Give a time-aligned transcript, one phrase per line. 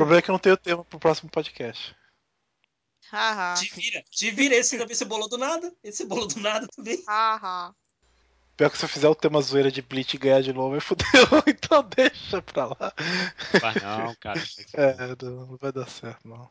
[0.00, 1.94] problema é que eu não tenho tema pro próximo podcast.
[3.10, 3.54] Haha.
[3.54, 4.54] Te vira, te vira.
[4.54, 5.72] Esse também você bolou do nada.
[5.84, 7.02] Esse bolou do nada também.
[7.06, 7.74] Haha.
[8.56, 10.80] Pior que se eu fizer o tema zoeira de Bleach e ganhar de novo, aí
[10.80, 11.06] fudeu.
[11.46, 12.92] Então deixa pra lá.
[13.60, 14.42] Mas não, cara.
[14.74, 16.48] É, não vai dar certo, não.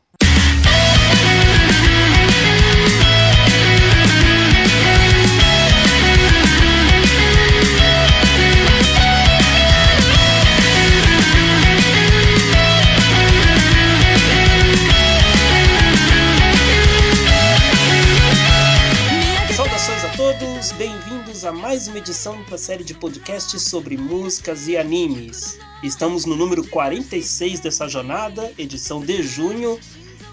[20.38, 25.58] Todos, bem-vindos a mais uma edição da série de podcasts sobre músicas e animes.
[25.82, 29.80] Estamos no número 46 dessa jornada, edição de junho.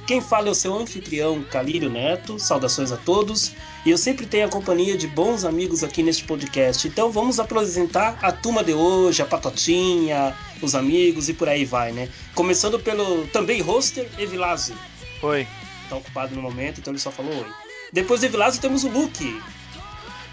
[0.05, 2.37] Quem fala é o seu anfitrião, Calírio Neto.
[2.37, 3.53] Saudações a todos.
[3.87, 6.87] E eu sempre tenho a companhia de bons amigos aqui neste podcast.
[6.87, 11.91] Então vamos apresentar a turma de hoje, a Patotinha, os amigos e por aí vai,
[11.91, 12.07] né?
[12.35, 14.75] Começando pelo também roster, Evilásio.
[15.23, 15.48] Oi.
[15.89, 17.51] Tá ocupado no momento, então ele só falou oi.
[17.91, 19.41] Depois do Evilásio temos o Luke.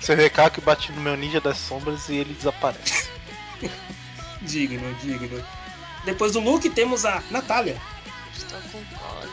[0.04, 3.08] Você vê cá que eu bati no meu ninja das sombras e ele desaparece.
[4.42, 5.42] Digno, digno.
[6.04, 7.80] Depois do Luke temos a Natália.
[8.36, 9.32] Estou com cólica.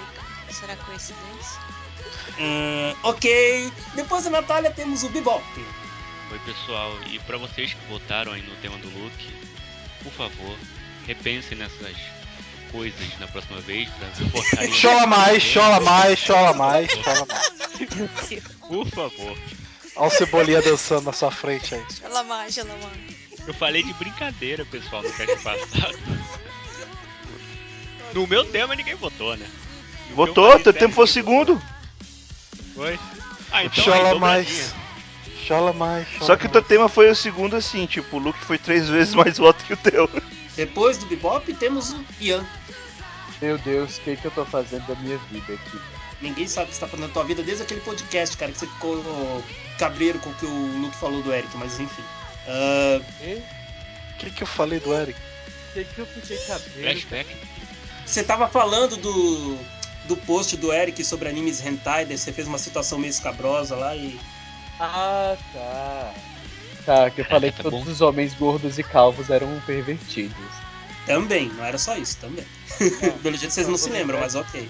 [0.50, 1.59] Será coincidência?
[2.39, 3.69] Hum, ok.
[3.95, 5.44] Depois da Natália temos o Bebop.
[6.31, 6.97] Oi, pessoal.
[7.08, 9.35] E pra vocês que votaram aí no tema do Luke,
[10.02, 10.58] por favor,
[11.06, 11.97] repensem nessas
[12.72, 14.72] coisas na próxima vez pra votarem.
[14.72, 18.44] Chola mais, chola mais, chola mais, chola mais.
[18.69, 19.38] Por favor.
[19.95, 21.86] Olha o Cebolinha dançando na sua frente aí.
[22.02, 23.47] Ela mais, ela mais.
[23.47, 25.97] Eu falei de brincadeira, pessoal, no cast passado.
[28.14, 29.47] No meu tema ninguém votou, né?
[30.09, 31.62] No Votou, teu tempo foi o segundo.
[32.75, 33.00] Foi?
[33.52, 34.73] Ah, então Chola mais.
[35.45, 36.52] Chola mais, chola Só que o mais.
[36.52, 39.73] teu tema foi o segundo assim, tipo, o Luke foi três vezes mais voto que
[39.73, 40.09] o teu.
[40.56, 42.45] Depois do Bebop temos o Ian.
[43.42, 45.80] Meu Deus, o que, que eu tô fazendo da minha vida aqui?
[46.22, 48.59] Ninguém sabe o que você tá fazendo na tua vida desde aquele podcast, cara, que
[48.59, 49.44] você ficou
[49.80, 52.03] cabreiro com o que o Luke falou do Eric, mas enfim.
[52.47, 55.19] Ah, E O que, que eu falei do Eric?
[55.19, 56.69] o que, que eu fiquei cabelo?
[56.81, 57.35] Flashback.
[58.06, 59.57] você tava falando do,
[60.06, 63.95] do post do Eric sobre animes hentai, daí você fez uma situação meio escabrosa lá
[63.95, 64.19] e.
[64.79, 66.13] Ah, tá.
[66.85, 67.91] Tá, que eu falei que tá todos bom.
[67.91, 70.35] os homens gordos e calvos eram pervertidos.
[71.06, 72.45] Também, não era só isso, também.
[73.24, 74.69] Pelo jeito vocês não se lembram, mas ok.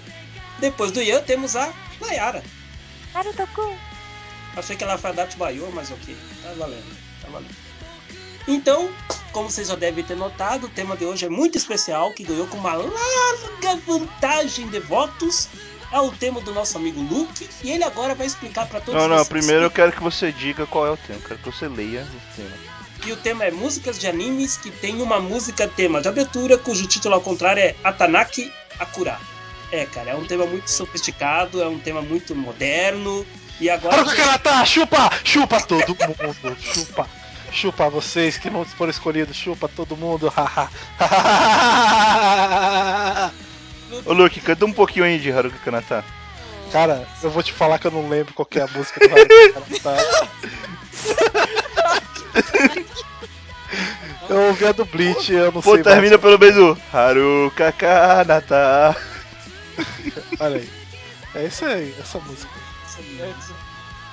[0.62, 2.40] Depois do Ian temos a Nayara.
[3.12, 3.76] Naruto-kun.
[4.56, 6.16] Achei que ela foi a Dati Baiô, mas ok.
[6.40, 7.54] Tá valendo, tá valendo.
[8.46, 8.88] Então,
[9.32, 12.46] como vocês já devem ter notado, o tema de hoje é muito especial, que ganhou
[12.46, 15.48] com uma larga vantagem de votos.
[15.90, 19.08] É o tema do nosso amigo Luke, e ele agora vai explicar pra todos Não,
[19.08, 19.28] não, vocês.
[19.28, 21.20] primeiro eu quero que você diga qual é o tema.
[21.26, 22.56] Quero que você leia o tema.
[23.04, 26.86] E o tema é músicas de animes que tem uma música tema de abertura, cujo
[26.86, 29.18] título ao contrário é Atanaki Akura.
[29.72, 33.26] É, cara, é um tema muito sofisticado, é um tema muito moderno.
[33.58, 33.96] E agora.
[33.96, 35.10] Haruka Kanata, chupa!
[35.24, 36.56] Chupa todo mundo!
[36.60, 37.08] Chupa!
[37.50, 40.28] Chupa vocês que não foram escolhidos, chupa todo mundo!
[40.28, 40.68] haha.
[44.04, 46.04] Ô Luke, canta um pouquinho aí de Haruka Kanata.
[46.70, 49.14] Cara, eu vou te falar que eu não lembro qual que é a música do
[49.14, 50.06] Haruka Kanata.
[54.28, 56.76] Eu ouvi a do Bleach, eu não Pô, sei termina pelo beijo.
[56.92, 58.96] Haruka Kanata.
[60.40, 60.70] Olha aí.
[61.34, 62.52] É isso aí, essa música.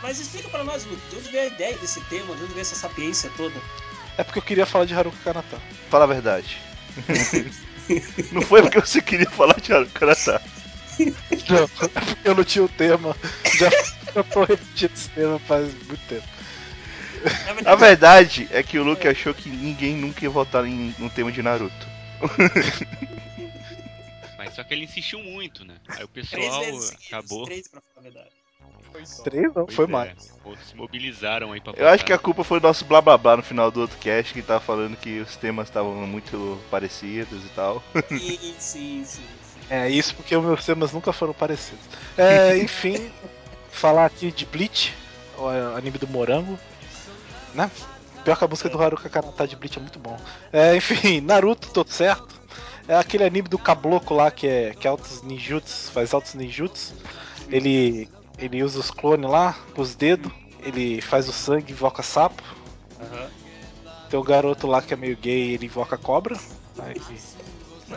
[0.02, 2.62] Mas explica pra nós, Luke, de onde veio a ideia desse tema, de onde veio
[2.62, 3.56] essa sapiência toda?
[4.18, 5.60] É porque eu queria falar de Haruka Kanata.
[5.90, 6.58] Fala a verdade.
[8.32, 10.42] Não foi porque você queria falar de Haruka Kanata.
[11.50, 13.16] Não, é porque eu não tinha o tema.
[13.58, 13.70] Já
[14.16, 16.28] eu tô repetindo esse tema faz muito tempo.
[17.66, 21.32] A verdade é que o Luke achou que ninguém nunca ia votar em, no tema
[21.32, 21.88] de Naruto.
[24.40, 25.76] Mas só que ele insistiu muito, né?
[25.90, 26.64] Aí o três pessoal
[27.08, 27.44] acabou.
[27.44, 28.30] três pra falar a verdade.
[29.22, 30.14] Três não, Pois foi é, mais.
[30.42, 33.18] pô, Se mobilizaram aí pra Eu acho que a culpa foi do nosso blá blá
[33.18, 37.44] blá no final do outro cast que tava falando que os temas estavam muito parecidos
[37.46, 37.84] e tal.
[38.08, 39.24] Sim, sim, sim.
[39.70, 41.84] É isso porque os meus temas nunca foram parecidos.
[42.18, 43.12] É, enfim,
[43.70, 44.96] falar aqui de Bleach,
[45.38, 46.58] o anime do morango,
[47.54, 47.70] né?
[48.24, 50.18] Pior que a música do Haruka Kanata de Bleach é muito bom.
[50.54, 52.39] É, enfim, Naruto, tô certo.
[52.90, 56.96] É aquele anime do cabloco lá que é, que é altos ninjutsu, faz altos ninjutsu.
[57.48, 58.10] Ele,
[58.40, 60.32] ele usa os clones lá com os dedos,
[60.64, 62.42] ele faz o sangue e invoca sapo.
[63.00, 63.30] Aham.
[64.10, 66.36] Tem um garoto lá que é meio gay ele invoca cobra.
[66.80, 66.96] Aí,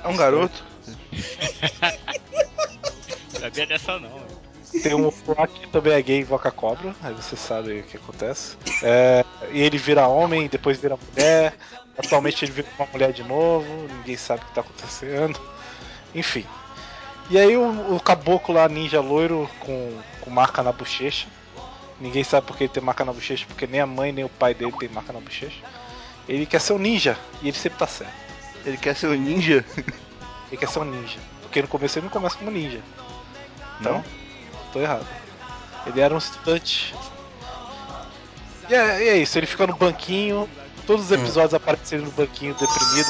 [0.05, 0.63] É um garoto.
[3.41, 4.21] Sabia dessa não.
[4.83, 7.97] Tem um lá que também é gay e invoca cobra, aí você sabe o que
[7.97, 8.59] acontece.
[8.83, 11.55] É, e ele vira homem, depois vira mulher.
[11.97, 13.67] Atualmente ele vira uma mulher de novo,
[13.97, 15.41] ninguém sabe o que tá acontecendo.
[16.15, 16.47] Enfim.
[17.31, 21.27] E aí o, o caboclo lá, ninja loiro, com, com marca na bochecha.
[22.01, 24.29] Ninguém sabe por que ele tem marca na bochecha, porque nem a mãe nem o
[24.29, 25.63] pai dele tem marca na bochecha.
[26.29, 28.13] Ele quer ser um ninja, e ele sempre tá certo.
[28.65, 29.65] Ele quer ser um ninja?
[30.51, 31.19] Ele quer ser um ninja.
[31.43, 32.81] Porque no começo ele não começa como ninja.
[33.81, 34.05] Então, Não?
[34.73, 35.07] tô errado.
[35.87, 36.95] Ele era um estudante.
[38.69, 40.49] E é, e é isso, ele fica no banquinho,
[40.86, 43.08] todos os episódios aparecem ele no banquinho deprimido.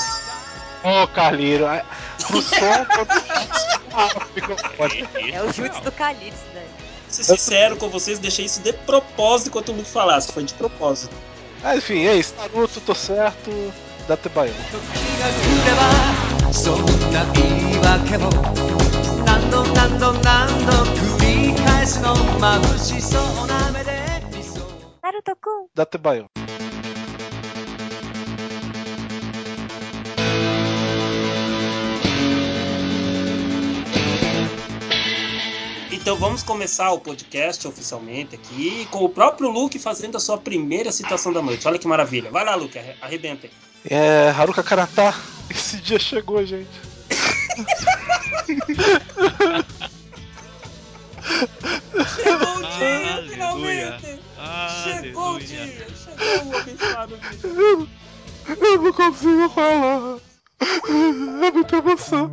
[0.83, 1.83] Ô, Carlinho, ai,
[2.27, 2.55] pro som.
[3.93, 5.07] Ah, ficou ótimo.
[5.17, 5.81] Esse É o foi chute alto.
[5.85, 6.67] do Calypso daí.
[7.09, 10.31] Ser sincero com vocês, deixei isso de propósito enquanto o Luke falasse.
[10.31, 11.15] Foi de propósito.
[11.63, 12.35] Ah, enfim, é isso.
[12.37, 13.49] Naruto, tô certo.
[14.07, 14.55] Datebaiano.
[14.71, 14.77] 時
[15.19, 15.75] が来れ
[16.47, 18.29] ばそんな言い訳も
[19.25, 20.71] 何度何度何度
[21.17, 23.91] 繰り返すの眩しそうな目で
[24.31, 24.61] 理想
[25.03, 25.67] Naruto Kun.
[25.75, 26.29] Datebaiano.
[36.02, 40.90] Então vamos começar o podcast oficialmente aqui com o próprio Luke fazendo a sua primeira
[40.90, 41.66] citação da noite.
[41.68, 42.28] Olha que maravilha.
[42.30, 43.52] Vai lá, Luke, arre- arrebenta aí.
[43.88, 45.14] É, Haruka Karata,
[45.48, 46.68] esse dia chegou, gente.
[52.22, 54.20] Chegou o dia, dia, finalmente!
[54.82, 55.46] Chegou o Aleluia.
[55.46, 55.86] dia!
[55.96, 57.88] Chegou o abençoado dia!
[58.60, 60.18] Eu não consigo falar.
[60.60, 62.30] É muita emoção.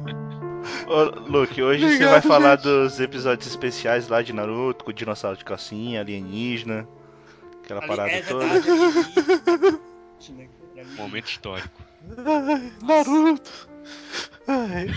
[0.88, 2.63] Ô, Luke, hoje você Obrigado, vai falar gente.
[2.63, 6.88] dos episódios especiais lá de Naruto, com o dinossauro de calcinha, alienígena,
[7.63, 8.45] aquela Ali- parada é toda.
[8.48, 8.69] verdade,
[9.51, 9.80] ali-
[10.98, 11.81] Momento histórico.
[12.25, 13.69] Ai, Naruto.
[14.48, 14.88] Ai,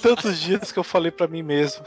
[0.00, 1.84] tantos dias que eu falei pra mim mesmo.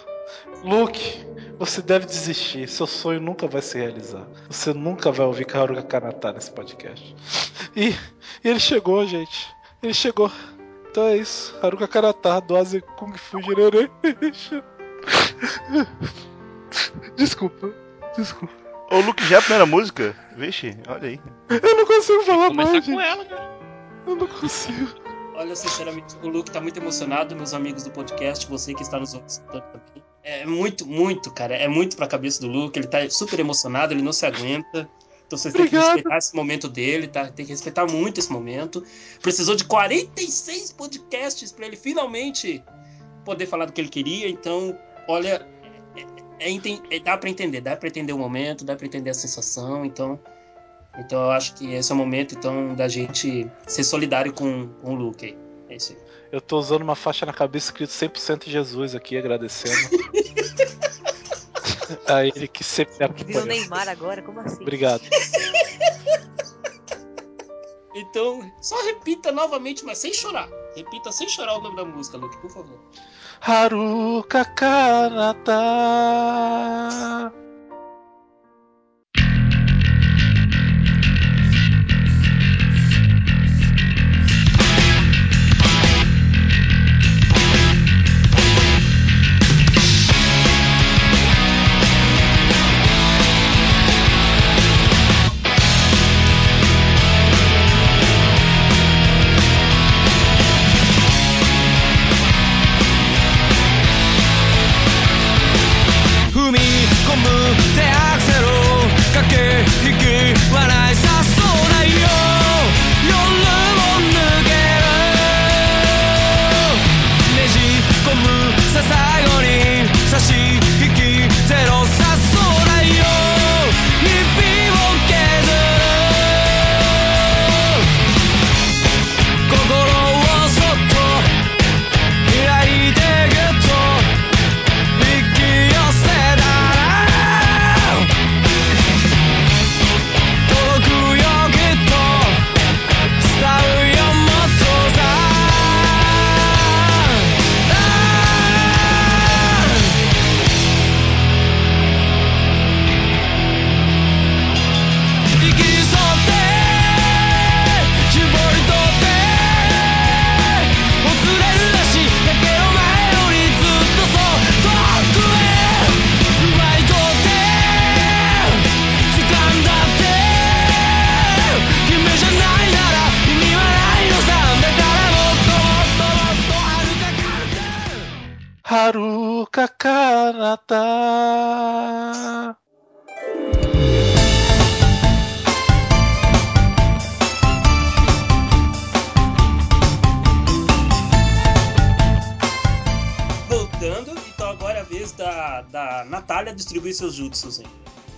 [0.63, 1.25] Luke,
[1.57, 2.67] você deve desistir.
[2.67, 4.27] Seu sonho nunca vai se realizar.
[4.49, 7.15] Você nunca vai ouvir Haruka Kanata nesse podcast.
[7.75, 7.89] E,
[8.43, 9.47] e ele chegou, gente.
[9.81, 10.29] Ele chegou.
[10.91, 11.57] Então é isso.
[11.63, 14.61] Haruka Kanata, Doase Kung Fu Generation.
[17.15, 17.73] Desculpa.
[18.17, 18.53] Desculpa.
[18.91, 20.13] Ô, Luke, já é a primeira música?
[20.35, 21.19] Vixe, olha aí.
[21.49, 23.01] Eu não consigo falar Começar mais, com gente.
[23.01, 23.49] ela, né?
[24.05, 24.89] Eu não consigo.
[25.35, 29.13] Olha, sinceramente, o Luke tá muito emocionado, meus amigos do podcast, você que está nos
[29.13, 30.03] ouvindo também.
[30.23, 31.55] É muito, muito, cara.
[31.55, 32.77] É muito pra cabeça do Luke.
[32.77, 34.89] Ele tá super emocionado, ele não se aguenta.
[35.31, 37.27] Então vocês têm que respeitar esse momento dele, tá?
[37.31, 38.83] Tem que respeitar muito esse momento.
[39.21, 42.61] Precisou de 46 podcasts pra ele finalmente
[43.23, 44.27] poder falar do que ele queria.
[44.27, 45.47] Então, olha,
[45.95, 49.09] é, é enten- é- dá pra entender, dá pra entender o momento, dá pra entender
[49.11, 49.85] a sensação.
[49.85, 50.19] Então,
[50.99, 54.91] então eu acho que esse é o momento então da gente ser solidário com, com
[54.93, 55.25] o Luke.
[55.25, 55.37] aí.
[55.69, 55.99] É isso aí.
[56.29, 59.77] Eu tô usando uma faixa na cabeça escrito 100% Jesus aqui, agradecendo.
[62.07, 63.61] a ele que sempre me Que virou acompanhou.
[63.61, 64.61] Neymar agora, como assim?
[64.61, 65.01] Obrigado.
[67.93, 70.47] Então, só repita novamente, mas sem chorar.
[70.75, 72.79] Repita sem chorar o nome da música, Luke, por favor.
[73.41, 75.51] Haruka Kanata.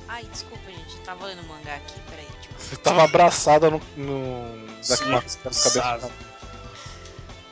[0.08, 0.96] Ai, desculpa, gente.
[0.98, 2.00] Eu tava lendo o mangá aqui.
[2.10, 2.53] Peraí, tipo.
[2.58, 3.82] Você tava abraçada no.
[3.98, 6.12] no daqui uma cabeça.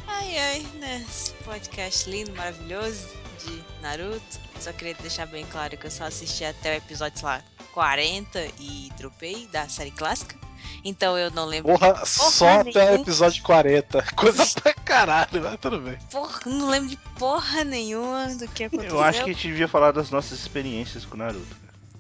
[0.08, 1.06] Ai, ai, né?
[1.10, 3.08] Esse podcast lindo, maravilhoso
[3.44, 4.39] de Naruto.
[4.60, 8.46] Só queria deixar bem claro que eu só assisti até o episódio, sei lá, 40
[8.60, 10.38] e dropei da série clássica.
[10.84, 11.72] Então eu não lembro.
[11.77, 13.01] Porra, só até o nenhuma.
[13.01, 14.01] episódio 40.
[14.15, 15.98] Coisa pra caralho, mas tudo bem.
[16.12, 18.91] Porra, não lembro de porra nenhuma do que aconteceu.
[18.98, 21.56] Eu acho que a gente devia falar das nossas experiências com o Naruto.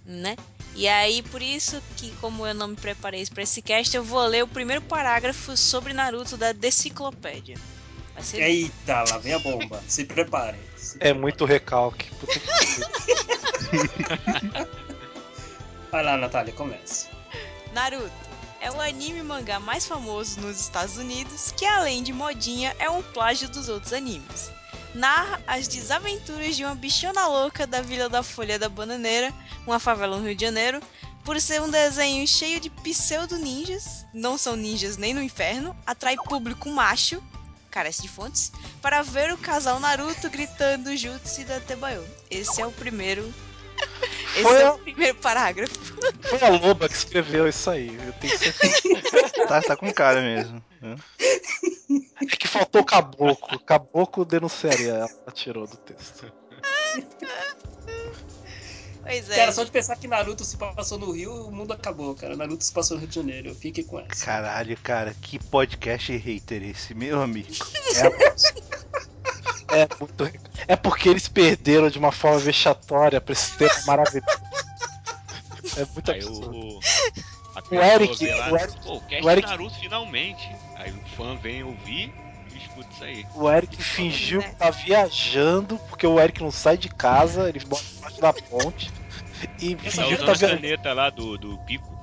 [0.05, 0.35] né?
[0.73, 4.25] E aí, por isso que, como eu não me preparei pra esse cast, eu vou
[4.25, 7.57] ler o primeiro parágrafo sobre Naruto da Deciclopédia.
[8.13, 9.81] Vai ser Eita, lá vem a bomba.
[9.85, 10.59] Se preparem.
[10.77, 11.21] se É preparem.
[11.21, 12.09] muito recalque.
[12.15, 12.47] Puta que.
[15.91, 17.07] Vai lá, Natália, comece.
[17.73, 18.11] Naruto
[18.61, 23.01] é o anime mangá mais famoso nos Estados Unidos, que além de modinha, é um
[23.01, 24.51] plágio dos outros animes.
[24.93, 29.33] Narra as desaventuras de uma bichona louca da Vila da Folha da Bananeira,
[29.65, 30.79] uma favela no Rio de Janeiro,
[31.23, 36.69] por ser um desenho cheio de pseudo-ninjas, não são ninjas nem no inferno, atrai público
[36.69, 37.21] macho,
[37.71, 38.51] carece de fontes,
[38.81, 42.05] para ver o casal Naruto gritando Jutsu da Tebayo.
[42.29, 43.33] Esse é o primeiro.
[44.41, 45.73] Esse Foi é a- o primeiro parágrafo.
[46.21, 47.95] Foi a Loba que escreveu isso aí.
[48.05, 48.81] Eu tenho certeza.
[49.47, 50.63] Tá, tá com cara mesmo.
[50.81, 50.95] né?
[52.21, 53.59] É que faltou caboclo.
[53.59, 54.93] Caboclo denunciaria.
[54.93, 56.31] Ela tirou do texto.
[59.03, 59.35] Pois é.
[59.35, 62.35] Cara, só de pensar que Naruto se passou no Rio, o mundo acabou, cara.
[62.37, 63.49] Naruto se passou no Rio de Janeiro.
[63.49, 64.25] Eu fiquei com essa.
[64.25, 67.49] Caralho, cara, que podcast hater esse, meu amigo.
[67.97, 69.10] É,
[69.71, 70.31] é muito.
[70.67, 74.27] É porque eles perderam de uma forma vexatória pra esse tema maravilhoso.
[75.77, 76.51] É muito absurdo.
[76.57, 76.79] o, o,
[77.71, 80.55] O Eric- lá, o Eric- pô, o cast o Eric- Naruto finalmente.
[80.75, 82.13] Aí o fã vem ouvir
[82.53, 83.25] e escuta isso aí.
[83.35, 87.83] O Eric fingiu que tá viajando, porque o Eric não sai de casa, ele bota
[87.97, 88.91] embaixo da ponte.
[89.59, 90.61] E Tá fingiu que tá usando a viajando.
[90.61, 92.00] caneta lá do, do pico.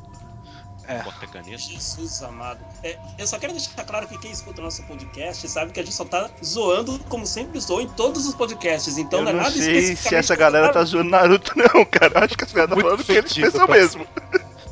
[0.88, 1.04] É.
[1.59, 2.64] Jesus amado.
[2.83, 5.85] É, eu só quero deixar claro que quem escuta o nosso podcast sabe que a
[5.85, 8.97] gente só tá zoando como sempre zoou em todos os podcasts.
[8.97, 12.25] Então eu não é não nada sei se essa galera tá zoando Naruto, não, cara.
[12.25, 13.73] Acho que as galera tá falando que eles pensam tá?
[13.73, 14.07] mesmo.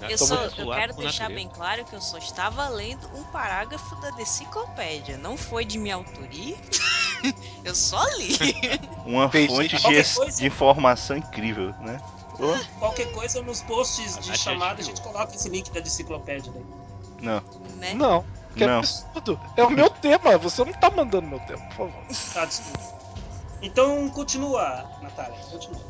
[0.08, 4.10] Eu, só, eu quero deixar bem claro que eu só estava lendo um parágrafo da
[4.10, 5.18] deciclopédia.
[5.18, 6.56] Não foi de minha autoria.
[7.64, 8.38] eu só li.
[9.04, 12.00] Uma fonte de, de informação incrível, né?
[12.78, 16.52] Qualquer coisa nos posts A de Nath chamada a gente coloca esse link da enciclopédia
[16.52, 16.64] daí.
[17.20, 17.42] Não,
[17.78, 17.94] né?
[17.94, 18.24] Não,
[18.54, 18.78] que Não.
[18.78, 19.40] absurdo.
[19.56, 22.04] É o meu tema, você não tá mandando meu tema, por favor.
[22.32, 22.78] Tá, desculpa.
[23.62, 25.38] Então continua, Natália.
[25.50, 25.80] Continua.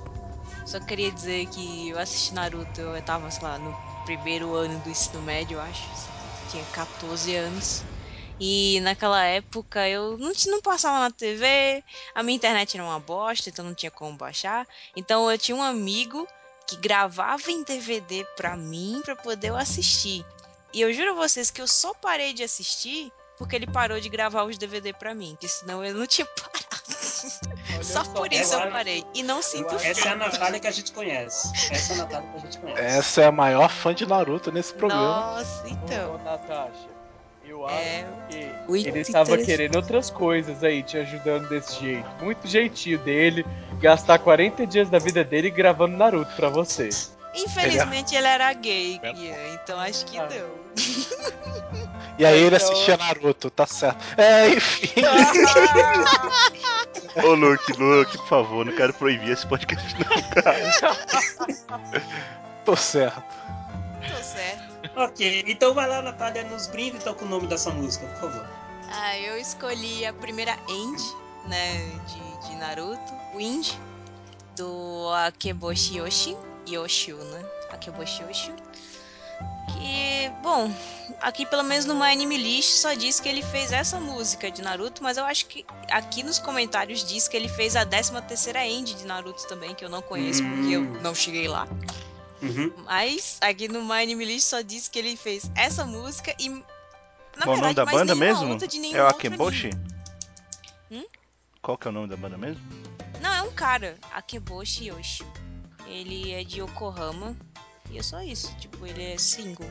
[0.65, 4.91] Só queria dizer que eu assisti Naruto, eu tava, sei lá, no primeiro ano do
[4.91, 5.89] ensino médio, eu acho.
[6.51, 7.85] Tinha 14 anos.
[8.39, 11.83] E naquela época eu não, ti- não passava na TV,
[12.15, 14.67] a minha internet era uma bosta, então não tinha como baixar.
[14.95, 16.27] Então eu tinha um amigo
[16.67, 20.25] que gravava em DVD pra mim pra poder eu assistir.
[20.75, 24.09] E eu juro a vocês que eu só parei de assistir porque ele parou de
[24.09, 26.67] gravar os DVD pra mim, que senão eu não tinha parado.
[27.75, 29.05] Olha Só por isso eu acho- parei.
[29.15, 31.51] E não sinto Essa é a Natália que a gente conhece.
[31.73, 32.81] Essa é a Natália que a gente conhece.
[32.83, 35.37] Essa é a maior fã de Naruto nesse programa.
[35.39, 36.19] Nossa, Ô, então.
[36.19, 36.89] Natasha,
[37.57, 38.07] eu acho É,
[38.69, 42.25] que ele estava querendo outras coisas aí, te ajudando desse jeito.
[42.25, 43.45] Muito jeitinho dele,
[43.81, 46.89] gastar 40 dias da vida dele gravando Naruto pra você.
[47.35, 49.01] Infelizmente ele era gay.
[49.03, 50.27] Ian, então acho que Ah.
[50.27, 50.67] deu.
[52.19, 53.99] E aí ele Então- assistia Naruto, tá certo.
[54.17, 55.03] É, enfim.
[57.25, 60.57] Ô, Luke, Luke, por favor, não quero proibir esse podcast, não, cara.
[62.65, 63.23] Tô certo.
[64.97, 68.47] Ok, então vai lá, Natália, nos brinde então com o nome dessa música, por favor.
[68.91, 71.03] Ah, eu escolhi a primeira End,
[71.47, 71.77] né,
[72.07, 73.73] de, de Naruto, Wind,
[74.57, 76.37] do Akeboshi Yoshi,
[76.67, 78.55] Yoshio, né, Akeboshi Yoshio.
[79.75, 80.73] Que, bom,
[81.21, 84.63] aqui pelo menos no My Anime List só diz que ele fez essa música de
[84.63, 88.65] Naruto, mas eu acho que aqui nos comentários diz que ele fez a 13 terceira
[88.67, 91.01] End de Naruto também, que eu não conheço porque eu Hum.
[91.03, 91.67] não cheguei lá.
[92.49, 92.73] Uhum.
[92.85, 96.49] Mas aqui no My Anime List só diz que ele fez essa música e.
[96.49, 98.57] Na Qual o nome da banda mesmo?
[98.95, 99.71] É o Akeboshi?
[100.91, 101.05] Hum?
[101.61, 102.63] Qual que é o nome da banda mesmo?
[103.21, 105.25] Não, é um cara, Akeboshi Yoshi.
[105.87, 107.37] Ele é de Yokohama.
[107.91, 108.55] E é só isso.
[108.57, 109.71] Tipo, ele é single.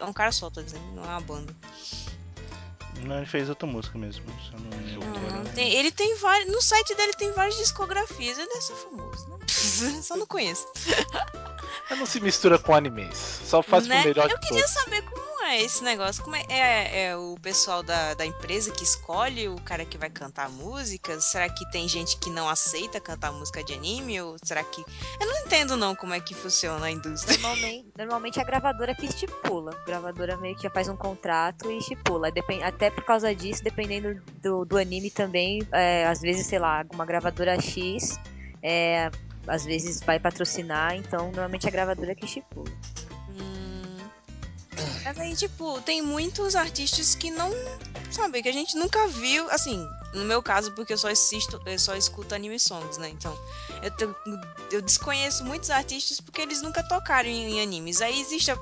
[0.00, 1.54] É um cara só, tá dizendo, não é uma banda.
[3.02, 4.24] Não, ele fez outra música mesmo.
[4.52, 5.00] Não.
[5.02, 6.50] Uhum, tem- ele tem vários.
[6.50, 8.38] No site dele tem várias discografias.
[8.38, 9.38] Ele é só famoso, né?
[10.02, 10.66] só não conheço.
[11.90, 13.16] Mas não se mistura com animes.
[13.44, 14.00] Só faz né?
[14.00, 14.82] pro melhor Eu de queria todos.
[14.82, 16.22] saber como é esse negócio?
[16.22, 20.10] Como é, é, é o pessoal da, da empresa que escolhe o cara que vai
[20.10, 21.20] cantar música?
[21.20, 24.20] Será que tem gente que não aceita cantar música de anime?
[24.20, 24.84] Ou será que.
[25.20, 27.38] Eu não entendo não como é que funciona a indústria.
[27.38, 29.72] Normalmente, normalmente a gravadora que estipula.
[29.82, 32.30] A gravadora meio que já faz um contrato e estipula.
[32.30, 36.84] Depen- Até por causa disso, dependendo do, do anime também, é, às vezes, sei lá,
[36.92, 38.18] uma gravadora X,
[38.62, 39.10] é,
[39.46, 42.70] às vezes vai patrocinar, então normalmente a gravadora que estipula.
[45.04, 47.50] Mas aí, tipo, tem muitos artistas que não.
[48.10, 49.50] Sabe, que a gente nunca viu.
[49.50, 53.08] Assim, no meu caso, porque eu só assisto, eu só escuto anime songs, né?
[53.08, 53.36] Então,
[53.82, 54.14] eu, te-
[54.70, 58.00] eu desconheço muitos artistas porque eles nunca tocaram em, em animes.
[58.00, 58.58] Aí existe a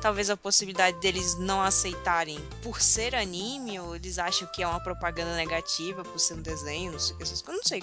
[0.00, 4.80] talvez a possibilidade deles não aceitarem por ser anime, ou eles acham que é uma
[4.80, 7.62] propaganda negativa por ser um desenho, não sei o que, essas coisas.
[7.62, 7.82] Não sei.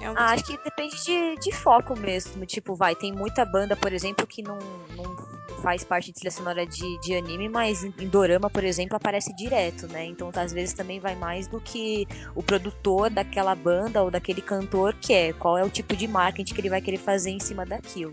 [0.00, 2.44] É acho que depende de, de foco mesmo.
[2.44, 4.58] Tipo, vai, tem muita banda, por exemplo, que não,
[4.96, 5.14] não
[5.62, 9.34] faz parte de trilha sonora de, de anime, mas em, em Dorama, por exemplo, aparece
[9.34, 10.04] direto, né?
[10.04, 14.94] Então, às vezes também vai mais do que o produtor daquela banda ou daquele cantor
[15.00, 15.32] quer.
[15.34, 18.12] Qual é o tipo de marketing que ele vai querer fazer em cima daquilo.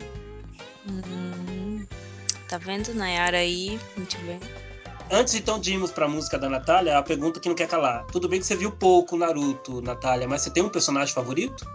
[0.89, 1.85] Hum,
[2.47, 3.79] tá vendo, Nayara aí?
[3.97, 4.39] Muito bem.
[5.11, 8.05] Antes então de irmos pra música da Natália, a pergunta que não quer calar.
[8.07, 11.65] Tudo bem que você viu pouco Naruto, Natália, mas você tem um personagem favorito?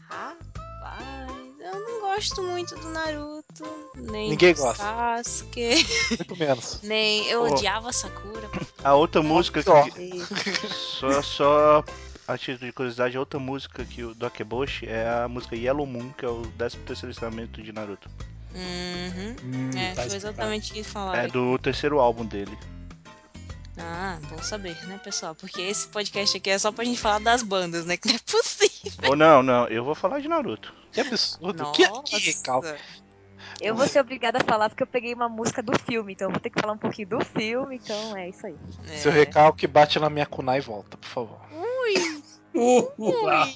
[0.00, 1.30] Rapaz,
[1.60, 3.35] eu não gosto muito do Naruto,
[3.94, 4.82] nem Ninguém do gosta.
[4.82, 6.80] Sasuke, Muito menos.
[6.84, 7.54] nem eu Pô.
[7.54, 8.48] odiava Sakura.
[8.82, 10.12] A outra música que.
[10.68, 11.84] Só, só
[12.26, 15.86] a título de curiosidade, a outra música que o do Akeboshi é a música Yellow
[15.86, 18.10] Moon, que é o 13 terceiro ensinamento de Naruto.
[18.54, 19.36] Uhum.
[19.44, 21.20] Hum, É, tá foi exatamente o que falaram.
[21.20, 22.56] É do terceiro álbum dele.
[23.78, 25.34] Ah, bom saber, né, pessoal?
[25.34, 27.96] Porque esse podcast aqui é só pra gente falar das bandas, né?
[27.98, 29.10] Que não é possível.
[29.10, 30.72] Ou não, não, eu vou falar de Naruto.
[30.92, 31.62] Que absurdo.
[31.62, 31.72] Nossa.
[31.72, 32.74] Que, que recalque.
[33.60, 36.32] Eu vou ser obrigada a falar porque eu peguei uma música do filme, então eu
[36.32, 38.56] vou ter que falar um pouquinho do filme, então é isso aí.
[38.88, 38.96] É.
[38.96, 41.40] Seu recalque bate na minha kunai e volta, por favor.
[41.52, 42.22] Ui,
[42.56, 43.48] Uh, uh, ah.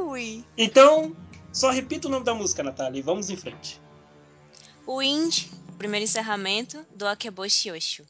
[0.00, 0.44] ui.
[0.58, 1.16] Então,
[1.52, 3.80] só repita o nome da música, Natália, e vamos em frente.
[4.84, 5.46] O Wind,
[5.78, 8.04] primeiro encerramento do Akeboshi Yoshu.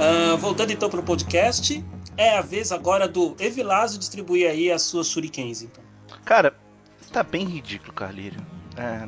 [0.00, 1.84] Ah, voltando então pro podcast,
[2.16, 5.84] é a vez agora do Evilásio distribuir aí as suas shurikens, então.
[6.24, 6.54] Cara,
[7.12, 8.40] tá bem ridículo, Carlírio.
[8.78, 9.06] É.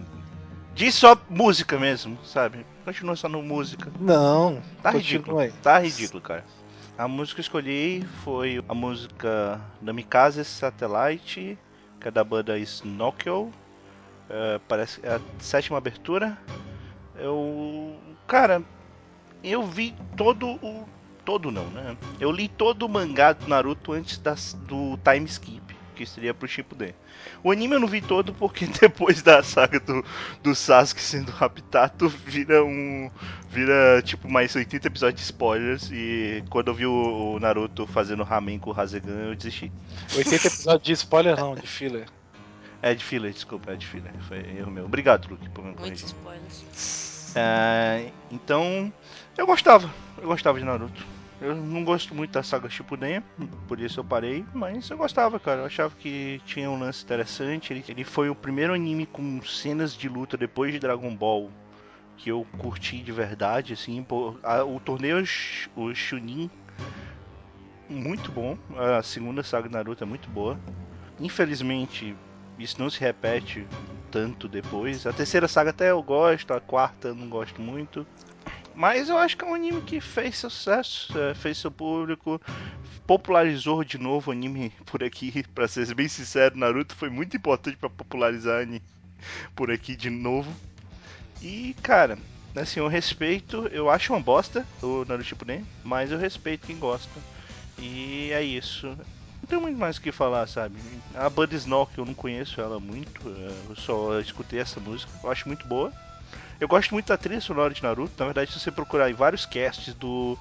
[0.75, 2.67] Diz só música mesmo, sabe?
[2.85, 3.91] Continua só no música.
[3.99, 5.39] Não, Tá ridículo.
[5.39, 5.51] aí.
[5.63, 6.45] Tá ridículo, cara.
[6.99, 11.59] A música que eu escolhi foi a música Namikaze Satellite,
[12.01, 13.51] que é da banda Snokyo.
[14.29, 16.37] É, parece é a sétima abertura.
[17.17, 17.97] Eu.
[18.27, 18.63] Cara,
[19.43, 20.89] eu vi todo o.
[21.25, 21.97] Todo não, né?
[22.19, 25.63] Eu li todo o mangá do Naruto antes das, do time skip.
[25.95, 26.95] que seria pro Shippuden.
[27.45, 30.05] O anime eu não vi todo porque depois da saga do,
[30.43, 33.09] do Sasuke sendo raptado, vira um.
[33.49, 35.91] vira tipo mais 80 episódios de spoilers.
[35.93, 39.71] E quando eu vi o, o Naruto fazendo ramen com o Rasengan, eu desisti.
[40.17, 42.07] 80 episódios de spoiler não, de filler.
[42.81, 44.13] É de filler, desculpa, é de filler.
[44.27, 44.87] Foi erro meu.
[44.87, 46.07] Obrigado, Luke, por me Muitos corrigir.
[46.07, 47.33] spoilers.
[47.35, 48.93] É, então,
[49.37, 49.91] eu gostava.
[50.19, 51.05] Eu gostava de Naruto.
[51.41, 53.21] Eu não gosto muito da saga Shippuden,
[53.67, 55.63] por isso eu parei, mas eu gostava, cara.
[55.63, 57.73] Eu achava que tinha um lance interessante.
[57.73, 61.51] Ele, ele foi o primeiro anime com cenas de luta depois de Dragon Ball
[62.17, 64.07] que eu curti de verdade, assim.
[64.45, 65.25] a- o torneio
[65.77, 66.51] o Chunin
[67.89, 68.57] muito bom.
[68.77, 70.59] A segunda saga de Naruto é muito boa.
[71.21, 72.17] Infelizmente,
[72.59, 73.67] isso não se repete
[74.11, 75.07] tanto depois.
[75.07, 78.07] A terceira saga até eu gosto, a quarta eu não gosto muito.
[78.75, 82.41] Mas eu acho que é um anime que fez sucesso, é, fez seu público,
[83.07, 85.45] popularizou de novo o anime por aqui.
[85.55, 88.83] Pra ser bem sincero, Naruto foi muito importante pra popularizar anime
[89.55, 90.53] por aqui de novo.
[91.41, 92.19] E, cara,
[92.55, 97.11] assim, eu respeito, eu acho uma bosta o Naruto Shippuden, mas eu respeito quem gosta.
[97.79, 98.87] E é isso.
[98.87, 100.77] Não tem muito mais o que falar, sabe?
[101.15, 105.31] A Bud Snork eu não conheço ela muito, é, eu só escutei essa música, eu
[105.31, 105.93] acho muito boa.
[106.63, 109.45] Eu gosto muito da trilha sonora de Naruto, na verdade se você procurar em vários
[109.45, 110.39] casts do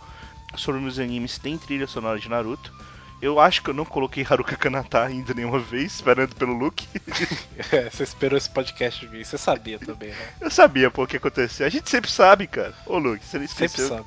[0.56, 2.72] sobre meus animes tem trilha sonora de Naruto.
[3.20, 6.88] Eu acho que eu não coloquei Haruka Kanata ainda nenhuma vez, esperando pelo Luke.
[7.72, 10.34] É, você esperou esse podcast vir, você sabia também, né?
[10.40, 11.64] Eu sabia pô, o que ia acontecer.
[11.64, 12.76] A gente sempre sabe, cara.
[12.86, 13.88] Ô Luke, você não Sempre esqueceu?
[13.90, 14.06] sabe.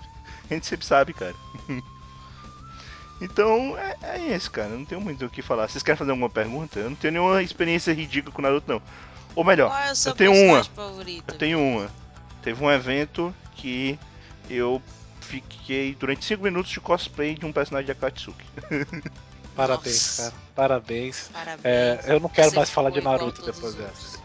[0.49, 1.35] A gente sempre sabe, cara.
[3.21, 4.69] Então, é, é isso, cara.
[4.69, 5.69] Não tenho muito o que falar.
[5.69, 6.79] Vocês querem fazer alguma pergunta?
[6.81, 8.83] Eu não tenho nenhuma experiência ridícula com Naruto, não.
[9.35, 10.65] Ou melhor, Qual é o seu eu tenho uma.
[10.65, 11.25] favorito?
[11.33, 11.91] eu tenho uma.
[12.45, 13.99] Teve um evento que
[14.51, 14.81] eu
[15.23, 18.45] fiquei durante 5 minutos de cosplay de um personagem de Akatsuki.
[19.57, 20.23] Parabéns, Nossa.
[20.23, 20.35] cara.
[20.55, 21.31] Parabéns.
[21.33, 21.65] Parabéns.
[21.65, 24.19] É, eu não quero Você mais falar de Naruto depois dessa.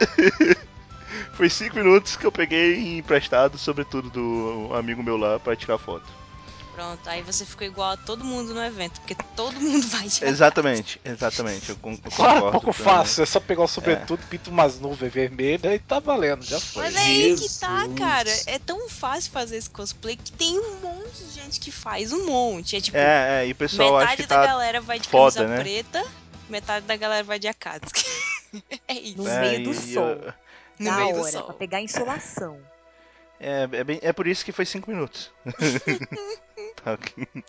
[1.34, 6.06] Foi 5 minutos que eu peguei emprestado, sobretudo do amigo meu lá, pra tirar foto.
[6.80, 10.24] Pronto, aí você ficou igual a todo mundo no evento, porque todo mundo vai de
[10.24, 11.72] Exatamente, exatamente.
[11.72, 12.52] Eu, eu Claro, concordo.
[12.52, 16.58] pouco fácil, é só pegar o sobretudo, pinta umas nuvens vermelhas e tá valendo, já
[16.58, 16.86] foi.
[16.86, 18.30] Mas é aí que tá, cara.
[18.46, 22.26] É tão fácil fazer esse cosplay que tem um monte de gente que faz, um
[22.26, 22.78] monte.
[22.78, 24.46] É tipo, É, é, e o pessoal acha metade que da tá.
[24.46, 25.62] galera vai de foda, camisa né?
[25.62, 26.06] preta,
[26.48, 28.06] metade da galera vai de Akatsuki.
[28.88, 29.18] é isso.
[29.18, 30.12] No é, meio do e- sol.
[30.14, 30.34] e-
[30.82, 31.44] No da meio do hora, sol.
[31.44, 32.58] pra pegar insolação.
[33.42, 35.32] É, é, bem- é por isso que foi 5 minutos.
[36.84, 37.28] Tá ok.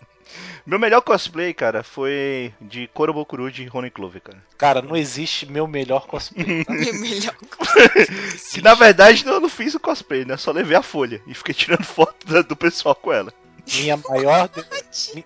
[0.65, 4.41] Meu melhor cosplay, cara, foi de Korobokuru de Rony Clover, cara.
[4.57, 6.63] Cara, não existe meu melhor cosplay.
[6.63, 6.73] tá?
[6.73, 7.35] É melhor.
[8.53, 10.37] Que na verdade eu não fiz o cosplay, né?
[10.37, 13.33] Só levei a folha e fiquei tirando foto do pessoal com ela.
[13.75, 15.25] Minha maior, de- mi-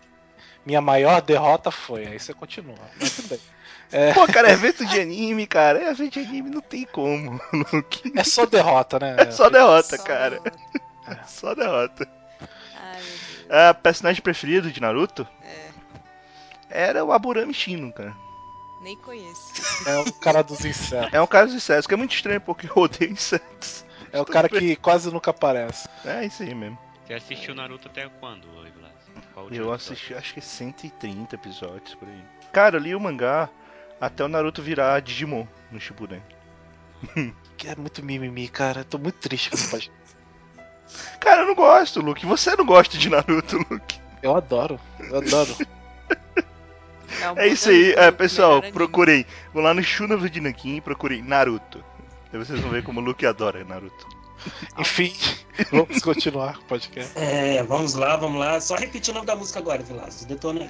[0.65, 2.07] minha maior derrota foi.
[2.07, 2.75] Aí você continua.
[2.99, 3.39] Mas tudo bem.
[4.13, 5.83] Pô, cara, é evento de anime, cara.
[5.83, 7.39] É evento de anime, não tem como.
[8.15, 9.15] É só derrota, né?
[9.19, 10.39] É só derrota, Só cara.
[10.39, 11.23] derrota.
[11.27, 12.09] Só derrota.
[12.75, 13.17] Ai, meu
[13.49, 18.15] A personagem preferido de Naruto É, era o Aburami Shino, cara.
[18.81, 19.53] nem conheço.
[19.87, 21.13] É o cara dos insetos.
[21.13, 23.85] É um cara dos insetos, que é muito estranho porque eu odeio insetos.
[24.11, 25.87] É o cara que quase nunca aparece.
[26.05, 26.77] É isso aí mesmo.
[27.05, 28.47] Você assistiu Naruto até quando?
[29.33, 32.23] Qual Eu assisti acho que 130 episódios por aí.
[32.51, 33.49] Cara, eu li o mangá
[33.99, 36.21] até o Naruto virar Digimon no Shippuden.
[37.57, 38.81] Que é muito mimimi, cara.
[38.81, 39.95] Eu tô muito triste com esse podcast.
[41.19, 42.25] Cara, eu não gosto, Luke.
[42.25, 43.99] Você não gosta de Naruto, Luke.
[44.21, 44.79] Eu adoro.
[44.99, 45.55] Eu adoro.
[47.35, 49.25] um É isso aí, é, pessoal, procurei.
[49.53, 51.83] Vou lá no Shuna do Dinakin e procurei Naruto.
[52.31, 54.07] Aí vocês vão ver como o Luke adora Naruto.
[54.77, 55.13] Enfim,
[55.71, 57.17] vamos continuar com o podcast.
[57.17, 58.59] É, vamos lá, vamos lá.
[58.59, 60.25] Só repetir o nome da música agora, Vilas.
[60.25, 60.69] Detona aí.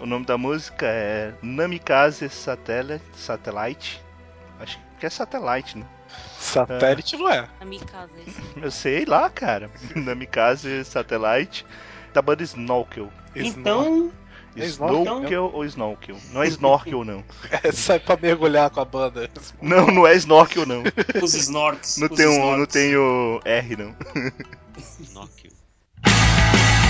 [0.00, 3.04] O nome da música é Namikaze Satellite.
[3.14, 4.02] Satellite.
[4.60, 5.86] Acho que é Satellite, né?
[6.38, 7.48] Satélite não é.
[7.60, 8.40] Na minha casa, esse.
[8.60, 9.70] Eu sei lá, cara.
[9.94, 11.66] Namikaze Satellite.
[12.12, 13.10] Da banda Snorkel.
[13.36, 14.10] Então,
[14.56, 15.02] É Snorkel?
[15.02, 16.16] Snorkel ou Snorkel?
[16.32, 17.24] Não é Snorkel, não.
[17.62, 19.30] É, sai pra mergulhar com a banda.
[19.60, 20.82] Não, não é Snorkel, não.
[21.22, 21.98] os snorks.
[21.98, 23.94] Não os tem, um, não tem o R, não.
[25.00, 26.87] Snorkel.「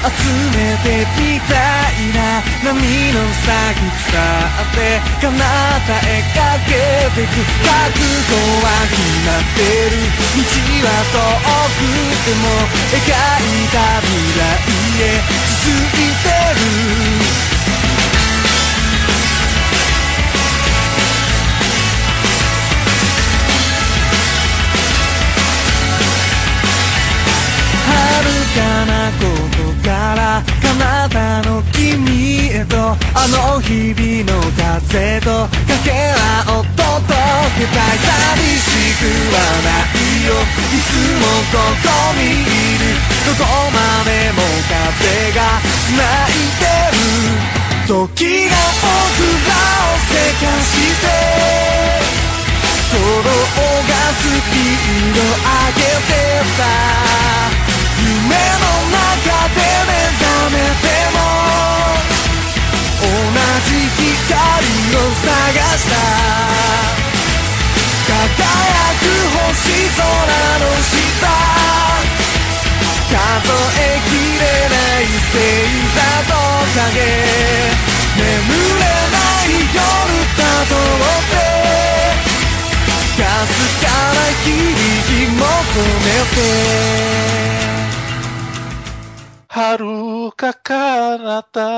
[0.00, 0.08] 集
[0.56, 1.52] めてみた
[1.92, 2.72] いな波
[3.12, 5.44] の先伝って彼方
[6.00, 6.72] へかけ
[7.14, 8.32] てく覚悟
[8.64, 9.60] は決まって
[9.90, 10.00] る
[10.36, 10.48] 道
[10.86, 11.20] は遠
[11.76, 11.84] く
[12.24, 12.48] ても
[12.96, 14.08] 描いた未
[14.38, 14.42] 来
[15.02, 15.20] へ
[15.60, 16.64] 続いてる
[27.86, 29.49] 遥かなこ
[30.00, 30.72] から彼
[31.12, 32.72] 方の君へと
[33.12, 36.88] あの日々の風とかけらを届
[37.60, 40.32] けたい寂しくはないよ。
[40.40, 42.96] いつもここにいる。
[43.28, 44.40] どこまでも
[44.72, 45.60] 風が
[45.92, 46.48] 泣い。
[46.60, 47.04] てる
[47.86, 51.04] 時が僕らをせかして。
[52.90, 53.28] 鼓動
[53.86, 55.44] がスピード上
[55.76, 56.12] げて
[56.56, 56.60] た
[58.00, 58.99] 夢の中
[59.48, 59.56] で
[59.88, 61.18] 目覚めても
[63.00, 63.06] 同
[63.66, 64.20] じ光
[64.96, 65.26] を探
[65.78, 65.92] した。
[68.10, 68.18] 輝
[69.00, 69.02] く
[69.36, 69.48] 星
[69.96, 70.02] 空
[70.58, 70.90] の下。
[73.10, 73.16] 数
[73.80, 75.34] えきれない星
[75.94, 75.98] 座
[76.28, 76.34] と
[76.76, 76.98] 影。
[78.16, 78.24] 眠
[78.78, 79.80] れない夜
[80.36, 81.34] たどって。
[83.20, 83.48] かす
[83.84, 84.48] かな響
[85.06, 85.42] き求
[86.04, 87.79] めて。
[89.50, 91.70] Haruka Kanata.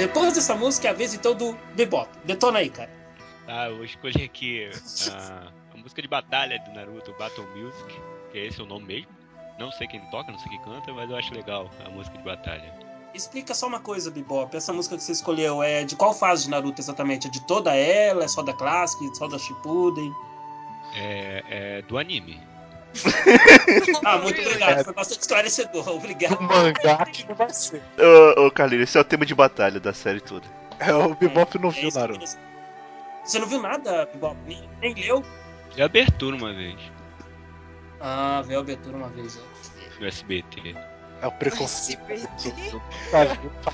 [0.00, 2.08] Depois dessa música é a vez então do Bebop.
[2.24, 2.90] Detona aí, cara.
[3.46, 4.70] Tá, eu vou escolher aqui
[5.12, 8.00] a, a música de batalha do Naruto, Battle Music,
[8.32, 9.10] que é esse o nome mesmo.
[9.58, 12.24] Não sei quem toca, não sei quem canta, mas eu acho legal a música de
[12.24, 12.72] batalha.
[13.12, 14.56] Explica só uma coisa, Bebop.
[14.56, 17.26] Essa música que você escolheu é de qual fase de Naruto exatamente?
[17.26, 18.24] É de toda ela?
[18.24, 19.14] É só da Classic?
[19.14, 20.10] Só da Shippuden?
[20.94, 22.40] É, é do anime.
[24.04, 24.84] Ah, muito obrigado.
[24.84, 25.88] Foi bastante esclarecedor.
[25.94, 26.36] Obrigado.
[26.36, 27.82] Do mangá que não vai ser.
[28.36, 30.46] Ô, ô Carlinhos, esse é o tema de batalha da série toda.
[30.78, 32.24] É, o Bebop não É viu eu Naruto.
[33.24, 34.36] Você não viu nada, Bebop?
[34.46, 35.24] Nem, nem leu?
[35.74, 36.76] De abertura uma vez,
[38.00, 39.38] Ah, veio a abertura uma vez.
[39.38, 40.00] ó.
[40.00, 40.74] no SBT.
[41.22, 42.00] É o preconceito.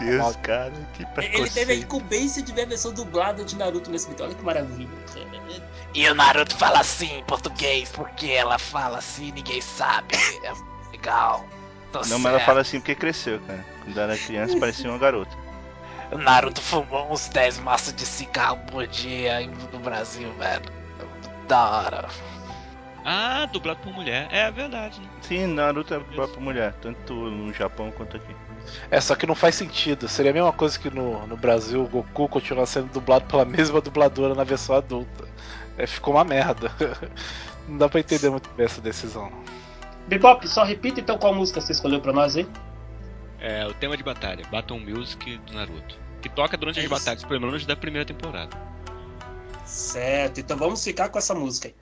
[0.01, 1.73] Deus, cara, que Ele teve a preconceito.
[1.73, 4.25] incumbência de ver a versão dublada de Naruto nesse vídeo.
[4.25, 4.89] Olha que maravilha.
[5.95, 10.15] E o Naruto fala assim em português, porque ela fala assim, ninguém sabe.
[10.43, 10.53] É
[10.91, 11.47] legal.
[11.93, 12.47] Tô Não, mas ela certo.
[12.47, 13.65] fala assim porque cresceu, cara.
[13.85, 15.37] Quando era criança parecia uma garota.
[16.13, 20.65] O Naruto fumou uns 10 maços de cigarro por dia no Brasil, velho.
[21.49, 22.09] Da hora.
[23.09, 24.27] Ah, dublado por mulher.
[24.33, 25.07] É verdade, né?
[25.21, 28.35] Sim, Naruto é dublado por mulher, tanto no Japão quanto aqui.
[28.91, 30.09] É, só que não faz sentido.
[30.09, 33.81] Seria a mesma coisa que no, no Brasil o Goku continuar sendo dublado pela mesma
[33.81, 35.29] dubladora na versão adulta.
[35.79, 36.73] É, ficou uma merda.
[37.69, 39.31] Não dá pra entender muito bem essa decisão.
[40.09, 42.47] Bebop, só repita então qual música você escolheu pra nós aí.
[43.41, 45.97] É o tema de batalha, Battle Music do Naruto.
[46.23, 48.57] Que toca durante É as batalhas, pelo menos da primeira temporada.
[49.65, 51.75] Certo, então vamos ficar com essa música aí.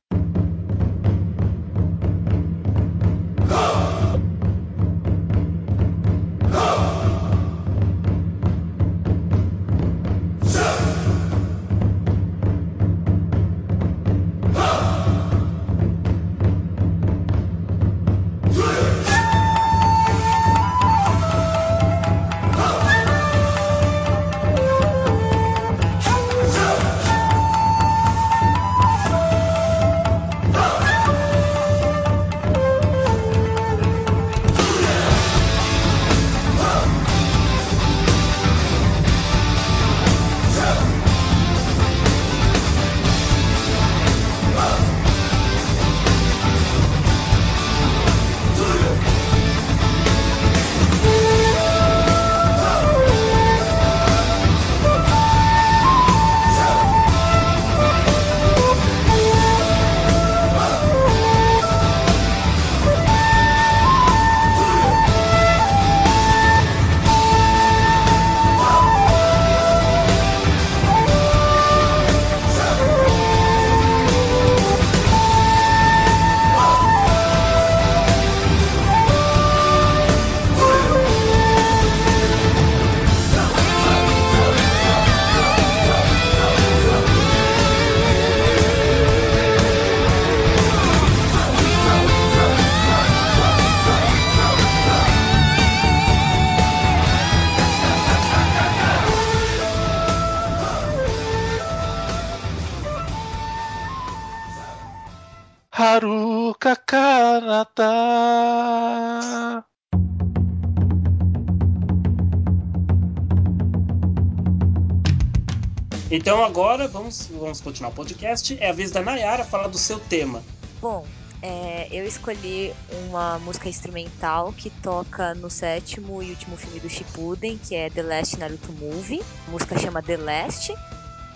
[116.17, 118.57] Então agora vamos, vamos continuar o podcast.
[118.61, 120.45] É a vez da Nayara falar do seu tema.
[120.81, 121.05] Bom,
[121.43, 122.73] é, eu escolhi
[123.09, 128.05] uma música instrumental que toca no sétimo e último filme do Shippuden, que é The
[128.05, 129.25] Last Naruto Movie.
[129.49, 130.73] A música chama The Last.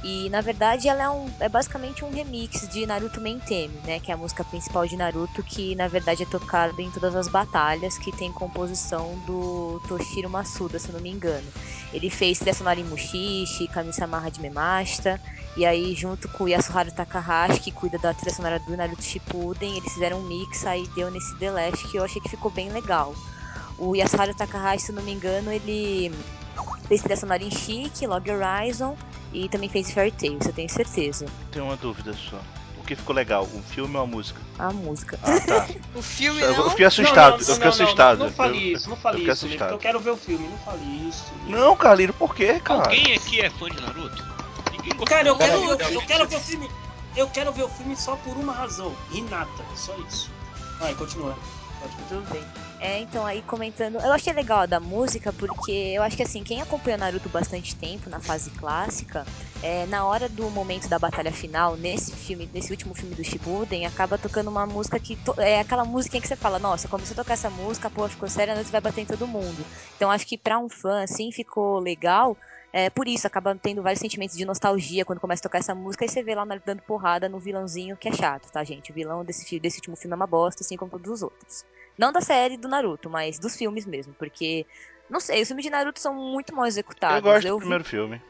[0.04, 3.98] E na verdade ela é, um, é basicamente um remix de Naruto Menteme, né?
[3.98, 7.26] Que é a música principal de Naruto, que na verdade é tocada em todas as
[7.26, 11.48] batalhas, que tem composição do Toshiro Masuda, se eu não me engano.
[11.92, 15.20] Ele fez em Mushishi, Kami-sama Hajime Mashita,
[15.56, 19.92] e aí junto com o Yasuharu Takahashi, que cuida da trilha do Naruto Shippuden, eles
[19.92, 23.14] fizeram um mix, aí deu nesse The Last, que eu achei que ficou bem legal.
[23.78, 26.12] O Yasuharu Takahashi, se não me engano, ele
[26.86, 28.96] fez trilha sonora em Chic, Log Horizon,
[29.32, 31.26] e também fez Fairy Tail, eu tenho certeza.
[31.50, 32.40] Tenho uma dúvida só.
[32.88, 34.40] Que ficou legal, o filme ou a música?
[34.58, 35.18] A música.
[35.22, 35.68] Ah, tá.
[35.94, 36.64] O filme eu, não.
[36.64, 38.18] eu fiquei assustado, Não, não, eu fiquei não, assustado.
[38.18, 39.70] Não, não, fale Eu- isso, não fale eu isso, assustado.
[39.72, 41.24] eu quero ver o filme, não fale isso.
[41.46, 42.84] Não, Carlino, por quê, cara?
[42.84, 44.24] Alguém aqui é fã de Naruto?
[44.72, 44.92] Ninguém.
[45.04, 45.94] Cara, eu quero, Peraí, ver, o- peraí.
[45.94, 46.70] eu quero ver o filme.
[47.14, 48.94] Eu quero ver o filme só por uma razão.
[49.12, 50.30] Hinata, só isso.
[50.78, 51.36] Vai, continua.
[51.80, 52.22] Pode continuar.
[52.24, 52.44] Tudo bem.
[52.80, 56.44] É, então aí comentando, eu achei legal a da música porque eu acho que assim,
[56.44, 59.26] quem acompanhou Naruto bastante tempo na fase clássica,
[59.60, 63.84] é, na hora do momento da batalha final, nesse filme, nesse último filme do Shippuden,
[63.84, 67.34] acaba tocando uma música que é aquela música que você fala, nossa, começou a tocar
[67.34, 69.66] essa música, pô, ficou séria, Naruto vai bater em todo mundo.
[69.96, 72.36] Então acho que pra um fã assim ficou legal.
[72.72, 76.04] É, por isso, acaba tendo vários sentimentos de nostalgia quando começa a tocar essa música
[76.04, 78.92] e você vê lá dando porrada no vilãozinho, que é chato, tá, gente?
[78.92, 81.64] O vilão desse, desse último filme é uma bosta, assim como todos os outros.
[81.98, 84.64] Não da série do Naruto, mas dos filmes mesmo, porque.
[85.10, 87.16] Não sei, os filmes de Naruto são muito mal executados.
[87.16, 88.22] Eu gosto do vi- primeiro filme.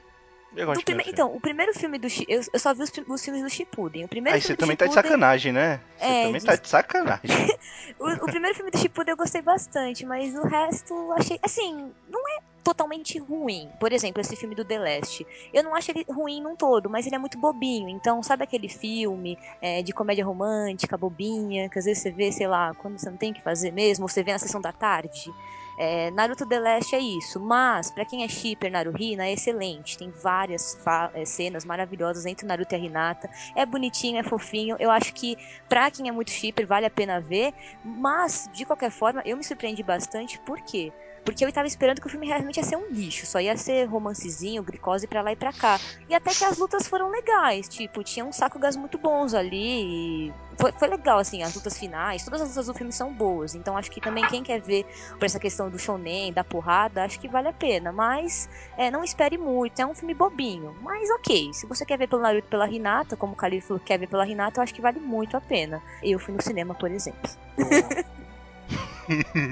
[0.55, 1.05] Prime-.
[1.07, 4.05] Então, o primeiro filme do eu, eu só vi os, os filmes do Shippuden.
[4.05, 5.81] O primeiro Aí você também do tá de Shippuden, sacanagem, né?
[5.99, 7.21] Você É, também de- tá de sacanagem.
[7.99, 11.39] O, o primeiro filme do Shippuden eu gostei bastante, mas o resto eu achei.
[11.43, 13.71] Assim, não é totalmente ruim.
[13.81, 15.27] Por exemplo, esse filme do The Last.
[15.55, 17.89] Eu não acho ele ruim num todo, mas ele é muito bobinho.
[17.89, 22.47] Então, sabe aquele filme é, de comédia romântica, bobinha, que às vezes você vê, sei
[22.47, 24.71] lá, quando você não tem o que fazer mesmo, ou você vê na sessão da
[24.71, 25.33] tarde?
[25.81, 29.97] É, Naruto The Last é isso, mas pra quem é shipper Naruhina é excelente.
[29.97, 30.77] Tem várias
[31.14, 33.31] é, cenas maravilhosas entre Naruto e a Hinata.
[33.55, 34.77] É bonitinho, é fofinho.
[34.81, 35.37] Eu acho que
[35.69, 37.55] pra quem é muito shipper vale a pena ver.
[37.85, 40.41] Mas, de qualquer forma, eu me surpreendi bastante.
[40.41, 40.93] Por quê?
[41.29, 43.27] Porque eu tava esperando que o filme realmente ia ser um lixo.
[43.27, 45.79] Só ia ser romancezinho, glicose pra lá e pra cá.
[46.09, 47.69] E até que as lutas foram legais.
[47.69, 50.29] Tipo, tinha uns sakugas muito bons ali.
[50.29, 52.25] E foi, foi legal, assim, as lutas finais.
[52.25, 53.55] Todas as lutas do filme são boas.
[53.55, 54.87] Então acho que também quem quer ver
[55.19, 57.93] por essa questão do shonen, da porrada, acho que vale a pena.
[57.93, 59.79] Mas é, não espere muito.
[59.83, 60.75] É um filme bobinho.
[60.81, 61.53] Mas ok.
[61.53, 64.27] Se você quer ver pelo Naruto e pela Hinata, como o que quer ver pela
[64.27, 65.83] Hinata, eu acho que vale muito a pena.
[66.03, 67.31] Eu fui no cinema, por exemplo.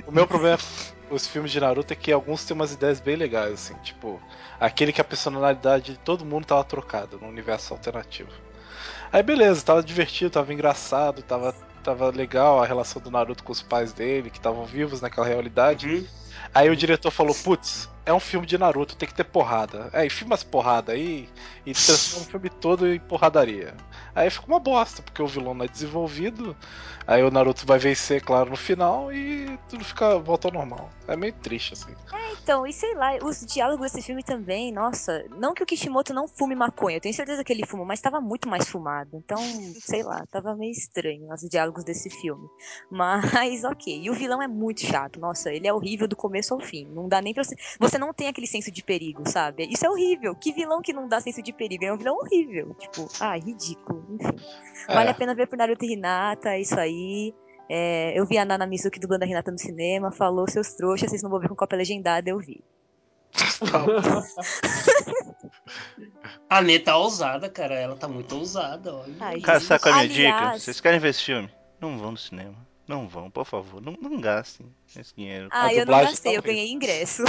[0.07, 3.17] O meu problema com os filmes de Naruto é que alguns têm umas ideias bem
[3.17, 4.21] legais, assim, tipo,
[4.59, 8.31] aquele que a personalidade de todo mundo tava trocada no universo alternativo.
[9.13, 13.63] Aí beleza, tava divertido, tava engraçado, tava, tava legal a relação do Naruto com os
[13.63, 15.89] pais dele, que estavam vivos naquela realidade.
[15.89, 16.07] Uhum.
[16.55, 19.91] Aí o diretor falou, putz, é um filme de Naruto, tem que ter porrada.
[19.93, 21.29] Aí filma as porrada aí
[21.65, 23.75] e transforma o filme todo em porradaria.
[24.17, 26.57] Aí fica uma bosta, porque o vilão não é desenvolvido.
[27.07, 30.89] Aí o Naruto vai vencer, claro, no final e tudo fica volta ao normal.
[31.07, 31.95] É meio triste, assim.
[32.43, 36.27] Então, e sei lá, os diálogos desse filme também, nossa, não que o Kishimoto não
[36.27, 39.11] fume maconha, eu tenho certeza que ele fuma, mas tava muito mais fumado.
[39.15, 39.37] Então,
[39.81, 42.49] sei lá, tava meio estranho os diálogos desse filme.
[42.91, 44.01] Mas, ok.
[44.03, 46.87] E o vilão é muito chato, nossa, ele é horrível do começo ao fim.
[46.87, 47.55] Não dá nem pra você.
[47.79, 49.69] Você não tem aquele senso de perigo, sabe?
[49.71, 50.35] Isso é horrível.
[50.35, 51.85] Que vilão que não dá senso de perigo?
[51.85, 52.75] É um vilão horrível.
[52.79, 54.06] Tipo, ah, ridículo.
[54.09, 54.37] Enfim.
[54.89, 55.11] Vale É.
[55.11, 57.35] a pena ver por Naruto e Hinata, é isso aí.
[57.69, 61.23] É, eu vi a Nana Mizuki dublando a Hinata no cinema, falou, seus trouxas, vocês
[61.23, 62.63] não vão ver com cópia legendada, eu vi.
[66.49, 67.75] A Nê tá ousada, cara.
[67.75, 69.15] Ela tá muito ousada, olha.
[69.21, 70.59] Ai, Cara, sabe qual é a minha Aliás- dica?
[70.59, 71.51] Vocês querem ver esse filme?
[71.81, 72.55] Não vão no cinema.
[72.87, 73.81] Não vão, por favor.
[73.83, 75.49] Não, não gastem esse dinheiro.
[75.51, 77.25] Ah, A eu não dublagem gastei, tá eu ganhei ingresso.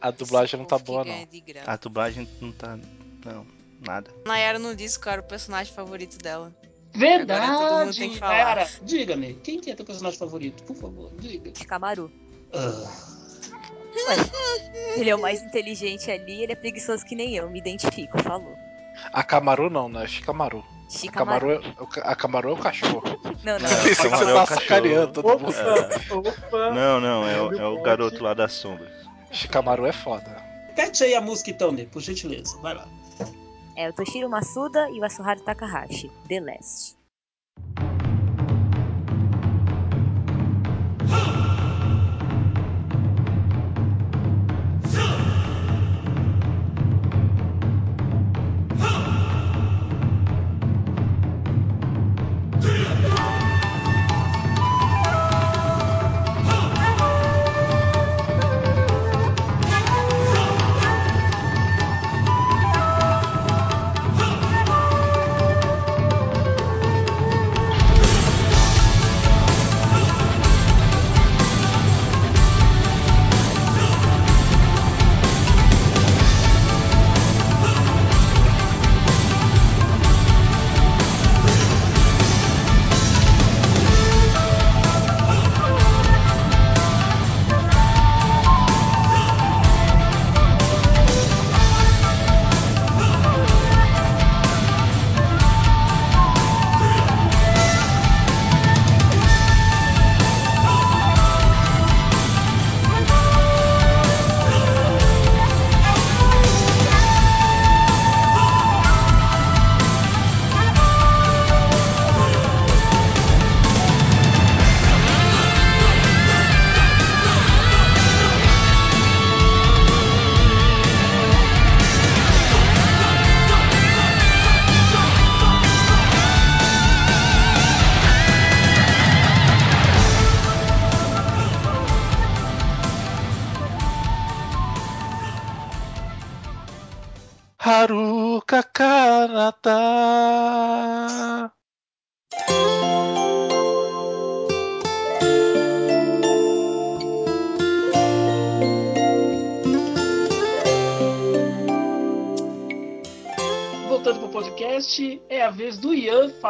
[0.00, 1.26] A dublagem não tá boa, não.
[1.66, 2.78] A dublagem não tá.
[3.24, 3.46] Não,
[3.86, 4.10] nada.
[4.26, 6.52] Nayara não disse qual era o personagem favorito dela.
[6.52, 7.98] Agora todo mundo Verdade!
[7.98, 8.32] tem que falar.
[8.32, 10.62] Nayara, diga-me, quem que é teu personagem favorito?
[10.64, 11.52] Por favor, diga.
[11.56, 12.10] Shikamaru.
[12.52, 12.90] Ah,
[14.96, 18.54] Ele é o mais inteligente ali, ele é preguiçoso que nem eu, me identifico, falou.
[19.12, 20.06] A Camaru não, né?
[20.06, 20.64] Shikamaru.
[20.86, 21.48] A Shikamaru.
[21.48, 23.02] Camaru é, o ca- a Camaru é o cachorro.
[23.44, 23.68] Não, não.
[23.68, 24.46] É, Isso você é o tá cachorro.
[24.46, 25.54] sacaneando todo mundo.
[26.14, 26.70] Opa, opa.
[26.72, 28.90] Não, não, é, o- é o garoto lá das sombras.
[29.32, 30.42] Shikamaru é foda.
[30.74, 32.56] Pete aí a música então, Nê, por gentileza.
[32.58, 32.86] Vai lá.
[33.76, 36.96] É o Toshiro Masuda e o Asuharu Takahashi, The Last.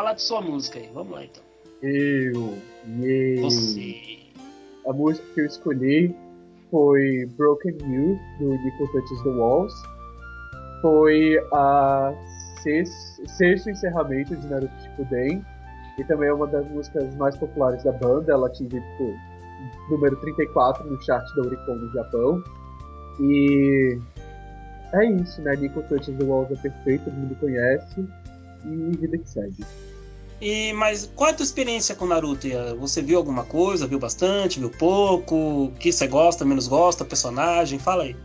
[0.06, 0.88] Falar de sua música aí.
[0.94, 1.42] Vamos lá então.
[1.82, 2.54] Eu.
[3.00, 3.40] Yay.
[3.40, 3.96] Você.
[4.88, 6.14] A música que eu escolhi
[6.70, 9.74] foi Broken Youth, do Nico Touches the Walls.
[10.80, 12.14] Foi a
[12.62, 15.44] sex- sexto encerramento de Naruto Shippuden.
[15.98, 18.30] E também é uma das músicas mais populares da banda.
[18.32, 19.14] Ela atingiu, tipo,
[19.90, 22.44] número 34 no chart da Oricon no Japão.
[23.20, 23.98] E
[24.92, 25.56] é isso, né?
[25.56, 28.06] Nico Touches the Walls é perfeito, todo mundo conhece.
[28.66, 29.64] E vida que segue.
[30.40, 32.46] E, mas qual é a tua experiência com Naruto?
[32.78, 33.86] Você viu alguma coisa?
[33.86, 34.60] Viu bastante?
[34.60, 35.64] Viu pouco?
[35.64, 37.04] O que você gosta, menos gosta?
[37.04, 37.78] Personagem?
[37.78, 38.16] Fala aí.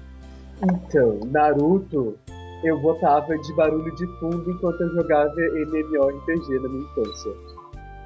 [0.62, 2.18] Então, Naruto,
[2.64, 7.32] eu botava de barulho de fundo enquanto eu jogava MMORPG na minha infância.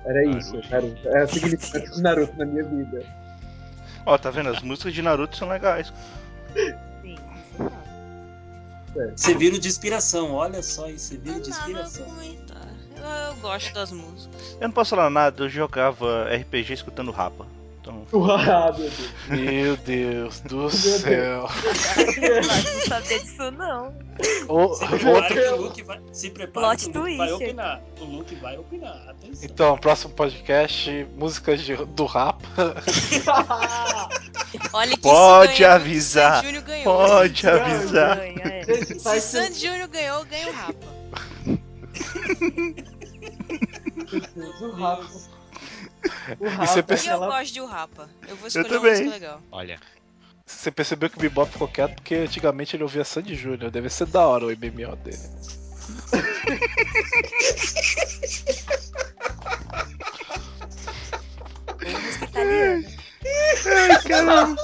[0.05, 1.07] Era isso, Barulho de Naruto.
[1.09, 3.05] Era o significado de Naruto na minha vida.
[4.05, 4.49] Ó, tá vendo?
[4.49, 5.91] As músicas de Naruto são legais.
[7.01, 7.85] Sim, isso não.
[9.15, 12.05] Você vira de inspiração, olha só isso, você vira Não de inspiração.
[13.05, 14.57] Eu, gosto das músicas.
[14.59, 17.45] Eu não posso falar nada, eu jogava RPG escutando rapa.
[17.81, 19.09] Então, Ah, meu Deus.
[19.29, 20.73] Meu Deus do Deus.
[20.73, 21.47] céu.
[22.47, 23.93] Mas não sabia disso, não.
[24.47, 27.31] O- Se prepare outro- que o Luke vai, se prepare Plot que o Luke vai
[27.33, 27.81] opinar.
[27.99, 29.43] O Luke vai opinar, atenção.
[29.43, 32.41] Então, próximo podcast, músicas de- do rap.
[34.73, 36.83] Olha que Pode avisar, Se Júnior ganhou.
[36.85, 38.17] pode avisar.
[38.17, 38.63] Ganha, é.
[38.63, 40.95] Gente, Se faz Sandy Júnior ganhou, ganha o Rapa.
[44.61, 45.35] O Rafa.
[46.39, 48.09] O E Rafa você é E pensa- eu gosto de o Rapa.
[48.27, 48.79] Eu vou escolher também.
[48.79, 49.41] uma música legal.
[49.51, 49.79] Olha,
[50.45, 53.71] Você percebeu que o Bebop ficou quieto porque antigamente ele ouvia Sandy Júnior.
[53.71, 55.17] Deve ser da hora o MMO dele.
[61.83, 62.87] Ou música italiana.
[63.65, 64.55] Ai, caramba.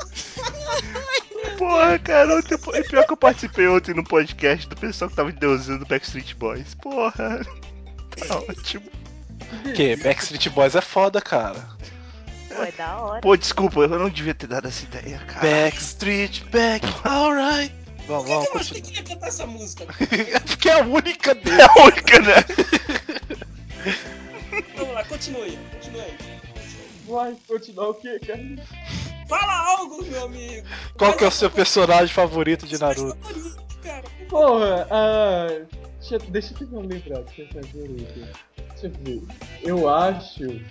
[1.57, 5.31] Porra, cara, ontem, e pior que eu participei ontem no podcast do pessoal que tava
[5.31, 6.75] deusando Backstreet Boys.
[6.75, 7.41] Porra.
[8.27, 8.89] Tá ótimo.
[9.75, 11.65] Que Backstreet Boys é foda, cara.
[12.49, 13.21] Pô, é da hora.
[13.21, 15.47] Pô, desculpa, eu não devia ter dado essa ideia, cara.
[15.47, 17.73] Backstreet Back, alright.
[18.07, 18.81] Vamos, vamos, Por que continua.
[18.81, 19.85] queria cantar essa música?
[20.33, 21.61] É porque é a única dele.
[21.61, 22.35] É a única, né?
[24.75, 26.17] Vamos lá, continue, continue aí.
[27.07, 28.41] Vai continuar o quê, cara?
[29.27, 30.67] Fala algo, meu amigo.
[30.97, 33.17] Qual que é o seu personagem favorito de Naruto?
[33.21, 34.03] favorita, cara.
[34.29, 35.61] Porra, ah,
[36.01, 38.27] deixa, deixa eu tentar lembrar de personagem favorito.
[38.57, 39.21] Deixa eu ver.
[39.63, 40.61] Eu acho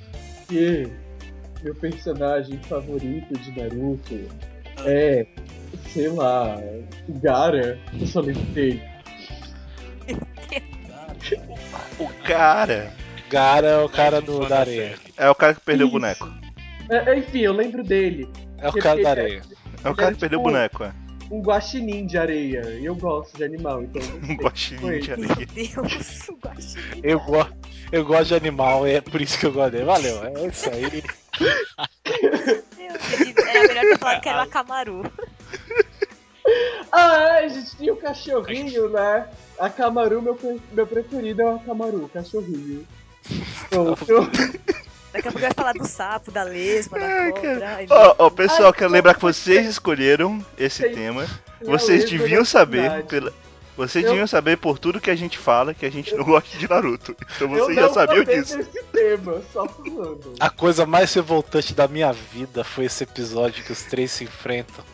[0.48, 0.88] que
[1.62, 4.28] meu personagem favorito de Naruto
[4.84, 5.26] é,
[5.88, 6.58] sei lá,
[7.08, 7.78] o Gara.
[7.98, 8.82] Eu só lembro dele.
[11.98, 12.92] O cara
[13.30, 14.96] Gara é o cara do, da areia.
[15.16, 15.98] é o cara que perdeu o Isso.
[16.00, 16.28] boneco.
[16.90, 18.28] É, é, enfim, eu lembro dele.
[18.58, 19.42] É o cara da areia.
[19.84, 20.92] É o cara que perdeu o boneco, é.
[21.30, 22.62] Um guaxinim de areia.
[22.80, 24.02] E eu gosto de animal, então.
[24.28, 25.36] Um guaxinim de areia.
[25.36, 27.00] Meu Deus, o guaxinim.
[27.02, 27.46] Eu, go
[27.92, 29.84] eu gosto de animal, é por isso que eu gosto dele.
[29.84, 31.02] Valeu, é isso aí.
[32.76, 35.02] Meu Deus, Era melhor ter falado que era o Akamaru.
[36.92, 39.28] Ah, é, a gente tinha o cachorrinho, né?
[39.58, 40.38] A Camaru, meu,
[40.72, 42.86] meu preferido é o Camaru, cachorrinho.
[43.70, 44.06] Pronto.
[45.12, 47.86] Daqui a pouco vai falar do sapo, da lesma, da cobra.
[47.90, 51.26] Ó, ó, pessoal, Ai, quero lembrar que vocês escolheram esse Tem- tema.
[51.62, 53.32] Vocês deviam saber, pela...
[53.76, 56.56] vocês Eu- deviam saber por tudo que a gente fala que a gente não gosta
[56.56, 57.16] de Naruto.
[57.36, 58.58] Então vocês já sabiam disso.
[58.92, 59.42] tema.
[60.38, 64.84] A coisa mais revoltante da minha vida foi esse episódio que os três se enfrentam.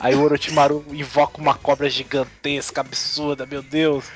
[0.00, 4.06] Aí o Orochimaru invoca uma cobra gigantesca, absurda, meu Deus.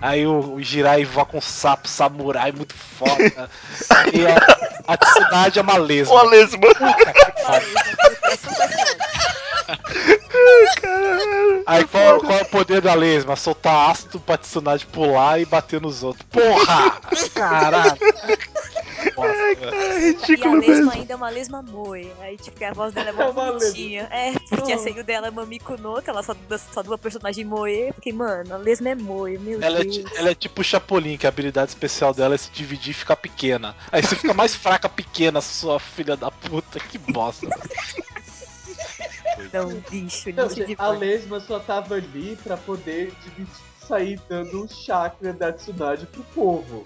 [0.00, 3.50] Aí o, o Jirai invoca um sapo samurai muito foda.
[3.90, 6.14] Aí a, a Tsunade é uma lesma.
[6.14, 6.60] Ó, lesma!
[6.60, 7.12] puta.
[11.66, 13.36] Aí qual, qual é o poder da lesma?
[13.36, 16.26] Soltar ácido pra Tsunade pular e bater nos outros.
[16.30, 17.00] Porra!
[17.34, 17.96] Caralho!
[19.16, 19.74] Nossa, velho.
[19.74, 20.90] É E a ridículo lesma mesmo.
[20.92, 22.10] ainda é uma lesma moe.
[22.20, 24.08] Aí, tipo, que a voz dela é É mó uma bonitinha.
[24.10, 26.34] É, porque a senho dela é Mamiko no, que ela só,
[26.72, 27.92] só dua personagem moe.
[27.94, 29.96] Porque, mano, a lesma é moe, meu Ela é, Deus.
[29.96, 32.94] ti- ela é tipo o Chapolin, que a habilidade especial dela é se dividir e
[32.94, 33.74] ficar pequena.
[33.90, 36.78] Aí você fica mais fraca pequena, sua filha da puta.
[36.80, 37.48] Que bosta.
[39.52, 43.46] Não, bicho, Não, gente, a lesma só tava ali pra poder dividir,
[43.86, 46.82] sair dando o chakra da Tsunade pro povo.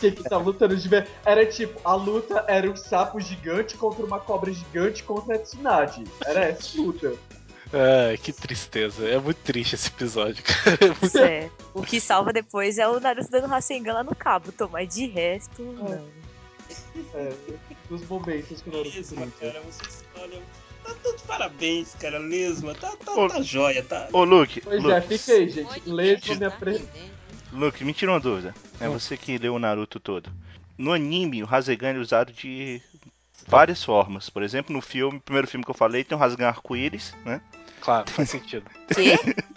[0.00, 1.06] Que que tá lutando de ver.
[1.24, 6.04] Era tipo, a luta era um sapo gigante contra uma cobra gigante contra a Tsunade.
[6.24, 7.14] Era essa luta.
[7.72, 9.06] Ai, que tristeza.
[9.08, 10.76] É muito triste esse episódio, cara.
[10.80, 11.50] É muito- Isso é.
[11.72, 15.06] O que salva depois é o Naruto dando Rasengan lá no cabo, Tom, mas de
[15.06, 16.04] resto, não.
[17.14, 17.32] É,
[17.88, 19.32] dos momentos que o Naruto brinca.
[19.40, 20.40] cara, vocês olha.
[20.84, 22.18] Tá tudo parabéns, cara.
[22.18, 24.08] Lesma, tá, tá, Ô, tá joia, tá?
[24.12, 25.88] Ô, Luke, Pois é, Luke, fica aí, gente.
[25.88, 26.88] Lesma me apre...
[27.52, 28.54] Luke, me tira uma dúvida.
[28.80, 28.92] É Hum.
[28.98, 30.30] você que leu o Naruto todo.
[30.76, 32.80] No anime, o Rasengan é usado de
[33.46, 34.30] várias formas.
[34.30, 37.40] Por exemplo, no filme, no primeiro filme que eu falei, tem um Rasengan arco-íris, né?
[37.82, 38.64] Claro, faz sentido.
[38.94, 39.18] Que?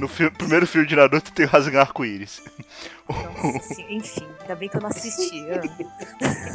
[0.00, 2.42] No fi- primeiro filme de Naruto tem o Rasengan arco-íris.
[3.88, 5.44] Enfim, ainda bem que eu não assisti.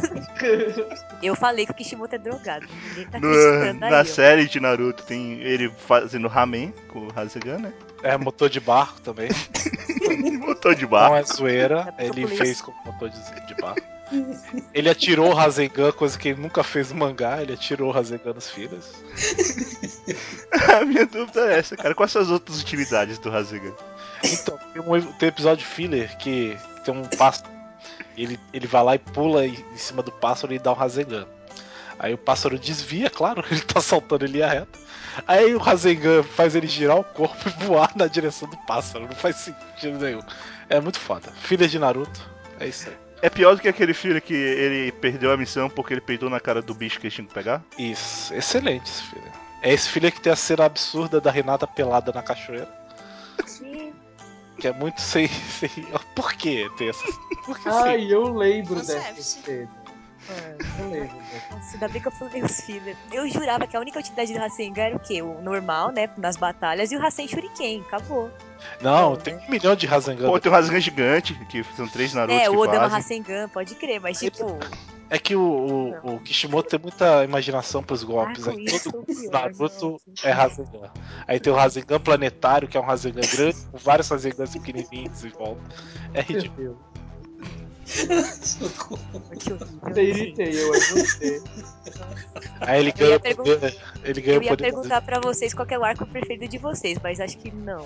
[1.22, 2.66] Eu falei que o Kishimoto é drogado.
[2.90, 3.92] Ninguém tá No- acreditando aí.
[3.92, 4.06] na ó.
[4.06, 7.74] série de Naruto tem ele fazendo ramen com o Rasengan, né?
[8.04, 9.30] É motor de barco também.
[10.40, 11.16] Motor de Não barco.
[11.16, 13.82] é zoeira, É ele fez com motor de, de barco.
[14.74, 18.34] Ele atirou o Rasengan, coisa que ele nunca fez no mangá, ele atirou o Rasengan
[18.34, 18.91] nos filhos.
[20.76, 21.95] A minha dúvida é essa, cara.
[21.95, 23.74] Quais são as outras utilidades do Rasengan?
[24.24, 27.53] Então, tem um, tem um episódio filler que tem um pássaro.
[28.18, 31.28] Ele, ele vai lá e pula em, em cima do pássaro e dá um Rasengan.
[31.97, 34.80] Aí o pássaro desvia, claro, ele tá saltando em linha reta.
[35.28, 39.05] Aí o Rasengan faz ele girar o corpo e voar na direção do pássaro.
[39.05, 40.22] Não faz sentido nenhum.
[40.70, 41.32] É muito foda.
[41.41, 43.05] Filha de Naruto, é isso aí.
[43.22, 46.39] É pior do que aquele filho que ele perdeu a missão porque ele peidou na
[46.39, 47.63] cara do bicho que ele tinha que pegar?
[47.78, 49.32] Isso, excelente esse filho.
[49.61, 52.70] É esse filho que tem a cena absurda da Renata pelada na cachoeira.
[53.45, 53.93] Que-
[54.59, 55.28] Que é muito sem.
[55.28, 55.70] sem...
[56.16, 57.03] Por que tem essa.
[57.45, 59.70] Por que Ai, eu lembro dessa cena.
[60.28, 61.56] Mano, Eu lembro dessa.
[61.56, 62.98] Nossa, ainda bem que eu falei os filhos.
[63.12, 65.22] Eu jurava que a única utilidade do Rasengan era o quê?
[65.22, 66.10] O normal, né?
[66.18, 67.82] Nas batalhas, e o Rasen Shuriken.
[67.82, 68.32] Acabou.
[68.82, 69.46] Não, Não, tem né?
[69.48, 70.28] um milhão de Rasengan.
[70.28, 73.22] Pô, tem um Rasengan gigante, que são três Narutos é, que o Odama fazem.
[73.22, 74.58] Rasengan, pode crer, mas tipo.
[75.08, 78.48] É que o, o, o Kishimoto tem muita imaginação pros golpes.
[78.48, 80.92] Aí Arco-íris todo é o Naruto é Rasengan.
[81.28, 85.30] Aí tem o Rasengan planetário, que é um Rasengan grande, com vários Rasengans pequenininhos em
[85.30, 85.62] volta.
[86.14, 86.80] É ridículo.
[89.40, 90.74] Que horrível.
[90.74, 91.44] É você.
[92.62, 93.78] Aí ele Eu ganha ia o poder.
[94.04, 94.64] Ele ganha Eu o ia poder.
[94.64, 97.86] perguntar pra vocês qual que é o arco preferido de vocês, mas acho que não.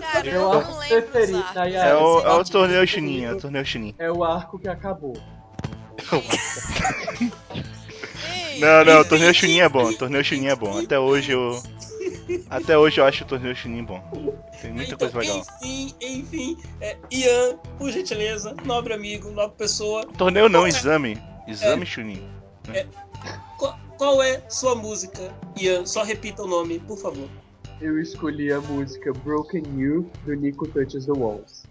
[0.00, 1.02] Cara, eu Eu não lembro.
[1.10, 1.74] preferido, os arcos.
[1.74, 2.52] É o, é o Sim.
[2.52, 3.64] torneio Chunin, é o torneio.
[3.98, 5.16] É o arco que acabou.
[8.60, 10.78] Não, não, o torneio Chunin é bom, o torneio Chunin é bom.
[10.78, 11.60] Até hoje eu.
[12.48, 14.00] Até hoje eu acho o torneio Chunin bom.
[14.60, 15.44] Tem muita então, coisa legal.
[15.62, 16.58] enfim, enfim.
[16.80, 21.20] É, Ian, por gentileza, nobre amigo, nobre pessoa, Torneio não, exame.
[21.46, 22.22] Exame Chunin.
[23.58, 25.32] qual, qual é sua música?
[25.60, 27.28] Ian, só repita o nome, por favor.
[27.80, 31.64] Eu escolhi a música Broken You do Nico Touches the Walls.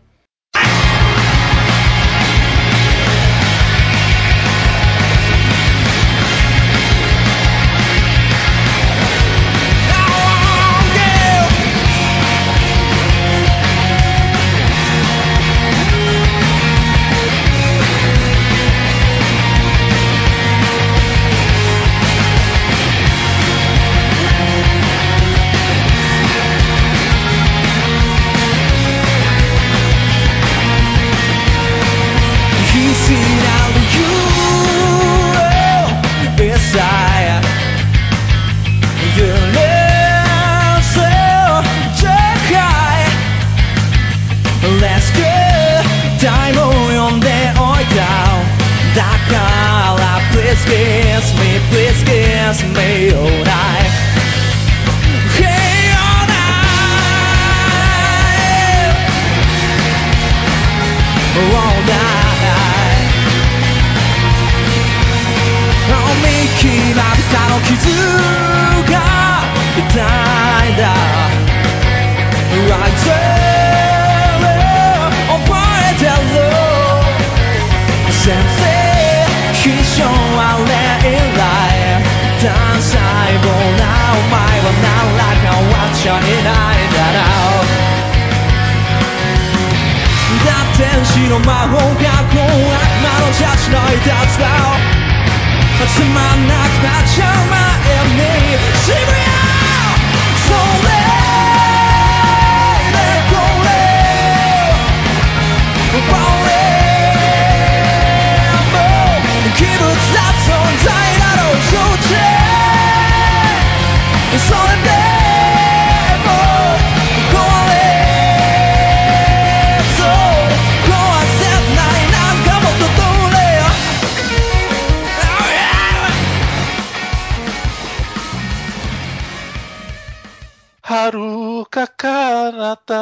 [130.94, 132.94] Haruka Kanata.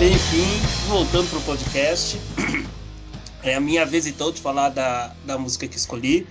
[0.00, 0.46] Enfim,
[0.88, 2.18] voltando pro podcast.
[3.42, 6.26] É a minha vez então de falar da, da música que escolhi.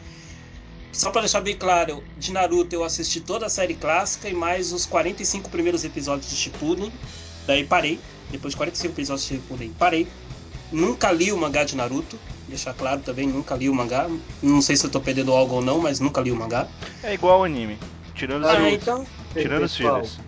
[0.91, 4.73] Só pra deixar bem claro, de Naruto eu assisti toda a série clássica e mais
[4.73, 6.91] os 45 primeiros episódios de Shippuden.
[7.47, 7.99] Daí parei.
[8.31, 10.07] Depois de 45 episódios de Shippuden, parei.
[10.71, 12.17] Nunca li o mangá de Naruto.
[12.47, 14.07] Deixar claro também, nunca li o mangá.
[14.41, 16.67] Não sei se eu tô perdendo algo ou não, mas nunca li o mangá.
[17.03, 17.77] É igual ao anime.
[18.13, 18.73] Tirando os, Ah, filhos.
[18.73, 19.07] então.
[19.33, 20.19] Tirando os filhos.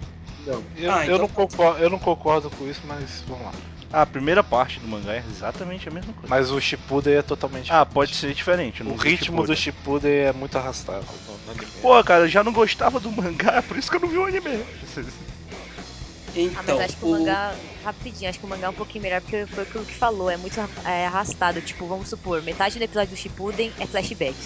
[0.46, 0.64] Não.
[0.78, 3.52] Eu, Ah, eu então- não concordo, eu não concordo com isso, mas vamos lá.
[3.92, 6.28] Ah, a primeira parte do mangá é exatamente a mesma coisa.
[6.28, 7.94] Mas o Shippuden é totalmente Ah, diferente.
[7.94, 8.82] pode ser diferente.
[8.82, 9.56] eu O ritmo do Shippuden.
[9.56, 11.06] Shippuden é muito arrastado.
[11.82, 14.26] Pô, cara, eu já não gostava do mangá, por isso que eu não vi o
[14.26, 14.64] anime.
[16.38, 19.02] Então, Ah, mas acho que o mangá, rapidinho, acho que o mangá é um pouquinho
[19.04, 21.62] melhor porque foi aquilo que falou, é muito é, arrastado.
[21.62, 24.38] Tipo, vamos supor, metade do episódio do Shippuden é flashback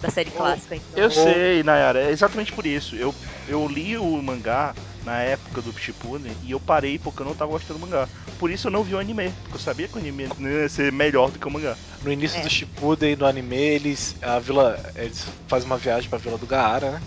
[0.00, 0.76] da série clássica.
[0.76, 1.00] Então.
[1.00, 2.94] Eu sei, Nayara, é exatamente por isso.
[2.96, 7.34] Eu, eu li o mangá na época do Shippuden e eu parei porque eu não
[7.34, 8.08] tava gostando do mangá.
[8.38, 10.92] Por isso eu não vi o anime, porque eu sabia que o anime ia ser
[10.92, 11.78] melhor do que o mangá.
[12.02, 12.42] No início É.
[12.42, 16.92] do Shippuden, no anime, eles a vila, eles fazem uma viagem pra vila do Gaara,
[16.92, 17.04] né?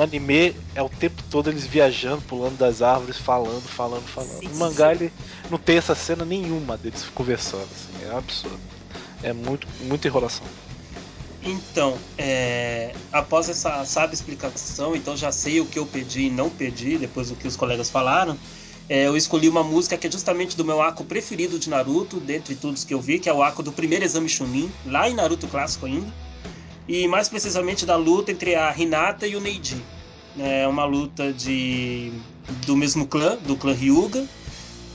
[0.00, 4.40] No anime é o tempo todo eles viajando, pulando das árvores, falando, falando, falando.
[4.40, 4.48] Sim.
[4.48, 5.12] No mangá ele
[5.50, 8.58] não tem essa cena nenhuma deles conversando, assim, é um absurdo.
[9.22, 10.46] É muito, muita enrolação.
[11.42, 16.48] Então, é, após essa sábia explicação, então já sei o que eu pedi e não
[16.48, 18.38] pedi, depois do que os colegas falaram.
[18.88, 22.54] é, eu escolhi uma música que é justamente do meu arco preferido de Naruto, dentre
[22.54, 25.46] todos que eu vi, que é o arco do primeiro exame Chunin, lá em Naruto
[25.46, 26.10] Clássico ainda.
[26.88, 29.82] E mais precisamente da luta entre a Hinata e o Neji.
[30.38, 32.12] É uma luta de
[32.66, 34.26] do mesmo clã, do clã Ryuga.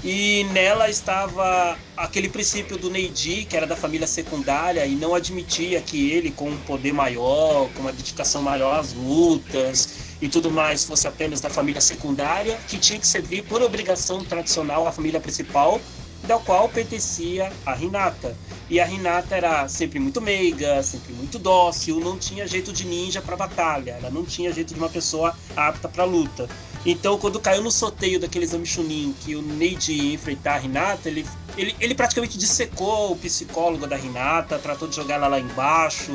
[0.04, 5.82] E nela estava aquele princípio do Neji, que era da família secundária e não admitia
[5.82, 10.84] que ele, com um poder maior, com uma dedicação maior às lutas e tudo mais,
[10.84, 15.82] fosse apenas da família secundária, que tinha que servir por obrigação tradicional à família principal,
[16.26, 18.36] da qual pertencia a Hinata.
[18.70, 23.22] E a Hinata era sempre muito meiga, sempre muito dócil, não tinha jeito de ninja
[23.22, 26.50] para batalha, ela não tinha jeito de uma pessoa apta para luta.
[26.86, 31.10] Então, quando caiu no sorteio daquele exame Chunin que o Neide ia enfrentar a Hinata,
[31.10, 31.26] ele,
[31.58, 36.12] ele, ele praticamente dissecou o psicólogo da Hinata, tratou de jogar ela lá embaixo,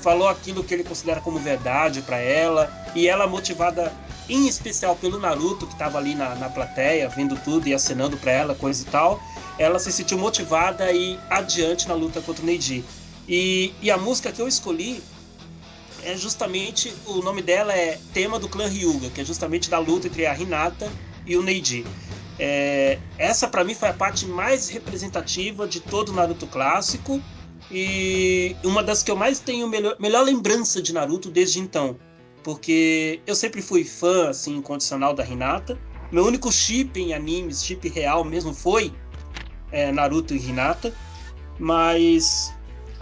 [0.00, 3.92] falou aquilo que ele considera como verdade para ela, e ela, motivada
[4.28, 8.30] em especial pelo Naruto, que estava ali na, na plateia, vendo tudo e acenando para
[8.30, 9.20] ela, coisa e tal,
[9.58, 12.84] ela se sentiu motivada ir adiante na luta contra o Neji.
[13.28, 15.02] E, e a música que eu escolhi
[16.04, 20.06] é justamente o nome dela é tema do clã Ryuga, que é justamente da luta
[20.06, 20.90] entre a Hinata
[21.26, 21.84] e o Neji.
[22.38, 27.20] É, essa para mim foi a parte mais representativa de todo o Naruto clássico
[27.70, 31.96] e uma das que eu mais tenho melhor, melhor lembrança de Naruto desde então,
[32.42, 35.78] porque eu sempre fui fã assim incondicional da Hinata.
[36.10, 38.92] Meu único chip em animes, chip real mesmo, foi
[39.70, 40.94] é, Naruto e Hinata,
[41.58, 42.52] mas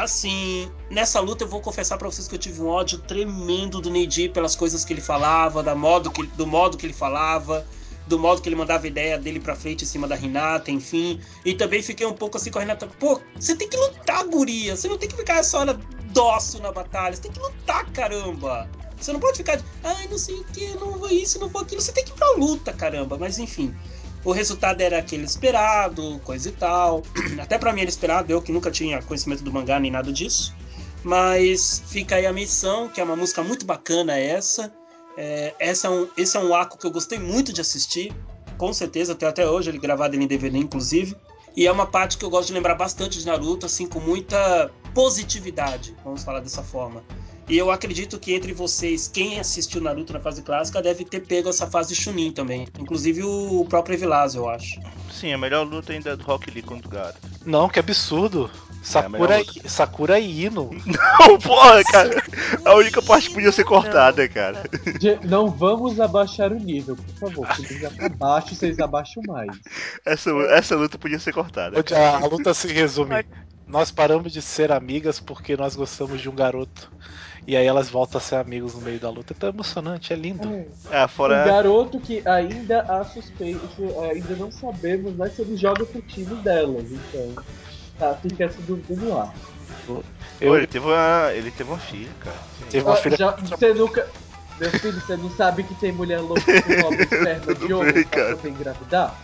[0.03, 3.91] assim, nessa luta eu vou confessar pra vocês que eu tive um ódio tremendo do
[3.91, 7.67] Neji pelas coisas que ele falava, da modo que, do modo que ele falava,
[8.07, 11.21] do modo que ele mandava ideia dele pra frente em cima da Hinata, enfim.
[11.45, 14.77] E também fiquei um pouco assim com a Hinata, pô, você tem que lutar, guria,
[14.77, 15.79] você não tem que ficar só na,
[16.13, 18.69] dócil na batalha, você tem que lutar, caramba.
[19.01, 21.63] Você não pode ficar de, ai, não sei o que, não vou isso, não vou
[21.63, 23.17] aquilo, você tem que ir pra luta, caramba.
[23.19, 23.75] Mas enfim,
[24.25, 27.03] o resultado era aquele esperado, coisa e tal.
[27.41, 30.55] Até pra mim era esperado, eu que nunca tinha conhecimento do mangá nem nada disso.
[31.03, 34.73] Mas fica aí a missão, que é uma música muito bacana essa.
[35.17, 38.13] É, essa é um, esse é um arco que eu gostei muito de assistir,
[38.59, 41.17] com certeza, até até hoje, ele gravado em DVD inclusive.
[41.57, 44.71] E é uma parte que eu gosto de lembrar bastante de Naruto, assim, com muita
[44.95, 47.03] positividade, vamos falar dessa forma.
[47.51, 51.49] E eu acredito que entre vocês, quem assistiu Naruto na fase clássica deve ter pego
[51.49, 52.69] essa fase Chunin também.
[52.79, 54.81] Inclusive o próprio Evilásio, eu acho.
[55.11, 57.17] Sim, a melhor luta ainda é do Rock Lee contra o Gaara.
[57.45, 58.49] Não, que absurdo.
[58.55, 60.71] É, Sakura, melhor Sakura e Ino.
[60.87, 62.23] Não, porra, cara.
[62.65, 64.63] A única parte que podia ser cortada, cara.
[65.25, 67.53] Não vamos abaixar o nível, por favor.
[67.57, 69.59] Se ele já tá vocês abaixam mais.
[70.07, 71.85] Essa, essa luta podia ser cortada.
[71.97, 73.25] A, a luta se resume.
[73.67, 76.91] Nós paramos de ser amigas porque nós gostamos de um garoto.
[77.47, 79.33] E aí elas voltam a ser amigos no meio da luta.
[79.33, 80.49] É tão emocionante, é lindo.
[80.91, 81.45] É, Um fora.
[81.45, 83.61] garoto que ainda há suspeito,
[84.01, 86.85] ainda não sabemos né, se ele joga pro time delas.
[86.91, 87.43] Então,
[87.99, 89.35] tá, fica essa dúvida no ar.
[90.41, 92.37] Eu ele, teve uma, ele teve uma filha, cara.
[92.71, 93.17] tive uma Ah, filha.
[93.17, 94.07] já- você nunca.
[94.59, 98.37] Meu filho, você não sabe que tem mulher louca que rouba esperma de bem, pra
[98.37, 99.15] poder engravidar?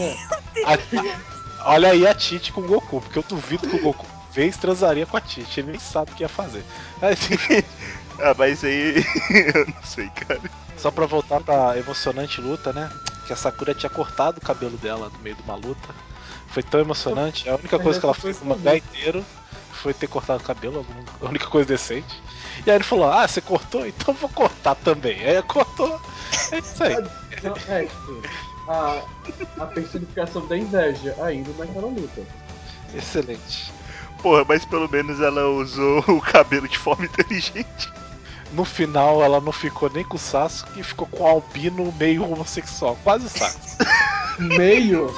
[0.00, 0.16] É.
[0.64, 4.06] A, Olha aí a Tite com o Goku, porque eu duvido que o Goku
[4.36, 6.62] vez transaria com a Tite, ele nem sabe o que ia fazer.
[8.18, 9.04] Ah, mas aí.
[9.54, 10.40] eu não sei, cara.
[10.78, 12.90] só pra voltar pra emocionante luta, né?
[13.26, 15.94] Que a Sakura tinha cortado o cabelo dela no meio de uma luta.
[16.48, 17.46] Foi tão emocionante.
[17.46, 19.22] A única coisa que ela fez no mangá inteiro
[19.70, 20.86] foi ter cortado o cabelo,
[21.20, 22.22] a única coisa decente.
[22.64, 23.86] E aí ele falou: Ah, você cortou?
[23.86, 25.22] Então eu vou cortar também.
[25.22, 26.00] Aí cortou.
[26.52, 26.96] É isso aí.
[27.68, 28.22] É, tipo,
[28.66, 29.02] a,
[29.60, 32.22] a personificação da inveja ainda naquela luta.
[32.94, 33.76] Excelente.
[34.22, 37.92] Porra, mas pelo menos ela usou o cabelo de forma inteligente.
[38.52, 42.24] No final, ela não ficou nem com o Sasuke e ficou com o Albino meio
[42.24, 42.96] homossexual.
[43.02, 43.76] Quase Sasuke.
[44.38, 45.14] Meio!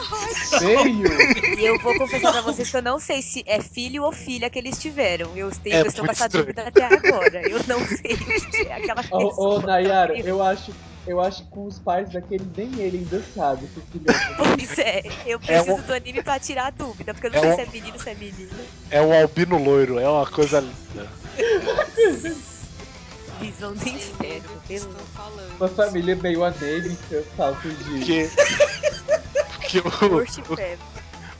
[0.60, 1.58] Meio!
[1.58, 4.48] E eu vou confessar pra vocês que eu não sei se é filho ou filha
[4.48, 5.36] que eles tiveram.
[5.36, 7.42] Eu, tenho, É eu estou com essa dúvida até agora.
[7.48, 9.60] Eu não sei se é aquela Ô, ô.
[9.60, 10.72] Nayara, eu acho,
[11.08, 14.14] eu acho que com os pais daquele nem ele ainda sabe que filho é.
[14.36, 17.42] Pois é, eu preciso um- do anime pra tirar a dúvida, porque eu não É
[17.42, 18.52] sei um- se é menino, se é menina.
[18.90, 21.08] É o Albino loiro, é uma coisa linda.
[23.40, 25.56] Visão do inferno, falando.
[25.58, 27.84] Uma família meio anêmica, falta de.
[27.84, 28.30] Porque.
[29.60, 29.78] Porque
[30.52, 30.58] o.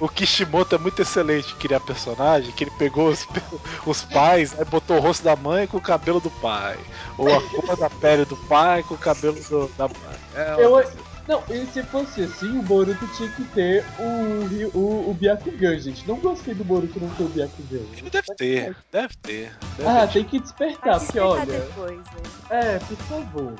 [0.01, 3.26] o Kishimoto é muito excelente em criar personagem, que ele pegou os,
[3.86, 6.78] os pais, aí botou o rosto da mãe com o cabelo do pai.
[7.16, 10.18] Ou a cor da pele do pai com o cabelo do- da mãe.
[10.34, 10.92] É uma Eu, coisa-
[11.26, 16.07] não, e se fosse assim, o Boruto tinha que ter o, o, o Byakugan, gente.
[16.09, 17.82] Não gostei do Boruto não ter o Byakugan.
[17.99, 19.53] Ele deve ter, deve ter.
[19.76, 20.12] Deve Ah, ter.
[20.14, 21.44] tem que despertar, Vai porque olha.
[21.44, 22.22] depois, né?
[22.51, 23.53] É, por favor.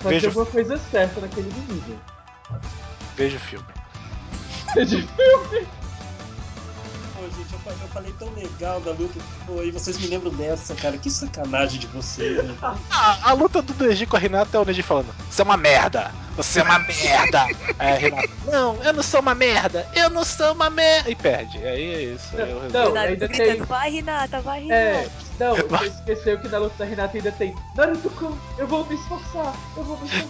[0.00, 2.00] Fazer Veja- alguma coisa certa naquele menino.
[3.16, 3.66] Veja o filme.
[7.14, 9.18] Pô, gente, eu, eu falei tão legal da luta.
[9.46, 10.96] Pô, e vocês me lembram dessa, cara.
[10.96, 12.54] Que sacanagem de vocês, né?
[12.90, 15.56] Ah, a luta do Neji com a Renata é o Neji falando: Você é uma
[15.56, 16.10] merda!
[16.36, 17.46] Você é uma merda!
[17.78, 19.88] Aí a Renata: Não, eu não sou uma merda!
[19.94, 21.10] Eu não sou uma merda!
[21.10, 21.58] E perde.
[21.58, 22.36] Aí é isso.
[22.36, 24.74] Aí eu Não, Naruto ainda tem- vai Renata, vai Renata.
[24.74, 25.08] É,
[25.40, 29.54] não, você esqueceu que na luta da Renata ainda tem Naruto-kun, eu vou me esforçar,
[29.76, 30.28] eu vou me esforçar.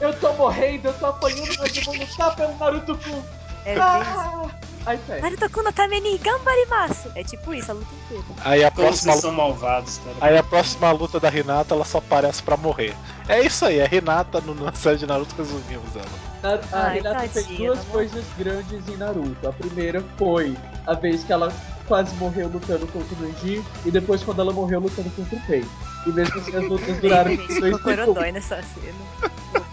[0.00, 3.22] Eu tô morrendo, eu tô apanhando, mas eu vou lutar pelo Naruto-kun.
[3.66, 4.10] É bem isso.
[4.20, 4.50] Ah!
[4.86, 5.22] Aí perde.
[5.22, 7.10] Naruto Kuno Tameni Gambarimasu.
[7.16, 8.24] É tipo isso, a luta inteira.
[8.44, 10.16] Aí a Como próxima são malvados, cara.
[10.20, 12.94] Aí a próxima luta da Renata, ela só aparece pra morrer.
[13.28, 16.60] É isso aí, a Renata no, na série de Naruto resumimos ela.
[16.72, 17.92] A Ai, Renata fez duas tá bom.
[17.92, 19.48] coisas grandes em Naruto.
[19.48, 20.56] A primeira foi
[20.86, 21.52] a vez que ela
[21.88, 25.64] quase morreu lutando contra o Neji, e depois quando ela morreu lutando contra o Pain.
[26.06, 29.36] E mesmo assim as lutas duraram dois corodói nessa cena.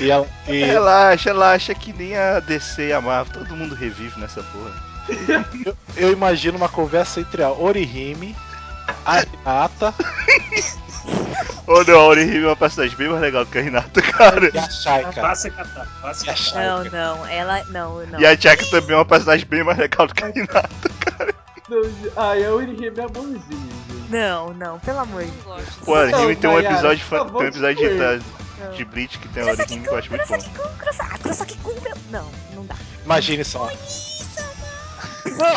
[0.00, 0.26] E ela.
[0.46, 3.32] E Relaxa, relaxa, que nem a DC e a Marvel.
[3.42, 5.44] Todo mundo revive nessa porra.
[5.96, 8.36] eu imagino uma conversa entre a Orihime,
[9.06, 9.94] a Renata
[11.66, 14.50] Ô, não, a Orihime é uma personagem bem mais legal do que a Renata, cara.
[14.52, 14.62] e a
[15.22, 16.60] vá se E a.
[16.60, 17.62] Não, não, ela.
[17.68, 18.20] Não, não.
[18.20, 20.90] E a Chaka também é uma personagem bem mais legal do que a Renata.
[21.68, 21.82] Não,
[22.16, 23.42] Ai, a Orihime é amorzinho,
[23.90, 24.10] gente.
[24.10, 25.84] Não, não, pelo amor de gosto.
[25.84, 27.76] Pô, a Orihime tem um episódio, fa- tem um episódio
[28.18, 28.24] de,
[28.58, 28.76] Deus.
[28.76, 30.38] de Bleach que tem a Orihime que eu acho muito bom.
[30.98, 31.96] Ah, Kurosaki-kun, meu.
[32.10, 32.74] Não, não dá.
[33.04, 33.70] Imagine só.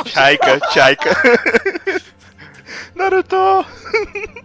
[0.05, 1.09] Chaika, Chaika.
[2.95, 3.65] Naruto!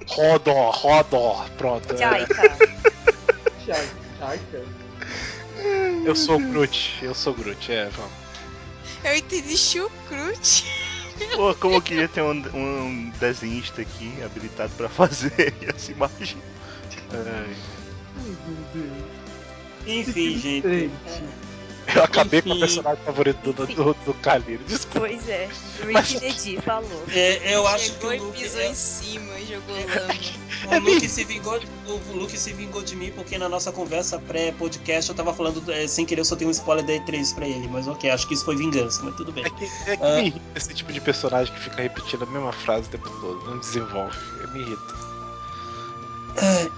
[0.09, 1.45] Rodó, rodó.
[1.59, 1.95] Pronto.
[1.95, 1.97] é.
[1.97, 2.57] Jaika.
[3.65, 3.89] Chai,
[4.19, 4.63] Chaika.
[6.05, 8.13] Eu sou o Groot, eu sou o Groot, é, vamos.
[9.05, 10.65] Eu entendi chucrute.
[11.35, 16.39] Pô, como eu queria ter um, um desenhista aqui habilitado pra fazer essa imagem.
[17.13, 17.57] Ai.
[19.87, 20.69] Enfim, gente.
[20.69, 20.91] Gente.
[21.95, 22.61] eu acabei com o Enfim.
[22.61, 24.63] personagem favorito do, do, do Kaliro.
[24.67, 25.07] Desculpa.
[25.07, 25.49] Pois é.
[25.93, 27.05] Mas- Rick Dedi falou.
[27.13, 30.77] É, eu acho que Chegou o e Luke, pisou é- em cima, jogou lama.
[30.77, 35.09] o Luke se vingou, o Luke se vingou de mim porque na nossa conversa pré-podcast
[35.11, 37.69] eu tava falando, é, sem querer eu só tenho um spoiler da E3 pra ele,
[37.69, 39.45] mas ok, acho que isso foi vingança, mas tudo bem.
[39.47, 40.17] É que, é que Ah.
[40.17, 43.45] me irrita esse tipo de personagem que fica repetindo a mesma frase o tempo todo,
[43.49, 44.19] não desenvolve.
[44.53, 45.06] Me irrita.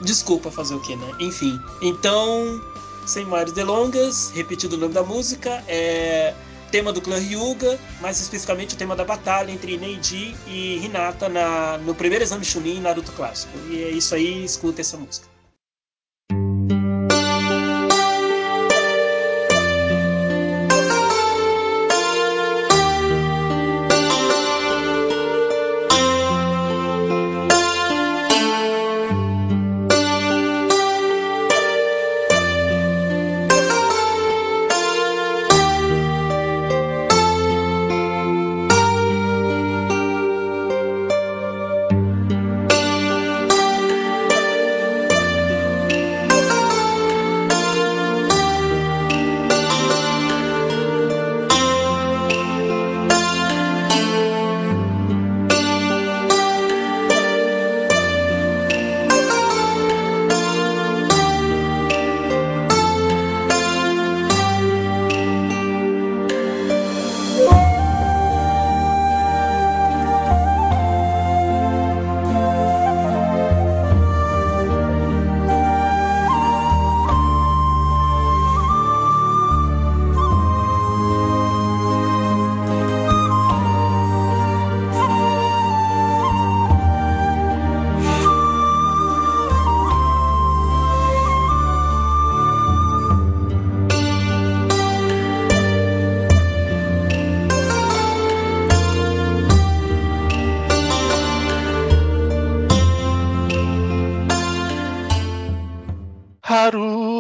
[0.00, 1.12] Desculpa fazer o que, né?
[1.18, 2.61] Enfim, então,
[3.06, 6.34] sem mais delongas, repetindo o nome da música, é
[6.70, 11.78] tema do clã Ryuga, mais especificamente o tema da batalha entre Neji e Hinata na,
[11.78, 13.56] no primeiro exame Chunin em Naruto Clássico.
[13.70, 15.26] E é isso aí, escuta essa música.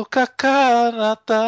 [0.08, 1.44] Haruka Kanata.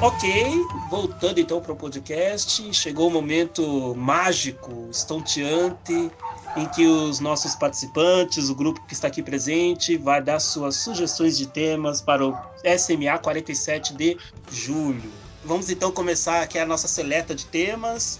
[0.00, 6.10] Ok, voltando então para o podcast, chegou o momento mágico, estonteante,
[6.56, 11.36] em que os nossos participantes, o grupo que está aqui presente, vai dar suas sugestões
[11.36, 14.16] de temas para o SMA 47 de
[14.50, 15.12] julho.
[15.44, 18.18] Vamos então começar aqui a nossa seleta de temas,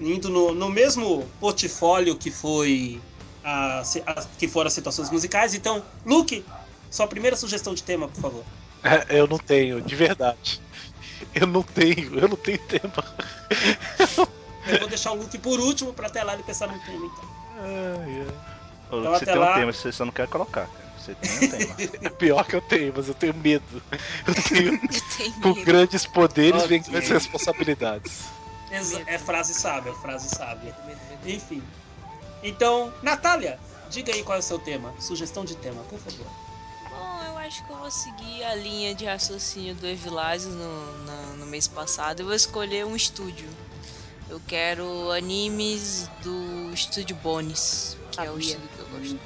[0.00, 3.00] indo no, no mesmo portfólio que foi
[3.44, 5.54] a, a- que foram as situações musicais.
[5.54, 6.44] Então, Luke,
[6.90, 8.44] sua primeira sugestão de tema, por favor.
[9.08, 10.60] Eu não tenho, de verdade.
[11.34, 13.02] Eu não tenho, eu não tenho tempo.
[14.66, 17.43] Eu vou deixar o Luke por último para até lá ele pensar no tema, então.
[17.56, 18.26] Ai,
[18.88, 20.84] Então, você até tem lá- um tema, você só não quer colocar, cara.
[20.98, 22.10] Você tem um tema.
[22.18, 23.82] Pior que eu tenho, mas eu tenho medo.
[24.26, 24.80] Eu tenho.
[25.16, 25.64] Tem Com medo.
[25.64, 26.90] grandes poderes vem Ok.
[26.92, 28.24] grandes responsabilidades.
[28.70, 30.74] Exa- É frase sábia, é frase sábia.
[31.26, 31.62] Enfim.
[32.42, 33.58] Então, Natália,
[33.90, 34.92] diga aí qual é o seu tema.
[34.98, 36.26] Sugestão de tema, por favor.
[36.90, 41.26] Bom, eu acho que eu vou seguir a linha de raciocínio do Evilásio no, na-
[41.38, 42.20] no mês passado.
[42.20, 43.48] Eu vou escolher um estúdio.
[44.28, 48.46] Eu quero animes do estúdio Bones, que é o Sabia.
[48.46, 49.18] estúdio que eu gosto.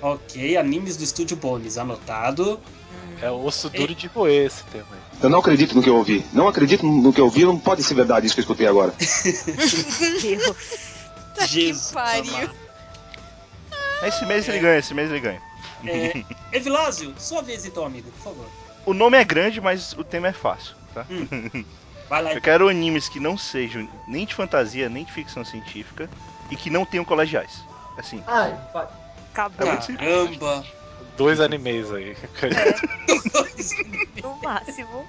[0.00, 2.60] Ok, animes do estúdio Bones, anotado.
[3.20, 4.98] É osso duro de roer esse tema aí.
[5.20, 6.24] Eu não acredito no que eu ouvi.
[6.32, 8.92] Não acredito no que eu ouvi, não pode ser verdade isso que eu escutei agora.
[10.22, 10.56] Deus.
[11.34, 12.34] Tá Jesus que pariu.
[12.34, 12.54] amado.
[14.04, 15.42] Esse mês ele ganha, esse mês ele ganha.
[15.84, 18.46] É, Evilásio, sua vez então, amigo, por favor.
[18.86, 21.04] O nome é grande, mas o tema é fácil, tá?
[22.08, 22.32] Vai lá.
[22.32, 26.08] Eu quero animes que não sejam nem de fantasia, nem de ficção científica
[26.50, 27.62] e que não tenham colegiais.
[27.98, 28.86] Assim, Ai, vai.
[29.32, 29.68] Acabou.
[29.68, 29.76] É.
[29.76, 30.64] Caramba.
[31.16, 32.16] Dois animes aí.
[34.22, 35.06] No máximo.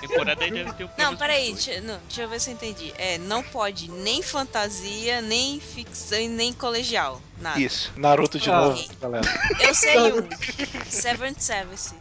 [0.00, 2.92] Temporada aí deve ter um Não, peraí, deixa, não, deixa eu ver se eu entendi.
[2.98, 7.20] É, não pode nem fantasia, nem ficção e nem colegial.
[7.38, 7.58] Nada.
[7.60, 7.92] isso.
[7.96, 8.60] Naruto de Ah.
[8.60, 9.26] novo, galera.
[9.60, 10.28] Eu sei um.
[10.88, 11.94] Seventh Service.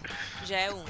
[0.46, 0.84] Já é um.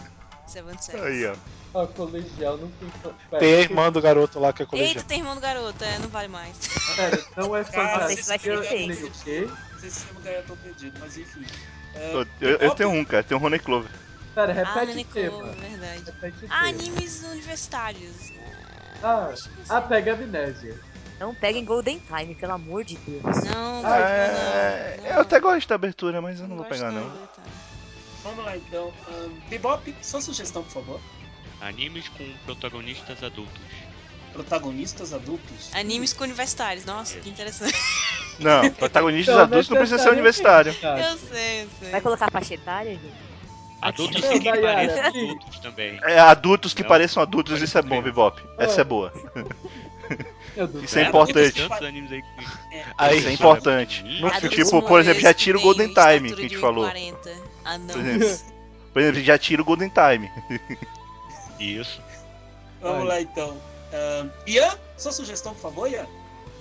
[0.47, 1.07] Seventh Service.
[1.07, 1.35] Aí, ó.
[1.73, 2.89] Ah, colegial não tem.
[3.29, 5.05] Pera, Tem a não irmã do garoto lá que é Eita, colegial.
[5.05, 6.57] tem irmão do garoto, é, não vale mais.
[6.95, 8.87] Pera, não é Cara, fantasia esse vai ser feio.
[8.87, 9.47] nem o quê?
[9.47, 11.45] Não sei se eu tão perdido, mas enfim.
[11.95, 13.23] É, Eu, eu- eu tenho um, cara.
[13.23, 13.91] Tem um Rony Clover.
[14.33, 15.51] Pera, ah, repete o Nicole, tema.
[15.51, 16.03] verdade.
[16.05, 18.31] Repete o Ah, animes universitários.
[19.03, 19.33] Ah,
[19.69, 20.75] ah, pega amnésia.
[21.19, 23.23] Não peguem Golden Time, pelo amor de Deus.
[23.43, 25.11] Não, Ah, É, não, não.
[25.15, 27.11] eu até gosto da abertura, mas eu não vou gosto pegar não.
[28.23, 28.93] Vamos lá então.
[29.07, 31.01] Ahn, Bebop, sua sugestão, por favor.
[31.61, 33.61] Animes com protagonistas adultos.
[34.33, 35.69] Protagonistas adultos.
[35.73, 37.77] Animes com universitários, nossa, que interessante.
[38.39, 40.71] Não, protagonistas adultos não precisa ser universitário.
[40.71, 41.91] Eu sei, eu sei.
[41.91, 43.29] Vai colocar faixa etária, gente?
[43.81, 45.99] Adultos Não, que pareçam adultos também.
[46.03, 46.89] É, adultos que Não.
[46.89, 48.41] pareçam adultos, isso é bom, Bebop.
[48.57, 49.13] Essa é boa.
[50.55, 50.83] Meu Deus.
[50.85, 51.67] Isso é Tem importante.
[51.85, 52.83] Animes aí que.
[52.97, 54.03] Aí, Isso é importante.
[54.03, 56.89] No Tipo, por moleques exemplo, já tira o Golden Time, que a gente falou.
[56.89, 57.15] 1,40.
[57.63, 57.87] Ah, não.
[57.93, 58.45] Por exemplo,
[58.91, 60.31] por exemplo, já tira o Golden Time.
[61.59, 62.01] Isso.
[62.81, 63.57] Vamos lá então.
[63.93, 66.05] Ahn, Ian, sua sugestão, por favor, Ian.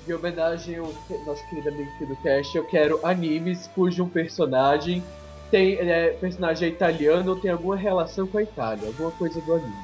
[0.08, 5.02] Em homenagem ao que- nosso querido amigo aqui do cast, eu quero animes cujo personagem
[5.50, 9.54] tem é, personagem é italiano ou tem alguma relação com a Itália, alguma coisa do
[9.54, 9.74] anime.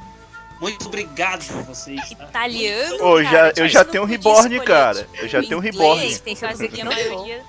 [0.60, 2.00] Muito obrigado a vocês.
[2.10, 2.24] tá?
[2.24, 2.94] Italiano?
[2.96, 5.02] Ô, cara, já, eu tipo, já tenho um reborn, cara.
[5.04, 6.18] tipo, Eu já tenho um reborn.
[6.18, 7.42] Tem por causa chance que que a maioria,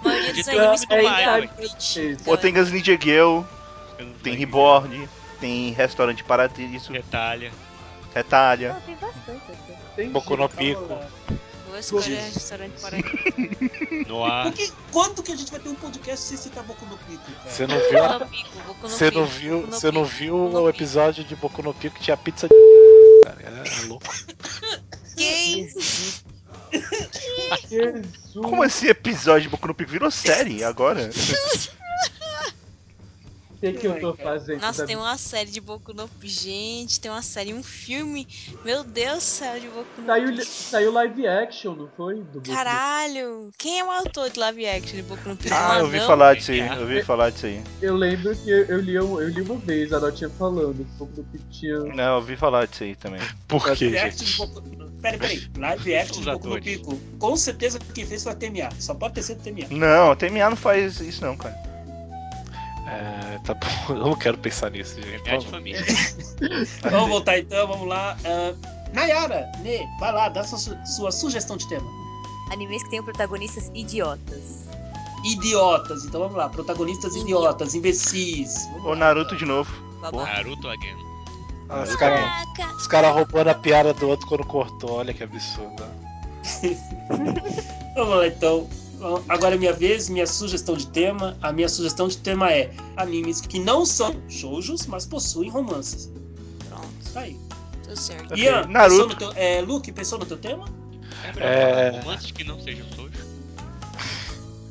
[0.00, 2.54] a maioria dos ter animes um a Mario, Bleach, Pô, tem.
[2.54, 3.40] Guns Ninja Girl,
[4.22, 5.08] tem Reborn,
[5.44, 7.52] tem Restaurante Paradiso, Retalha.
[8.14, 8.82] Retalha.
[8.86, 9.78] Tem bastante até.
[9.94, 10.98] Tem Boku no Pico.
[11.68, 12.96] Vou escolher restaurante para
[14.08, 14.44] Noir.
[14.44, 17.50] Porque quando que a gente vai ter um podcast sem citar Boku no Pico, cara?
[17.50, 17.90] Você não viu?
[18.00, 20.60] Boku no Pico, Boku no Você não Pico, viu, no você não viu Boku no
[20.60, 20.76] o Pico.
[20.78, 22.54] episódio de Boku no Pico que tinha pizza de
[23.22, 23.42] cara.
[23.42, 24.06] É, é louco.
[25.14, 25.68] Quem?
[25.68, 26.24] Jesus.
[27.68, 28.06] Jesus.
[28.32, 29.90] Como assim episódio de Boku no Pico?
[29.90, 31.10] Virou série agora?
[33.70, 34.60] O que, que eu tô fazendo?
[34.60, 36.26] Nossa, tem uma série de Boku no Pico.
[36.26, 38.26] Gente, tem uma série, um filme.
[38.64, 40.44] Meu Deus do céu, de Boku no Saiu, Pico.
[40.44, 42.16] saiu live action, não foi?
[42.16, 43.50] Do Boku no- Caralho!
[43.58, 45.54] Quem é o autor de live action de Boku no Pico?
[45.54, 47.62] Ah, eu ouvi falar disso aí, eu ouvi falar disso aí.
[47.80, 51.12] Eu lembro que eu, eu li, eu li uma vez, a Notinha falando, que Boku
[51.16, 51.78] no tinha...
[51.78, 53.20] Não, eu ouvi falar disso aí também.
[53.48, 54.36] Por quê, Live action de gente?
[54.38, 54.62] Boku...
[55.02, 55.50] Peraí, peraí.
[55.58, 56.60] Live action de Boku no.
[56.62, 57.00] Pico.
[57.18, 58.68] Com certeza quem fez foi a TMA.
[58.78, 59.66] Só pode ter sido a TMA.
[59.70, 61.54] Não, a TMA não faz isso não, cara.
[62.86, 65.28] É, tá bom, eu não quero pensar nisso, gente.
[65.28, 65.82] É de família.
[66.90, 68.16] Vamos voltar então, vamos lá.
[68.24, 68.54] Ahn,
[68.92, 71.86] Nayara, Nê, vai lá, dá sua, su- sua sugestão de tema.
[72.52, 74.66] Animes que tenham protagonistas idiotas.
[75.24, 76.04] idiotas.
[76.04, 78.66] Então vamos lá, protagonistas idiotas, imbecis.
[78.72, 78.96] Vamos O lá.
[78.96, 79.72] Naruto de novo.
[80.12, 80.96] Naruto again.
[81.70, 82.20] Ah, os caras
[82.76, 85.82] os cara roubando a piada do outro quando cortou, olha que absurdo.
[87.96, 88.68] Vamos lá então.
[89.28, 91.36] Agora é minha vez, minha sugestão de tema.
[91.42, 96.10] A minha sugestão de tema é animes que não são shoujos, mas possuem romances.
[96.68, 97.36] Pronto, Tá aí.
[97.86, 98.32] tô certo.
[98.32, 99.08] Ok, Ian, Naruto.
[99.08, 100.64] pensou no teu, é, Luke, pensou no teu tema?
[101.38, 102.00] É É.
[102.00, 102.84] romances que não sejam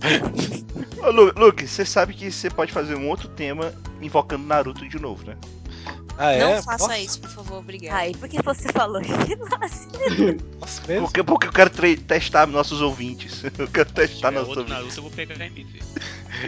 [1.14, 5.26] Lu- Luke, você sabe que você pode fazer um outro tema invocando Naruto de novo,
[5.26, 5.38] né?
[6.18, 6.56] Ah, é?
[6.56, 7.00] Não faça Posso?
[7.00, 7.98] isso, por favor, obrigada.
[7.98, 9.02] Aí, por que você falou?
[10.60, 11.06] Posso mesmo?
[11.08, 13.44] Porque, porque eu quero tre- testar nossos ouvintes.
[13.58, 14.78] Eu quero testar tiver nossos outro ouvintes.
[14.78, 15.36] Naruto, eu vou pegar.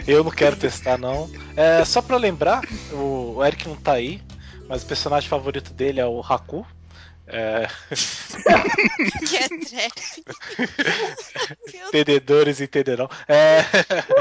[0.06, 1.28] Eu não quero testar, não.
[1.56, 2.62] É, só pra lembrar,
[2.92, 4.20] o, o Eric não tá aí,
[4.68, 6.66] mas o personagem favorito dele é o Haku.
[7.28, 7.66] É,
[9.26, 10.24] que é trap.
[11.74, 13.08] Meu entendedores entenderão.
[13.26, 13.64] É,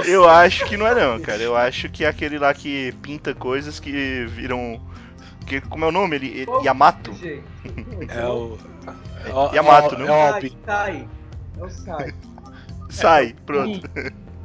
[0.05, 1.41] Eu acho que não é não, cara.
[1.41, 4.81] Eu acho que é aquele lá que pinta coisas que viram.
[5.45, 6.15] Que, como é o nome?
[6.15, 7.13] Ele, Qual Yamato.
[7.13, 7.43] Gente,
[8.09, 8.57] é o.
[9.25, 10.13] É o Yamato, é o- não?
[10.15, 11.07] É o Sai.
[11.59, 12.13] É o sai.
[12.89, 13.81] Sai, pronto.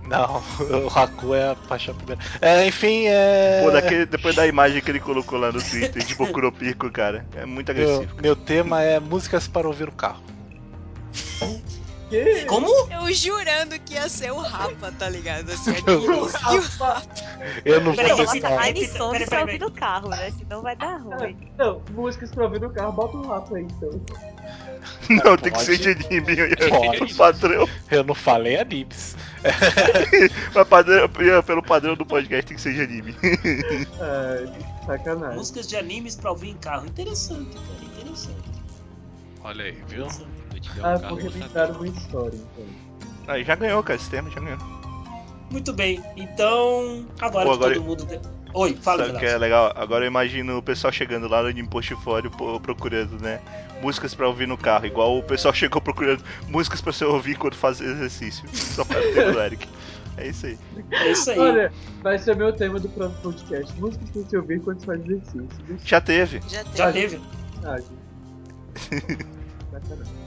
[0.06, 0.42] Não,
[0.84, 2.20] o Haku é a paixão primeira.
[2.40, 3.60] É, enfim, é.
[3.62, 7.24] Pô, daquele, depois da imagem que ele colocou lá no Twitter de Bokuropico, cara.
[7.36, 8.20] É muito Meu, agressivo.
[8.20, 10.22] meu tema é músicas para ouvir no carro.
[12.10, 12.44] Que?
[12.46, 12.66] Como?
[12.90, 15.50] Eu jurando que ia ser o Rapa, tá ligado?
[15.52, 17.24] Assim, Eu- que o Rapaz,
[17.64, 18.48] Eu não Peraí, vou testar.
[18.48, 20.32] Repita, Anisson peraí, pra peraí, ouvir no carro, né?
[20.36, 21.36] Senão vai dar ruim.
[21.56, 23.90] Não, músicas pra ouvir no carro, bota um rap aí então.
[25.24, 26.36] Não, tem que ser de anime.
[26.68, 27.14] Pode.
[27.14, 27.68] padrão.
[27.90, 29.14] Eu não falei animes.
[30.54, 31.08] Mas padrão,
[31.44, 33.14] pelo padrão do podcast tem que ser de anime.
[34.00, 35.36] É, sacanagem.
[35.36, 36.86] Músicas de animes pra ouvir em carro.
[36.86, 37.84] Interessante, cara.
[37.84, 38.50] Interessante.
[39.44, 40.04] Olha aí, viu?
[40.06, 40.39] interessante.
[40.82, 41.76] Ah, vou saber.
[41.76, 42.64] uma história então.
[43.28, 43.98] Aí já ganhou, cara.
[43.98, 44.58] Esse tema já ganhou.
[45.50, 46.02] Muito bem.
[46.16, 48.06] Então, agora Pô, que agora- todo mundo.
[48.06, 48.20] tem-
[48.52, 49.72] Oi, fala, Sabe o que é legal?
[49.76, 53.40] Agora eu imagino o pessoal chegando lá no Portfólio procurando, né?
[53.80, 54.86] Músicas pra ouvir no carro.
[54.86, 58.44] Igual o pessoal chegou procurando músicas pra você ouvir quando faz exercício.
[58.52, 59.68] Só para o tema do Eric.
[60.16, 60.58] É isso aí.
[60.90, 61.38] É isso aí.
[61.38, 63.80] Olha, vai ser meu tema do próximo podcast.
[63.80, 65.48] Músicas pra você ouvir quando faz exercício.
[65.84, 66.40] Já teve.
[66.48, 66.76] Já tem.
[66.76, 67.20] Já teve?
[67.64, 68.00] Ah, gente.
[69.70, 70.19] Sacanagem.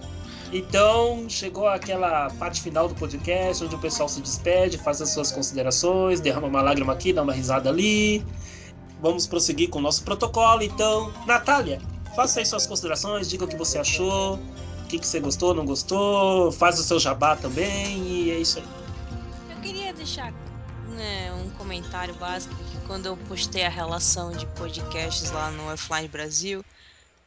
[0.56, 5.32] Então, chegou aquela parte final do podcast, onde o pessoal se despede, faz as suas
[5.32, 8.24] considerações, derrama uma lágrima aqui, dá uma risada ali.
[9.02, 11.12] Vamos prosseguir com o nosso protocolo, então.
[11.26, 11.82] Natália,
[12.16, 15.66] faça aí suas considerações, diga o que você achou, o que, que você gostou, não
[15.66, 18.66] gostou, faz o seu jabá também, e é isso aí.
[19.50, 20.32] Eu queria deixar
[20.90, 26.08] né, um comentário básico que quando eu postei a relação de podcasts lá no Offline
[26.08, 26.64] Brasil,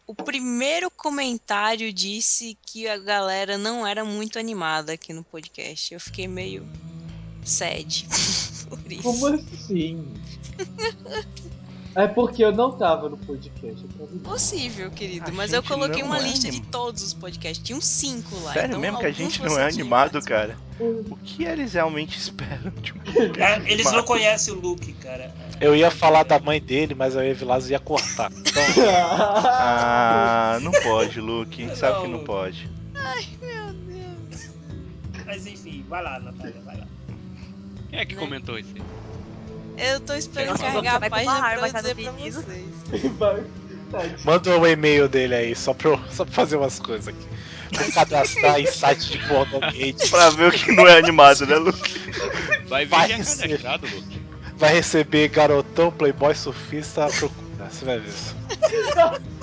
[0.06, 5.92] o primeiro comentário disse que a galera não era muito animada aqui no podcast.
[5.92, 6.66] Eu fiquei meio
[7.44, 8.06] sad
[8.70, 9.02] por isso.
[9.02, 10.06] Como assim?
[11.96, 16.02] É porque eu não tava no podcast, eu tava Possível, querido, A mas eu coloquei
[16.02, 17.64] não uma é lista de todos os podcasts.
[17.64, 18.52] Tinham cinco lá.
[18.52, 20.58] Sério então mesmo que a gente não é tinha animado, cara?
[20.78, 22.96] O que eles realmente esperam de um
[23.42, 25.34] É, eles não conhecem o Luke, cara.
[25.58, 28.30] Eu ia falar da mãe dele, mas aí o Evilásio ia cortar.
[28.30, 28.62] Então,
[29.58, 31.62] Ah, não pode, Luke.
[31.64, 32.68] A gente sabe que não pode.
[33.40, 34.50] Meu Deus.
[35.24, 36.86] Mas enfim, vai lá, Natália, vai lá.
[37.88, 38.20] Quem é que Né?
[38.20, 38.82] comentou isso aí?
[39.78, 42.44] Eu tô esperando Nossa, carregar a página pra arma eu dizer pra vocês.
[44.24, 47.26] Manda o e-mail dele aí, só pra, eu- só pra fazer umas coisas aqui.
[47.72, 50.08] Vou cadastrar em site de pornogate.
[50.10, 52.00] Pra ver o que não é animado, né, Luke?
[52.68, 52.86] Vai
[53.24, 53.48] ser.
[53.48, 54.20] cadastrado, Luke.
[54.56, 57.70] Vai receber garotão, playboy, surfista procura.
[57.70, 58.34] Você vai ver isso.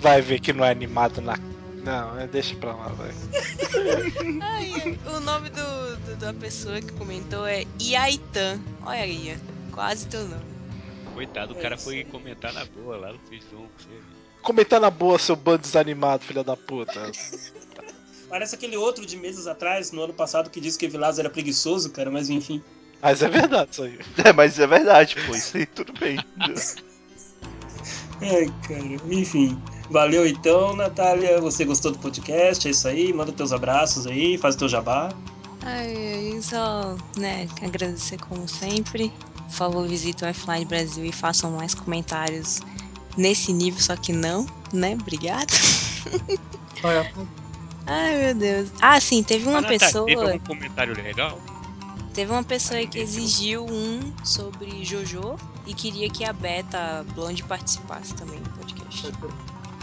[0.00, 1.38] Vai ver que não é animado na.
[1.84, 3.10] Não, é, deixa pra lá, vai.
[4.42, 8.60] Ai, o nome do, do- da pessoa que comentou é Iaitan.
[8.82, 9.38] Olha aí,
[9.72, 10.44] quase teu nome.
[11.14, 12.04] Coitado, o É cara isso foi aí.
[12.04, 13.70] comentar na boa lá no Facebook.
[14.42, 17.10] Comentar na boa, seu bando desanimado, filha da puta.
[18.28, 21.90] Parece aquele outro de meses atrás, no ano passado, que disse que Vilas era preguiçoso,
[21.90, 22.62] cara, mas enfim.
[23.02, 23.98] Mas é verdade isso aí.
[24.24, 25.34] É, mas é verdade, pô.
[25.34, 26.16] Isso aí tudo bem.
[28.20, 29.60] Ai, cara, enfim.
[29.90, 31.40] Valeu então, Natália.
[31.40, 32.66] Você gostou do podcast?
[32.66, 33.12] É isso aí.
[33.12, 35.08] Manda teus abraços aí, faz o teu jabá.
[35.62, 39.12] Ai, ai, só, né, agradecer como sempre.
[39.34, 42.60] Por favor, visitem o Offline Brasil e façam mais comentários
[43.16, 44.94] nesse nível, só que não, né?
[44.94, 45.52] Obrigada.
[46.84, 47.12] Olha,
[47.86, 48.70] Ai, meu Deus.
[48.80, 50.06] Ah, sim, teve uma Ah, Natália, pessoa.
[50.06, 51.38] Teve algum comentário legal?
[52.14, 55.36] Teve uma pessoa Ah, que exigiu um sobre Jojo
[55.66, 59.12] e queria que a Beta Blonde participasse também do podcast.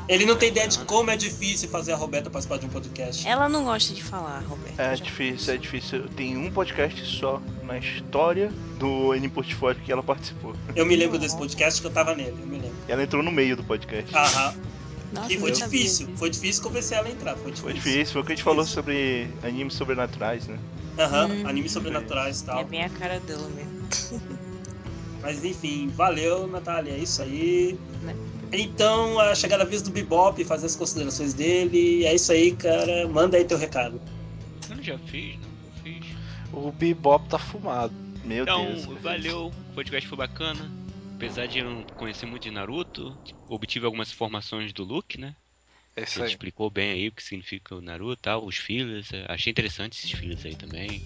[0.08, 3.28] Ele não tem ideia de como é difícil fazer a Roberta participar de um podcast.
[3.28, 4.80] Ela não gosta de falar, Roberto.
[4.80, 6.08] É difícil, é difícil.
[6.10, 8.50] Tem um podcast só na história
[8.80, 10.56] do N Portfólio que ela participou.
[10.76, 12.78] Eu me lembro desse podcast que eu tava nele, eu me lembro.
[12.88, 14.16] Ela entrou no meio do podcast.
[14.16, 14.54] Aham.
[15.12, 17.64] Nossa, E foi difícil, foi difícil convencer ela a entrar, foi difícil.
[17.64, 20.58] Foi difícil, foi o que a gente falou sobre animes sobrenaturais, né?
[21.00, 21.48] Aham, Hum.
[21.48, 22.66] animes sobrenaturais e É tal.
[22.66, 24.22] bem a cara dela mesmo.
[25.22, 27.78] Mas enfim, valeu, Natália, é isso aí.
[28.04, 28.14] Né?
[28.52, 32.06] Então, a chegada da vez do Bebop, fazer as considerações dele.
[32.06, 33.08] É isso aí, cara.
[33.08, 34.02] Manda aí teu recado.
[34.70, 36.06] Eu não já fiz, não, eu fiz.
[36.54, 37.94] O Bebop tá fumado.
[38.24, 38.86] Meu Então, Deus.
[39.02, 40.70] valeu, o podcast foi bacana.
[41.16, 43.18] Apesar de eu não conhecer muito de Naruto,
[43.50, 45.36] obtive algumas informações do Luke, né?
[45.96, 46.32] É isso Ele aí.
[46.32, 49.12] explicou bem aí o que significa o Naruto e tal, os filhos.
[49.12, 51.02] é, Achei interessante esses filhos aí também.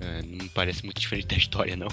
[0.00, 1.88] É, não parece muito diferente da história, não.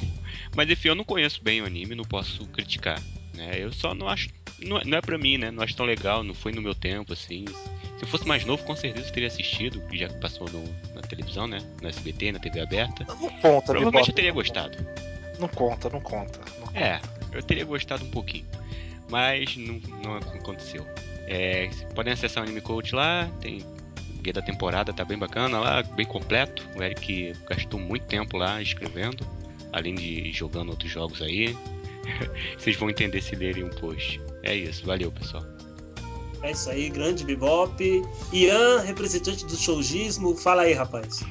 [0.55, 3.01] Mas enfim, eu não conheço bem o anime, não posso criticar.
[3.35, 3.51] Né?
[3.59, 4.29] Eu só não acho.
[4.61, 5.51] Não, é- não é pra mim, né?
[5.51, 7.45] Não acho tão legal, não foi no meu tempo, assim.
[7.97, 10.63] Se eu fosse mais novo, com certeza eu teria assistido, já que passou no-
[10.93, 11.59] na televisão, né?
[11.81, 13.05] No SBT, na TV aberta.
[13.07, 14.77] Não conta, Provavelmente eu teria gostado.
[15.39, 16.39] Não conta, não conta.
[16.59, 16.79] Não conta.
[16.79, 16.99] É,
[17.33, 18.45] eu teria gostado um pouquinho.
[19.09, 20.85] Mas não, não aconteceu.
[21.27, 23.61] É, podem acessar o Anime Coach lá, tem
[24.17, 26.67] o guia da temporada, tá bem bacana lá, bem completo.
[26.75, 29.25] O Eric gastou muito tempo lá escrevendo,
[29.71, 31.55] além de jogando outros jogos aí.
[32.57, 34.21] Vocês vão entender se lerem um post.
[34.43, 35.43] É isso, valeu pessoal.
[36.41, 38.03] É isso aí, grande Bebop.
[38.31, 41.23] Ian, representante do showgismo, fala aí, rapaz.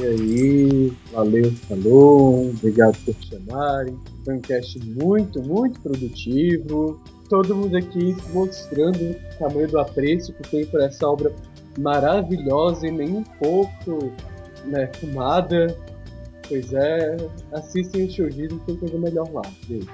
[0.00, 3.96] E aí, valeu, falou, obrigado por chamarem.
[4.24, 7.00] Foi um cast muito, muito produtivo.
[7.28, 11.32] Todo mundo aqui mostrando o tamanho do apreço que tem por essa obra
[11.78, 14.12] maravilhosa e nem um pouco
[14.64, 15.76] né, fumada.
[16.52, 17.16] Pois é,
[17.54, 19.40] assistem o showgismo, tem coisa melhor lá.
[19.66, 19.88] Beijo.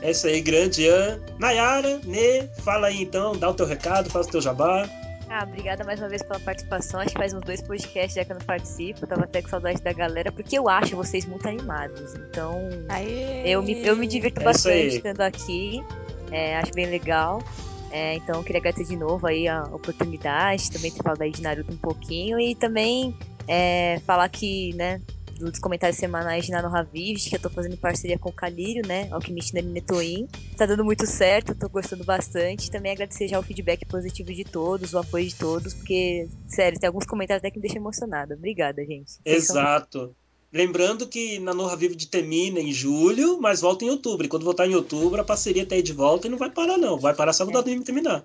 [0.00, 1.20] É isso aí, grande Ian.
[1.38, 4.88] Nayara, Nê, fala aí então, dá o teu recado, faz o teu jabá.
[5.28, 6.98] Ah, obrigada mais uma vez pela participação.
[7.00, 9.06] Acho que faz uns dois podcasts já que eu não participo.
[9.06, 12.14] Tava até com saudade da galera, porque eu acho vocês muito animados.
[12.14, 12.58] Então,
[12.88, 13.42] Aê!
[13.44, 15.84] eu me, eu me divirto É bastante estando aqui.
[16.30, 17.42] É, acho bem legal.
[17.90, 20.70] É, então, eu queria agradecer de novo aí a oportunidade.
[20.70, 22.40] Também ter falado aí de Naruto um pouquinho.
[22.40, 23.14] E também
[23.46, 25.02] é, falar que, né,
[25.50, 29.08] dos comentários semanais de Nano Raviv, que eu tô fazendo parceria com o Calírio, né,
[29.10, 30.26] Alquimista Nani Netoin.
[30.56, 32.70] Tá dando muito certo, tô gostando bastante.
[32.70, 36.86] Também agradecer já o feedback positivo de todos, o apoio de todos, porque, sério, tem
[36.86, 38.34] alguns comentários até que me deixam emocionada.
[38.34, 39.12] Obrigada, gente.
[39.24, 40.16] Vocês são- Exato.
[40.52, 44.26] Lembrando que na Norra Vive termina em julho, mas volta em outubro.
[44.26, 46.76] E quando voltar em outubro, a parceria tá aí de volta e não vai parar,
[46.76, 46.98] não.
[46.98, 48.22] Vai parar só quando o anime terminar.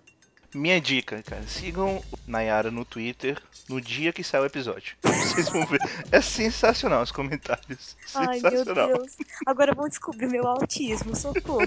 [0.54, 4.96] Minha dica, cara, sigam Nayara no Twitter no dia que sai o episódio.
[5.04, 5.80] Vocês vão ver.
[6.12, 7.98] É sensacional os comentários.
[8.16, 8.88] Ai, meu Sensacional.
[8.94, 9.18] Deus.
[9.46, 11.60] Agora vão descobrir meu autismo, socorro.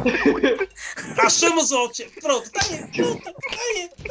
[1.19, 2.01] Achamos o alt...
[2.21, 3.33] Pronto, tá aí, pronto, tá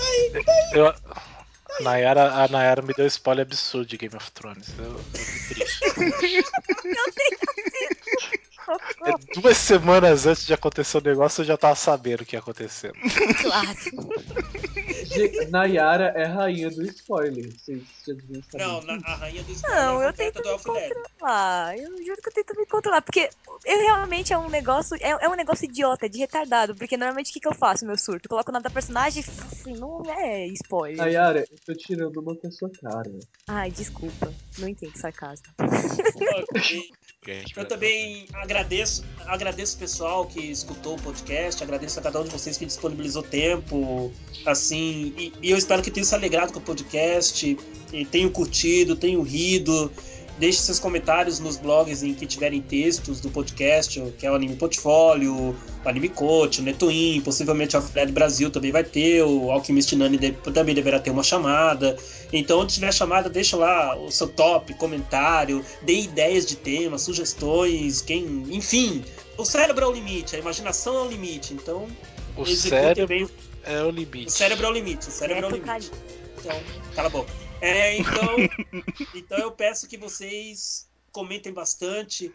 [0.02, 0.44] aí.
[0.74, 4.74] Eu, a Nayara, a Nayara me deu spoiler absurdo de Game of Thrones.
[4.78, 6.52] Eu, eu fico triste.
[9.36, 12.92] duas semanas antes de acontecer o negócio, eu já tava sabendo o que ia acontecer.
[13.42, 13.78] Claro.
[15.50, 17.50] Nayara é rainha do spoiler.
[17.58, 18.64] Vocês já deviam saber.
[18.66, 21.78] Não, na- a rainha do spoiler Não, é a eu tento do me controlar.
[21.78, 23.02] Eu juro que eu tento me controlar.
[23.02, 23.30] Porque
[23.66, 24.96] eu realmente é um negócio.
[25.02, 26.76] É, é um negócio idiota, de retardado.
[26.76, 28.26] Porque normalmente o que, que eu faço, meu surto?
[28.26, 30.98] Eu coloco o nome da personagem e assim, não é spoiler.
[30.98, 33.12] Nayara, eu tô tirando uma com a sua cara.
[33.48, 34.34] Ai, desculpa.
[34.58, 35.46] Não entendo sarcasmo.
[37.56, 38.26] Eu também
[38.60, 42.66] agradeço, agradeço o pessoal que escutou o podcast, agradeço a cada um de vocês que
[42.66, 44.12] disponibilizou tempo,
[44.46, 47.58] assim, e, e eu espero que tenham se alegrado com o podcast,
[48.12, 49.92] tenham curtido, tenham rido.
[50.40, 54.56] Deixe seus comentários nos blogs em que tiverem textos do podcast, que é o Anime
[54.56, 59.98] Portfólio, o Anime Coach, o Netoin, possivelmente o Alfred Brasil também vai ter, o Alquimista
[59.98, 61.98] Nani também deverá ter uma chamada.
[62.32, 68.02] Então, onde tiver chamada, deixa lá o seu top, comentário, dê ideias de temas, sugestões,
[68.02, 68.46] quem.
[68.50, 69.04] Enfim,
[69.38, 71.54] o cérebro é o limite, a imaginação é o limite.
[71.54, 71.86] Então,
[72.38, 73.28] O cérebro bem.
[73.66, 74.28] é o limite.
[74.28, 75.92] O cérebro é o limite, o cérebro é o Neto limite.
[76.40, 76.58] Então,
[76.96, 77.49] cala a boca.
[77.62, 78.36] É, então,
[79.16, 82.32] então eu peço que vocês comentem bastante.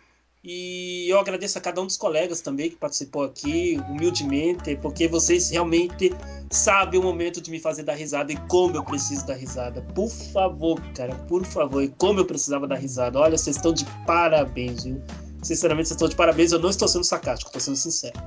[0.46, 5.48] E eu agradeço a cada um dos colegas também que participou aqui, humildemente, porque vocês
[5.48, 6.12] realmente
[6.50, 9.80] sabem o momento de me fazer dar risada e como eu preciso dar risada.
[9.94, 13.18] Por favor, cara, por favor, e como eu precisava dar risada.
[13.18, 15.00] Olha, vocês estão de parabéns, viu?
[15.42, 16.52] Sinceramente, vocês estão de parabéns.
[16.52, 18.20] Eu não estou sendo sarcástico, estou sendo sincero.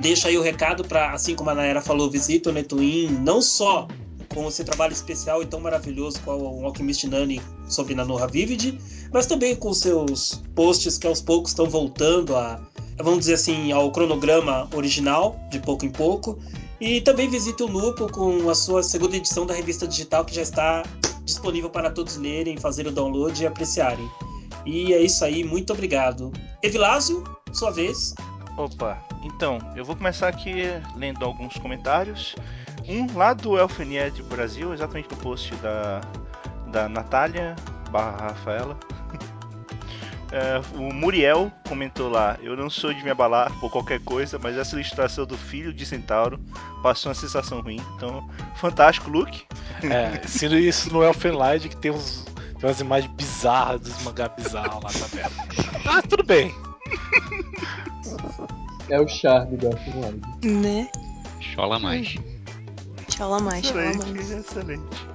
[0.00, 3.86] Deixa aí o recado para, assim como a Naira falou, visita o Netuin, não só
[4.34, 8.78] com esse trabalho especial e tão maravilhoso qual o Alchemist Nani sobre Nanoha Vivid,
[9.12, 12.60] mas também com seus posts que aos poucos estão voltando a,
[12.98, 16.38] vamos dizer assim, ao cronograma original, de pouco em pouco.
[16.80, 20.42] E também visite o Lupo com a sua segunda edição da revista digital que já
[20.42, 20.82] está
[21.24, 24.08] disponível para todos lerem, fazer o download e apreciarem.
[24.64, 26.32] E é isso aí, muito obrigado.
[26.62, 28.14] Evilásio, sua vez.
[28.56, 30.54] Opa, então, eu vou começar aqui
[30.96, 32.34] lendo alguns comentários.
[32.90, 36.00] Um lá do Elfenied Brasil, exatamente no post da,
[36.72, 37.54] da Natália
[37.90, 38.76] barra Rafaela.
[40.32, 44.56] É, o Muriel comentou lá: Eu não sou de me abalar por qualquer coisa, mas
[44.56, 46.38] essa ilustração do filho de Centauro
[46.84, 47.80] passou uma sensação ruim.
[47.96, 49.44] Então, fantástico look.
[49.82, 52.24] É, se isso no Elfenlight que tem uns.
[52.60, 55.24] Tem umas imagens bizarras dos mangá bizarros lá também.
[55.84, 56.54] Ah, tudo bem.
[58.88, 60.20] É o charme do Elfenlight.
[60.46, 60.88] Né?
[61.40, 62.14] Chola mais.
[63.20, 63.96] Tchau mais, tchau mais.
[63.98, 65.06] Excelente, excelente.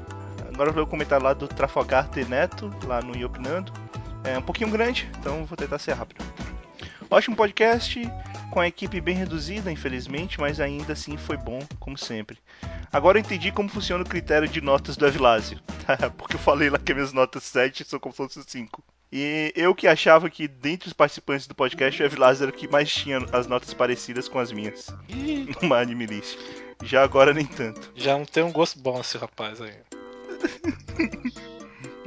[0.53, 3.73] Agora eu vou comentar lá do Trafalgar Neto, lá no Iopinando.
[4.23, 6.23] É um pouquinho grande, então vou tentar ser rápido.
[7.15, 8.01] Ótimo podcast,
[8.51, 12.37] com a equipe bem reduzida, infelizmente, mas ainda assim foi bom, como sempre.
[12.91, 15.57] Agora eu entendi como funciona o critério de notas do Evilásio.
[16.17, 18.83] Porque eu falei lá que minhas notas 7 são como se fossem 5.
[19.13, 22.67] E eu que achava que dentre os participantes do podcast, o Evilásio era o que
[22.67, 24.93] mais tinha as notas parecidas com as minhas.
[25.61, 26.37] Numa anime list.
[26.83, 27.93] Já agora nem tanto.
[27.95, 29.71] Já não tem um gosto bom esse rapaz aí.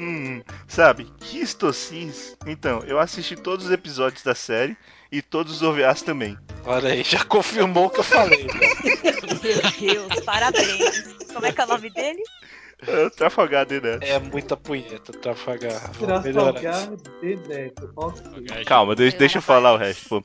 [0.00, 2.36] Hum, sabe, que estocis.
[2.46, 4.76] Então, eu assisti todos os episódios da série
[5.10, 6.36] e todos os OVAs também.
[6.64, 8.44] Olha aí, já confirmou o que eu falei.
[8.44, 8.52] né?
[9.42, 11.02] Meu Deus, parabéns.
[11.32, 12.22] Como é que é o nome dele?
[12.86, 14.04] É, Trafalgar de Neto.
[14.04, 15.90] É muita punheta, Trafalgar.
[15.92, 17.92] Trafalgar de Neto.
[17.96, 18.64] Ok.
[18.64, 20.08] Calma, deixa, deixa eu falar o resto.
[20.08, 20.24] Pô.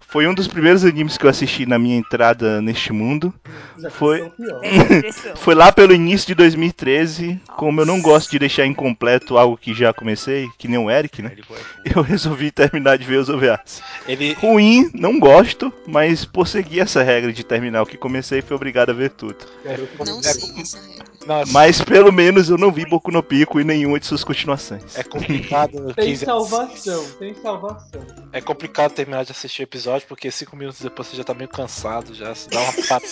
[0.00, 3.32] Foi um dos primeiros animes que eu assisti na minha entrada neste mundo.
[3.78, 4.32] Já Foi-
[4.64, 5.36] impressão.
[5.36, 7.38] Foi lá pelo início de 2013.
[7.58, 11.20] Como eu não gosto de deixar incompleto algo que já comecei, que nem o Eric,
[11.20, 11.32] né?
[11.46, 11.58] Foi-
[11.94, 13.82] Eu resolvi terminar de ver os OVAs.
[14.06, 18.56] Ele, Ruim, não gosto, mas por seguir essa regra de terminar o que comecei, fui
[18.56, 19.36] obrigado a ver tudo.
[19.64, 19.72] Não
[20.20, 21.04] é, sei essa regra.
[21.26, 24.96] não, Mas pelo menos eu não vi Boku no Pico e nenhuma de suas continuações.
[24.96, 25.92] é complicado.
[25.94, 28.00] Tem 15 salvação, tem salvação.
[28.32, 31.48] É complicado terminar de assistir o episódio, porque cinco minutos depois você já tá meio
[31.48, 33.06] cansado, já se dá uma patada.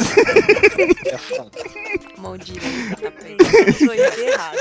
[1.07, 1.51] é foda.
[2.19, 3.13] Mão direita,
[4.21, 4.59] errado.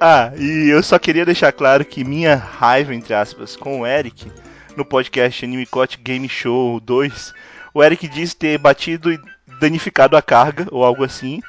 [0.00, 4.30] Ah, e eu só queria deixar claro que minha raiva, entre aspas, com o Eric
[4.76, 7.34] no podcast Anime Cote Game Show 2,
[7.74, 9.20] o Eric disse ter batido e
[9.60, 11.42] danificado a carga, ou algo assim.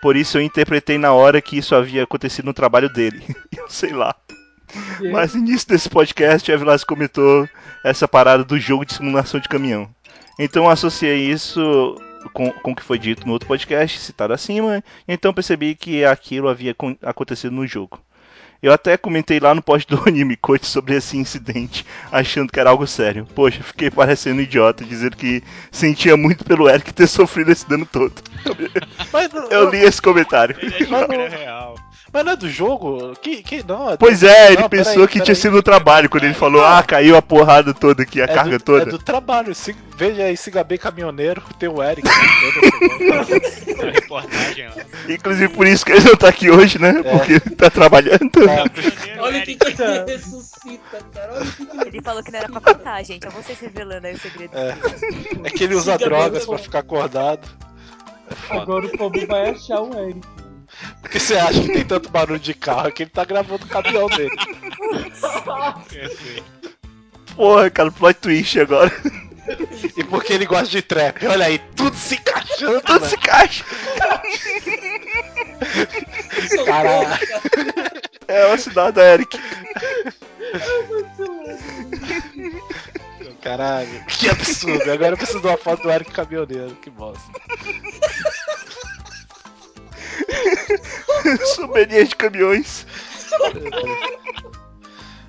[0.00, 3.22] Por isso eu interpretei na hora que isso havia acontecido no trabalho dele.
[3.54, 4.14] Eu sei lá.
[5.12, 7.48] Mas no início desse podcast, a Vilas comentou
[7.84, 9.88] essa parada do jogo de simulação de caminhão.
[10.38, 11.96] Então eu associei isso
[12.32, 16.48] com, com o que foi dito no outro podcast, citado acima, então percebi que aquilo
[16.48, 18.00] havia con- acontecido no jogo.
[18.60, 22.70] Eu até comentei lá no post do Anime Coach sobre esse incidente, achando que era
[22.70, 23.24] algo sério.
[23.32, 28.14] Poxa, fiquei parecendo idiota, dizendo que sentia muito pelo Eric ter sofrido esse dano todo.
[29.50, 30.56] Eu li esse comentário.
[30.60, 31.76] Ele era real.
[32.12, 33.14] Mas não é do jogo?
[33.20, 33.88] Que, que não?
[33.88, 35.36] É do- Pois é, ele Não, pensou peraí, que tinha peraí.
[35.36, 38.58] sido no trabalho, quando ele falou, ah, caiu a porrada toda aqui, a É carga
[38.58, 38.82] do, toda.
[38.82, 39.54] É do trabalho.
[39.54, 42.06] Se, veja aí, Siga Bem Caminhoneiro, tem o Eric.
[42.08, 42.14] né?
[45.08, 47.00] Inclusive por isso que ele não tá aqui hoje, né?
[47.02, 47.02] É.
[47.02, 48.18] Porque ele tá trabalhando.
[48.48, 51.32] É, Olha o que, que ele ressuscita, cara.
[51.34, 53.26] Olha o que, que ele Ele falou que não era pra contar, gente.
[53.26, 54.56] É vocês revelando aí o segredo.
[54.56, 54.76] É.
[55.44, 57.48] é que ele usa Siga drogas pra ficar acordado.
[58.50, 58.56] É.
[58.56, 60.20] Agora o povo vai achar o Eric.
[61.00, 64.08] Porque você acha que tem tanto barulho de carro que ele tá gravando o caminhão
[64.08, 64.36] dele.
[65.88, 66.58] Perfeito.
[67.34, 68.92] Porra, cara, plot twist agora.
[69.96, 71.26] E porque ele gosta de trap.
[71.26, 72.80] Olha aí, tudo se encaixando.
[72.80, 73.10] Tudo velho.
[73.10, 73.64] se caixa.
[76.48, 77.08] socorro, Caralho.
[77.08, 78.08] cara.
[78.28, 79.40] É uma cidade da Eric.
[83.42, 84.92] Caralho, que absurdo.
[84.92, 86.74] Agora eu preciso de uma foto do Eric caminhoneiro.
[86.76, 87.24] Que bosta.
[91.54, 92.86] Sommelier de caminhões.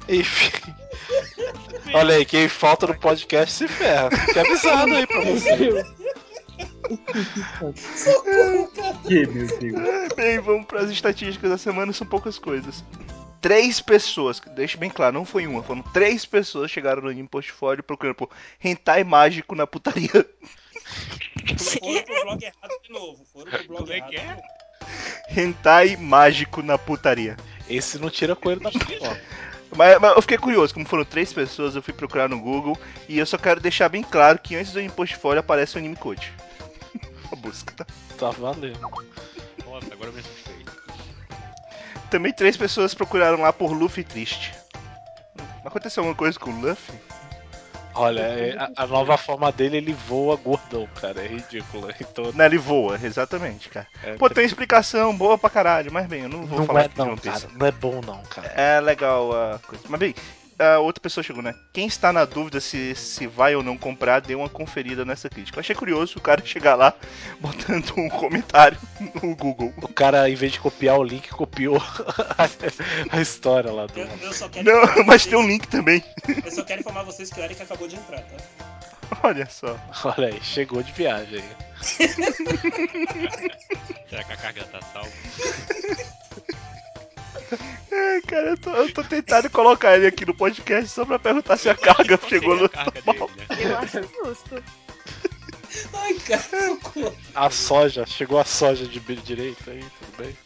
[0.07, 0.73] Enfim.
[1.93, 4.09] Olha aí, quem falta no podcast se ferra.
[4.11, 5.85] Fica avisado aí pra você.
[9.07, 10.13] Que, meu Deus.
[10.15, 12.83] Bem, vamos pras estatísticas da semana, são poucas coisas.
[13.41, 17.81] Três pessoas, deixa bem claro, não foi uma, foram três pessoas chegaram no anime portfólio
[17.81, 18.29] procurando por
[18.61, 20.09] hentai mágico na putaria.
[20.09, 23.25] Foram pro blog errado de novo.
[23.31, 24.09] Foram pro blog Como é errado.
[24.09, 24.37] que é?
[25.35, 27.37] Hentai mágico na putaria.
[27.69, 29.19] Esse não tira coelho da pipoca.
[29.75, 32.77] Mas, mas eu fiquei curioso, como foram três pessoas, eu fui procurar no Google
[33.07, 35.95] e eu só quero deixar bem claro que antes do anime portfólio aparece o anime
[35.95, 36.33] code.
[37.31, 37.85] A busca, tá?
[38.17, 38.79] Tá valendo.
[39.65, 40.65] Nossa, agora eu me assustei.
[42.09, 44.51] Também três pessoas procuraram lá por Luffy triste.
[45.63, 46.95] Aconteceu alguma coisa com o Luffy?
[48.01, 51.21] Olha, é, a, a nova forma dele, ele voa gordão, cara.
[51.23, 51.89] É ridículo.
[51.99, 53.87] Então, Né, ele voa, exatamente, cara.
[54.01, 56.89] é, Pô, tem explicação boa pra caralho, mas bem, eu não vou não falar é
[56.95, 57.47] não, cara.
[57.53, 58.47] Não é bom não, cara.
[58.49, 59.83] É legal a coisa.
[59.89, 60.15] Mas bem,
[60.59, 61.55] a outra pessoa chegou, né?
[61.73, 65.57] Quem está na dúvida se, se vai ou não comprar, dê uma conferida nessa crítica.
[65.57, 66.93] Eu achei curioso o cara chegar lá
[67.39, 68.77] botando um comentário
[69.23, 69.73] no Google.
[69.81, 71.77] O cara, em vez de copiar o link, copiou
[72.37, 73.99] a, a história lá do.
[73.99, 76.03] Eu, eu só quero Não, mas vocês- tem um link também.
[76.45, 78.37] Eu só quero informar vocês que o Eric acabou de entrar, tá?
[79.23, 79.75] Olha só.
[80.03, 81.55] Olha aí, chegou de viagem aí.
[84.09, 85.09] Será que a carga tá salva?
[87.91, 91.57] Ai, cara, eu tô, eu tô tentando colocar ele aqui no podcast só pra perguntar
[91.57, 92.69] se a carga chegou no.
[92.69, 93.45] carga dele, né?
[93.59, 94.63] Eu acho justo.
[95.93, 96.43] Ai, cara.
[97.35, 100.37] A soja, chegou a soja de direito aí, tudo bem?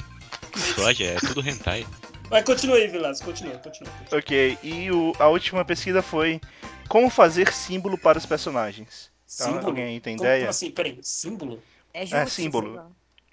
[0.76, 1.86] Soja, é tudo hentai.
[2.30, 3.92] Vai, continua aí, Vilas, continua, continua.
[4.00, 4.20] continua.
[4.20, 6.40] Ok, e o- a última pesquisa foi
[6.88, 9.12] como fazer símbolo para os personagens.
[9.34, 9.68] Então, Símbolo?
[9.68, 10.42] alguém aí tem Como- ideia?
[10.42, 10.72] Como assim?
[10.72, 11.62] Peraí, símbolo?
[11.94, 12.30] É justo.
[12.30, 12.68] símbolo.
[12.74, 12.88] sei lá.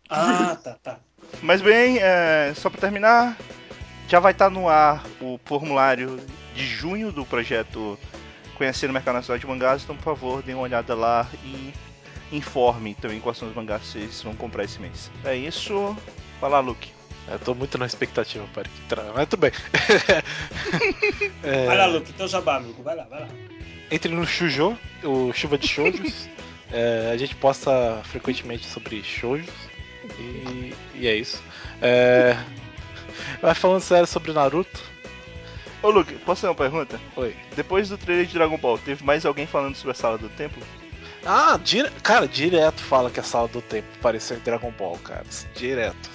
[0.08, 0.98] Ah, tá, tá.
[1.42, 3.36] Mas bem, é, só pra terminar,
[4.10, 6.18] já vai estar no ar o formulário
[6.52, 7.96] de junho do projeto
[8.56, 11.72] Conhecer o Mercado Nacional de Mangás, então por favor, deem uma olhada lá e
[12.32, 15.10] informe também quais são os mangás que vocês vão comprar esse mês.
[15.24, 15.96] É isso.
[16.40, 16.90] Vai lá, Luke.
[17.28, 19.04] Eu tô muito na expectativa para que tra...
[19.14, 19.52] Mas tudo bem.
[21.42, 22.82] É, Vai lá, Luke, teu jabá, amigo.
[22.82, 23.28] Vai lá, vai lá.
[23.90, 26.28] Entre no Shujo, o Chuva de Shoujos.
[26.72, 29.50] É, a gente posta frequentemente sobre shoujos.
[30.20, 31.42] E, e é isso.
[31.82, 32.36] É,
[33.42, 34.80] mas falando sério sobre Naruto.
[35.82, 37.00] Ô, Luke, posso fazer uma pergunta?
[37.16, 37.34] Oi.
[37.56, 40.62] Depois do trailer de Dragon Ball, teve mais alguém falando sobre a sala do templo?
[41.24, 41.90] Ah, dire...
[42.02, 45.24] cara, direto fala que a sala do tempo pareceu em Dragon Ball, cara.
[45.54, 46.10] Direto.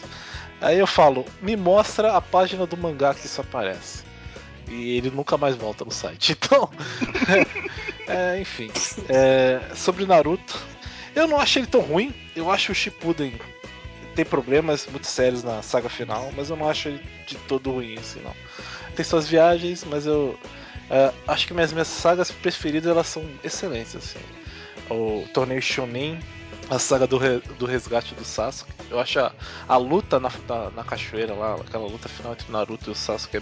[0.61, 4.03] Aí eu falo, me mostra a página do mangá que isso aparece.
[4.67, 6.37] E ele nunca mais volta no site.
[6.45, 6.69] Então,
[8.07, 8.71] é, enfim.
[9.09, 10.59] É, sobre Naruto,
[11.15, 12.13] eu não achei ele tão ruim.
[12.35, 13.33] Eu acho o Shippuden
[14.15, 17.97] tem problemas muito sérios na saga final, mas eu não acho ele de todo ruim
[17.97, 18.33] assim, não.
[18.95, 20.39] Tem suas viagens, mas eu
[20.89, 24.19] é, acho que minhas minhas sagas preferidas elas são excelentes assim
[24.89, 26.19] o torneio Shonen,
[26.69, 28.71] a saga do, re- do resgate do Sasuke.
[28.89, 29.31] Eu acho a,
[29.67, 33.37] a luta na, na, na cachoeira lá, aquela luta final entre Naruto e o Sasuke
[33.37, 33.41] é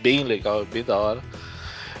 [0.00, 1.22] bem legal, é bem da hora.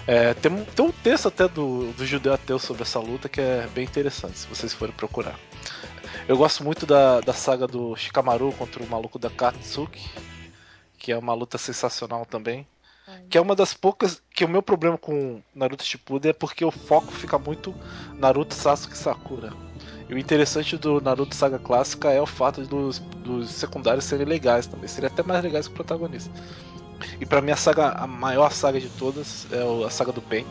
[0.06, 3.68] É, tem, tem um texto até do, do Judeu Ateu sobre essa luta que é
[3.74, 5.38] bem interessante, se vocês forem procurar.
[6.30, 10.08] Eu gosto muito da, da saga do Shikamaru contra o maluco da Katsuki,
[10.96, 12.64] que é uma luta sensacional também.
[13.28, 14.22] Que é uma das poucas.
[14.32, 17.74] Que o meu problema com Naruto Shippuden é porque o foco fica muito
[18.14, 19.52] Naruto, Sasuke e Sakura.
[20.08, 24.68] E o interessante do Naruto Saga Clássica é o fato dos, dos secundários serem legais
[24.68, 24.86] também.
[24.86, 26.32] Seria até mais legais que o protagonista.
[27.20, 30.46] E pra mim a saga, a maior saga de todas é a saga do Pen.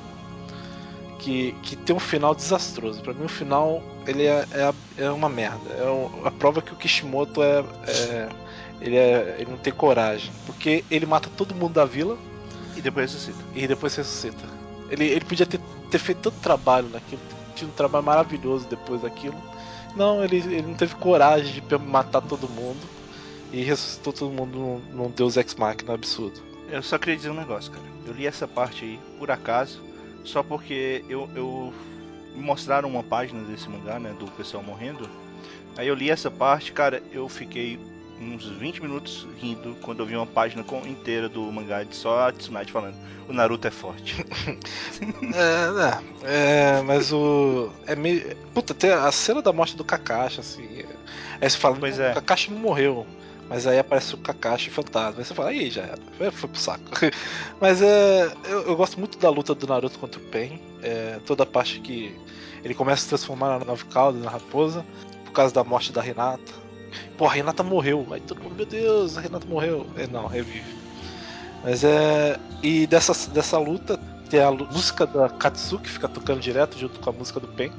[1.20, 3.02] Que, que tem um final desastroso.
[3.02, 5.70] Pra mim o final ele é, é, é uma merda.
[5.72, 8.30] É a prova que o Kishimoto é, é-
[8.82, 9.36] ele é.
[9.40, 10.32] ele não tem coragem.
[10.46, 12.18] Porque ele mata todo mundo da vila
[12.76, 13.44] E depois ressuscita.
[13.54, 14.46] e depois ressuscita.
[14.90, 15.60] Ele, ele podia ter,
[15.92, 17.22] ter feito tanto trabalho naquilo,
[17.54, 19.36] tinha um trabalho maravilhoso depois daquilo.
[19.96, 22.80] Não, ele, ele não teve coragem de matar todo mundo
[23.52, 26.40] e ressuscitou todo mundo num, num Deus Ex Machina absurdo.
[26.72, 27.84] Eu só queria dizer um negócio, cara.
[28.06, 29.82] Eu li essa parte aí por acaso,
[30.24, 31.74] só porque eu, eu
[32.36, 35.10] me mostraram uma página desse mangá, né, do pessoal morrendo.
[35.78, 37.80] Aí eu li essa parte, cara, eu fiquei
[38.22, 42.28] uns 20 minutos rindo quando eu vi uma página com- inteira do mangá de só
[42.28, 42.96] a Tsunade falando:
[43.30, 44.16] "O Naruto é forte".
[45.34, 47.72] É, né, é, mas o.
[47.88, 48.36] É meio.
[48.54, 50.68] Puta, tem a cena da morte do Kakashi, assim.
[51.40, 52.12] Aí você fala, Pois "Não, é.
[52.12, 53.06] o Kakashi não morreu.
[53.50, 55.20] Mas aí aparece o Kakashi fantasma.
[55.20, 55.98] Aí você fala, aí já era.
[56.32, 56.84] Foi, pro saco.
[57.60, 58.32] Mas é.
[58.46, 60.62] Eu, eu gosto muito da luta do Naruto contra o Pen.
[60.84, 62.16] É, toda a parte que
[62.64, 64.86] ele começa a se transformar na nove cauda, na raposa.
[65.26, 66.54] Por causa da morte da Renata.
[67.18, 68.06] Pô, a Renata morreu.
[68.12, 69.88] Aí todo mundo, meu Deus, a Renata morreu.
[69.98, 70.76] É, não, revive.
[71.64, 72.40] Mas é.
[72.62, 73.98] E dessa, dessa luta
[74.30, 77.72] tem a música da Katsuki que fica tocando direto junto com a música do Pen.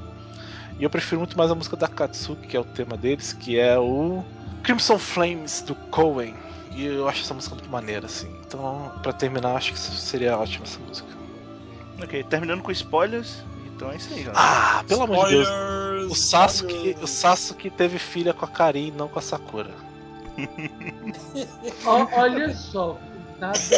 [0.81, 3.57] E eu prefiro muito mais a música da Katsuki, que é o tema deles, que
[3.57, 4.25] é o
[4.63, 6.35] Crimson Flames do Cohen.
[6.73, 8.29] E eu acho essa música muito maneira, assim.
[8.47, 11.09] Então, pra terminar, acho que seria ótima essa música.
[12.03, 13.43] OK, terminando com spoilers.
[13.67, 14.35] Então é isso aí, galera.
[14.37, 15.49] Ah, pelo amor de Deus.
[16.11, 17.03] O Sasuke, spoilers.
[17.03, 19.71] o Sasuke teve filha com a Karin, não com a Sakura.
[21.85, 22.99] Olha só,
[23.39, 23.59] nada.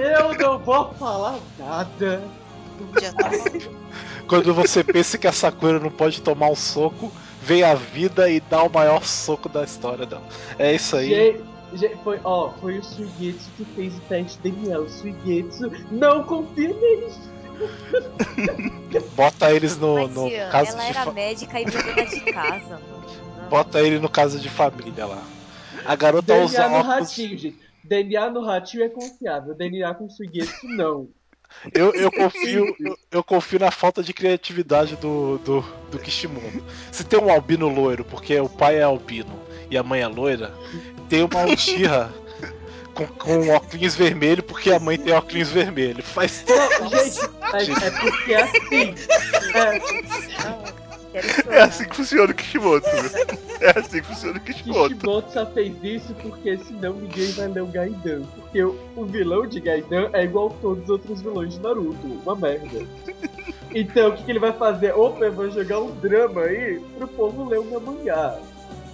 [0.00, 2.22] Eu não vou falar nada.
[3.00, 3.30] Já tá.
[4.28, 8.40] Quando você pensa que a Sakura não pode tomar um soco, vem a vida e
[8.40, 10.24] dá o maior soco da história dela.
[10.58, 11.44] É isso aí.
[11.74, 14.78] Gente, Foi, ó, foi o Suigetsu que fez o teste DNA.
[14.78, 17.18] O Suigetsu não confia neles.
[19.14, 22.20] Bota eles no, Mas, no Ian, caso ela de era fa- médica e dona de
[22.20, 23.48] casa, mano.
[23.48, 25.22] Bota ele no caso de família lá.
[25.84, 26.98] A garota usa DNA no óculos.
[27.08, 27.58] ratinho, gente.
[27.84, 29.54] DNA no ratinho é confiável.
[29.54, 31.08] DNA com Suigetsu, não.
[31.72, 36.62] Eu, eu confio, eu, eu confio na falta de criatividade do, do, do Kishimoto.
[36.92, 40.54] Se tem um albino loiro, porque o pai é albino e a mãe é loira,
[41.08, 42.12] tem uma Uchiha
[42.94, 46.02] com, com óculos vermelho, porque a mãe tem óculos vermelho.
[46.02, 46.44] Faz
[46.90, 48.94] gente, mas é porque é assim.
[49.54, 50.75] É,
[51.16, 51.64] Não, quero É chorar.
[51.64, 52.86] assim que funciona o Kishimoto.
[53.60, 54.94] É assim que funciona o Kishimoto.
[54.94, 58.22] Kishimoto só fez isso porque senão ninguém vai ler o Gaidan.
[58.34, 62.06] Porque o, o vilão de Gaidan é igual a todos os outros vilões de Naruto.
[62.06, 62.86] Uma merda.
[63.74, 64.92] Então o que, que ele vai fazer?
[64.94, 68.38] Opa, eu vou jogar um drama aí pro povo ler o meu mangá.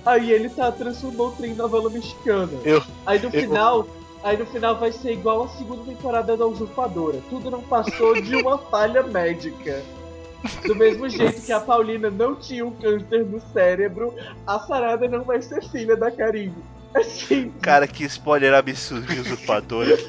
[0.05, 2.51] Aí ele tá transformou o trem em novela mexicana.
[2.65, 3.86] Eu- Aí no eu- final.
[4.24, 7.19] Aí no final vai ser igual a segunda temporada da Usurpadora.
[7.28, 9.82] Tudo não passou de uma falha médica.
[10.66, 14.14] Do mesmo jeito que a Paulina não tinha um câncer no cérebro,
[14.47, 16.55] a Sarada não vai ser filha da Karine.
[16.94, 19.97] Assim, Cara, que spoiler absurdo usurpadora.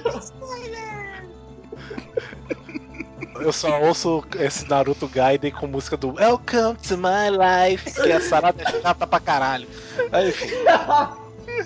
[3.39, 8.21] Eu só ouço esse Naruto Gaiden com música do Welcome to my life, que a
[8.21, 9.67] Sarada é chata pra caralho.
[10.11, 10.47] Aí, enfim,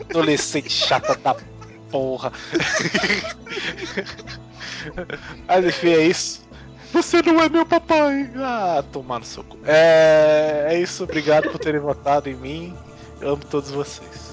[0.10, 1.36] adolescente chata da
[1.92, 2.32] porra.
[5.48, 6.47] Mas enfim, é isso.
[6.94, 8.30] Você não é meu papai!
[8.38, 9.58] Ah, tomar no seu cu.
[9.66, 12.76] É, é isso, obrigado por terem votado em mim.
[13.20, 14.28] Eu amo todos vocês.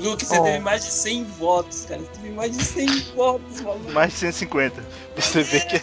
[0.00, 0.42] Luke, você Oh.
[0.42, 2.00] teve mais de 100 votos, cara.
[2.00, 3.92] Você teve mais de 100 votos, maluco.
[3.92, 4.82] Mais de 150.
[5.16, 5.80] Você vê que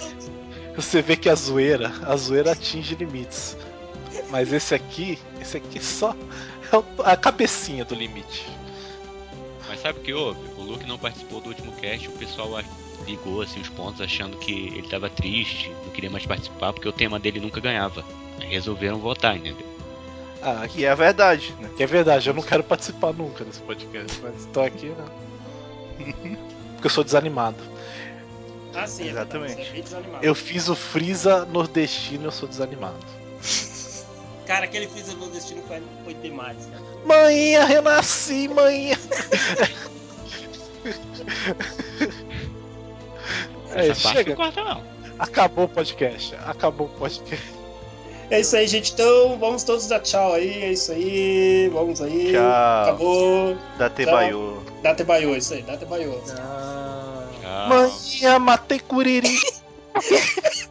[0.75, 3.55] você vê que a zoeira, a zoeira atinge limites.
[4.29, 6.15] Mas esse aqui, esse aqui só
[6.71, 8.45] é a cabecinha do limite.
[9.67, 10.39] Mas sabe o que houve?
[10.57, 12.57] O Luke não participou do último cast, o pessoal
[13.09, 16.93] ligou assim os pontos achando que ele tava triste, não queria mais participar, porque o
[16.93, 18.03] tema dele nunca ganhava.
[18.39, 19.65] Resolveram votar, entendeu?
[20.41, 21.69] Ah, Que é a verdade, né?
[21.75, 25.05] que é verdade, eu não quero participar nunca desse podcast, mas tô aqui, né?
[26.75, 27.57] Porque eu sou desanimado.
[28.73, 29.55] Ah, sim, é Exatamente.
[29.55, 30.25] verdade, você é desanimado.
[30.25, 32.95] Eu fiz o Freeza nordestino, eu sou desanimado.
[34.45, 36.81] Cara, aquele Freeza no destino foi, foi demais, cara.
[37.05, 38.97] Mãinha, renasci, mãinha.
[43.73, 44.29] É, Essa parte chega.
[44.31, 44.83] não corta não.
[45.17, 46.35] Acabou o podcast.
[46.45, 47.59] Acabou o podcast.
[48.31, 48.93] É isso aí, gente.
[48.93, 50.63] Então, vamos todos dar tchau aí.
[50.63, 51.69] É isso aí.
[51.73, 52.31] Vamos aí.
[52.31, 52.83] Tchau.
[52.83, 53.57] Acabou.
[53.77, 54.57] Da Tebaiô.
[54.83, 55.61] Date baiô, isso aí.
[55.63, 56.13] Date baiô.
[56.37, 57.69] ah, Tchau.
[57.69, 59.39] Mãinha, matei Curiri.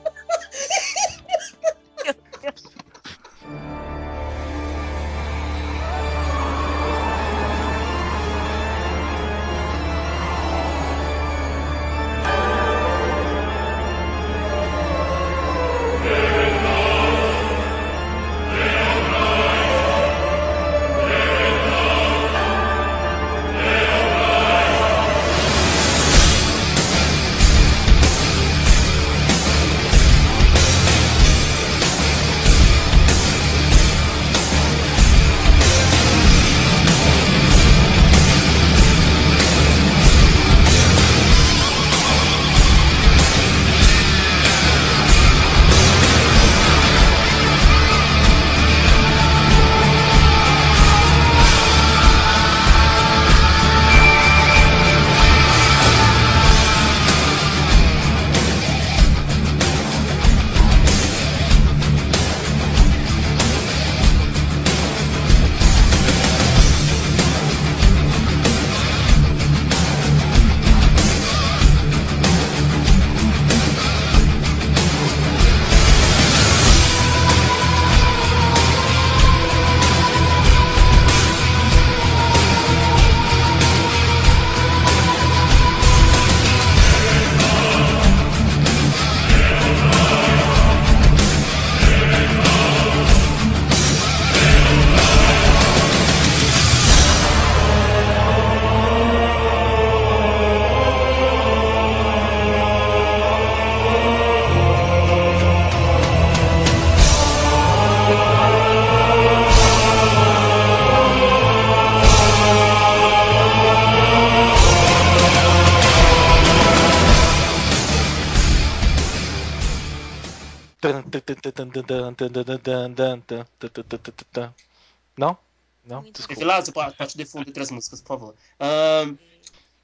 [125.17, 125.37] Não?
[125.85, 126.41] Não, desculpa.
[126.73, 128.35] Pa- parte de fundo entre as músicas, por favor.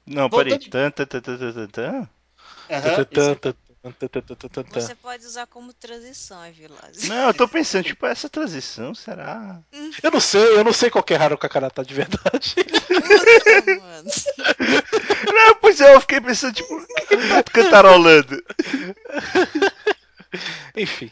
[0.05, 0.59] Não, peraí.
[4.63, 4.79] Tan.
[4.81, 7.07] Você pode usar como transição, Evilásio.
[7.07, 9.59] Não, eu tô pensando, tipo, essa transição, será?
[10.01, 12.55] Eu não sei, eu não sei qual que é Haruka Kanata de verdade.
[13.79, 14.09] Mano.
[15.33, 18.43] Não, pois é, eu fiquei pensando, tipo, o que ele tá cantarolando?
[20.75, 21.11] Enfim.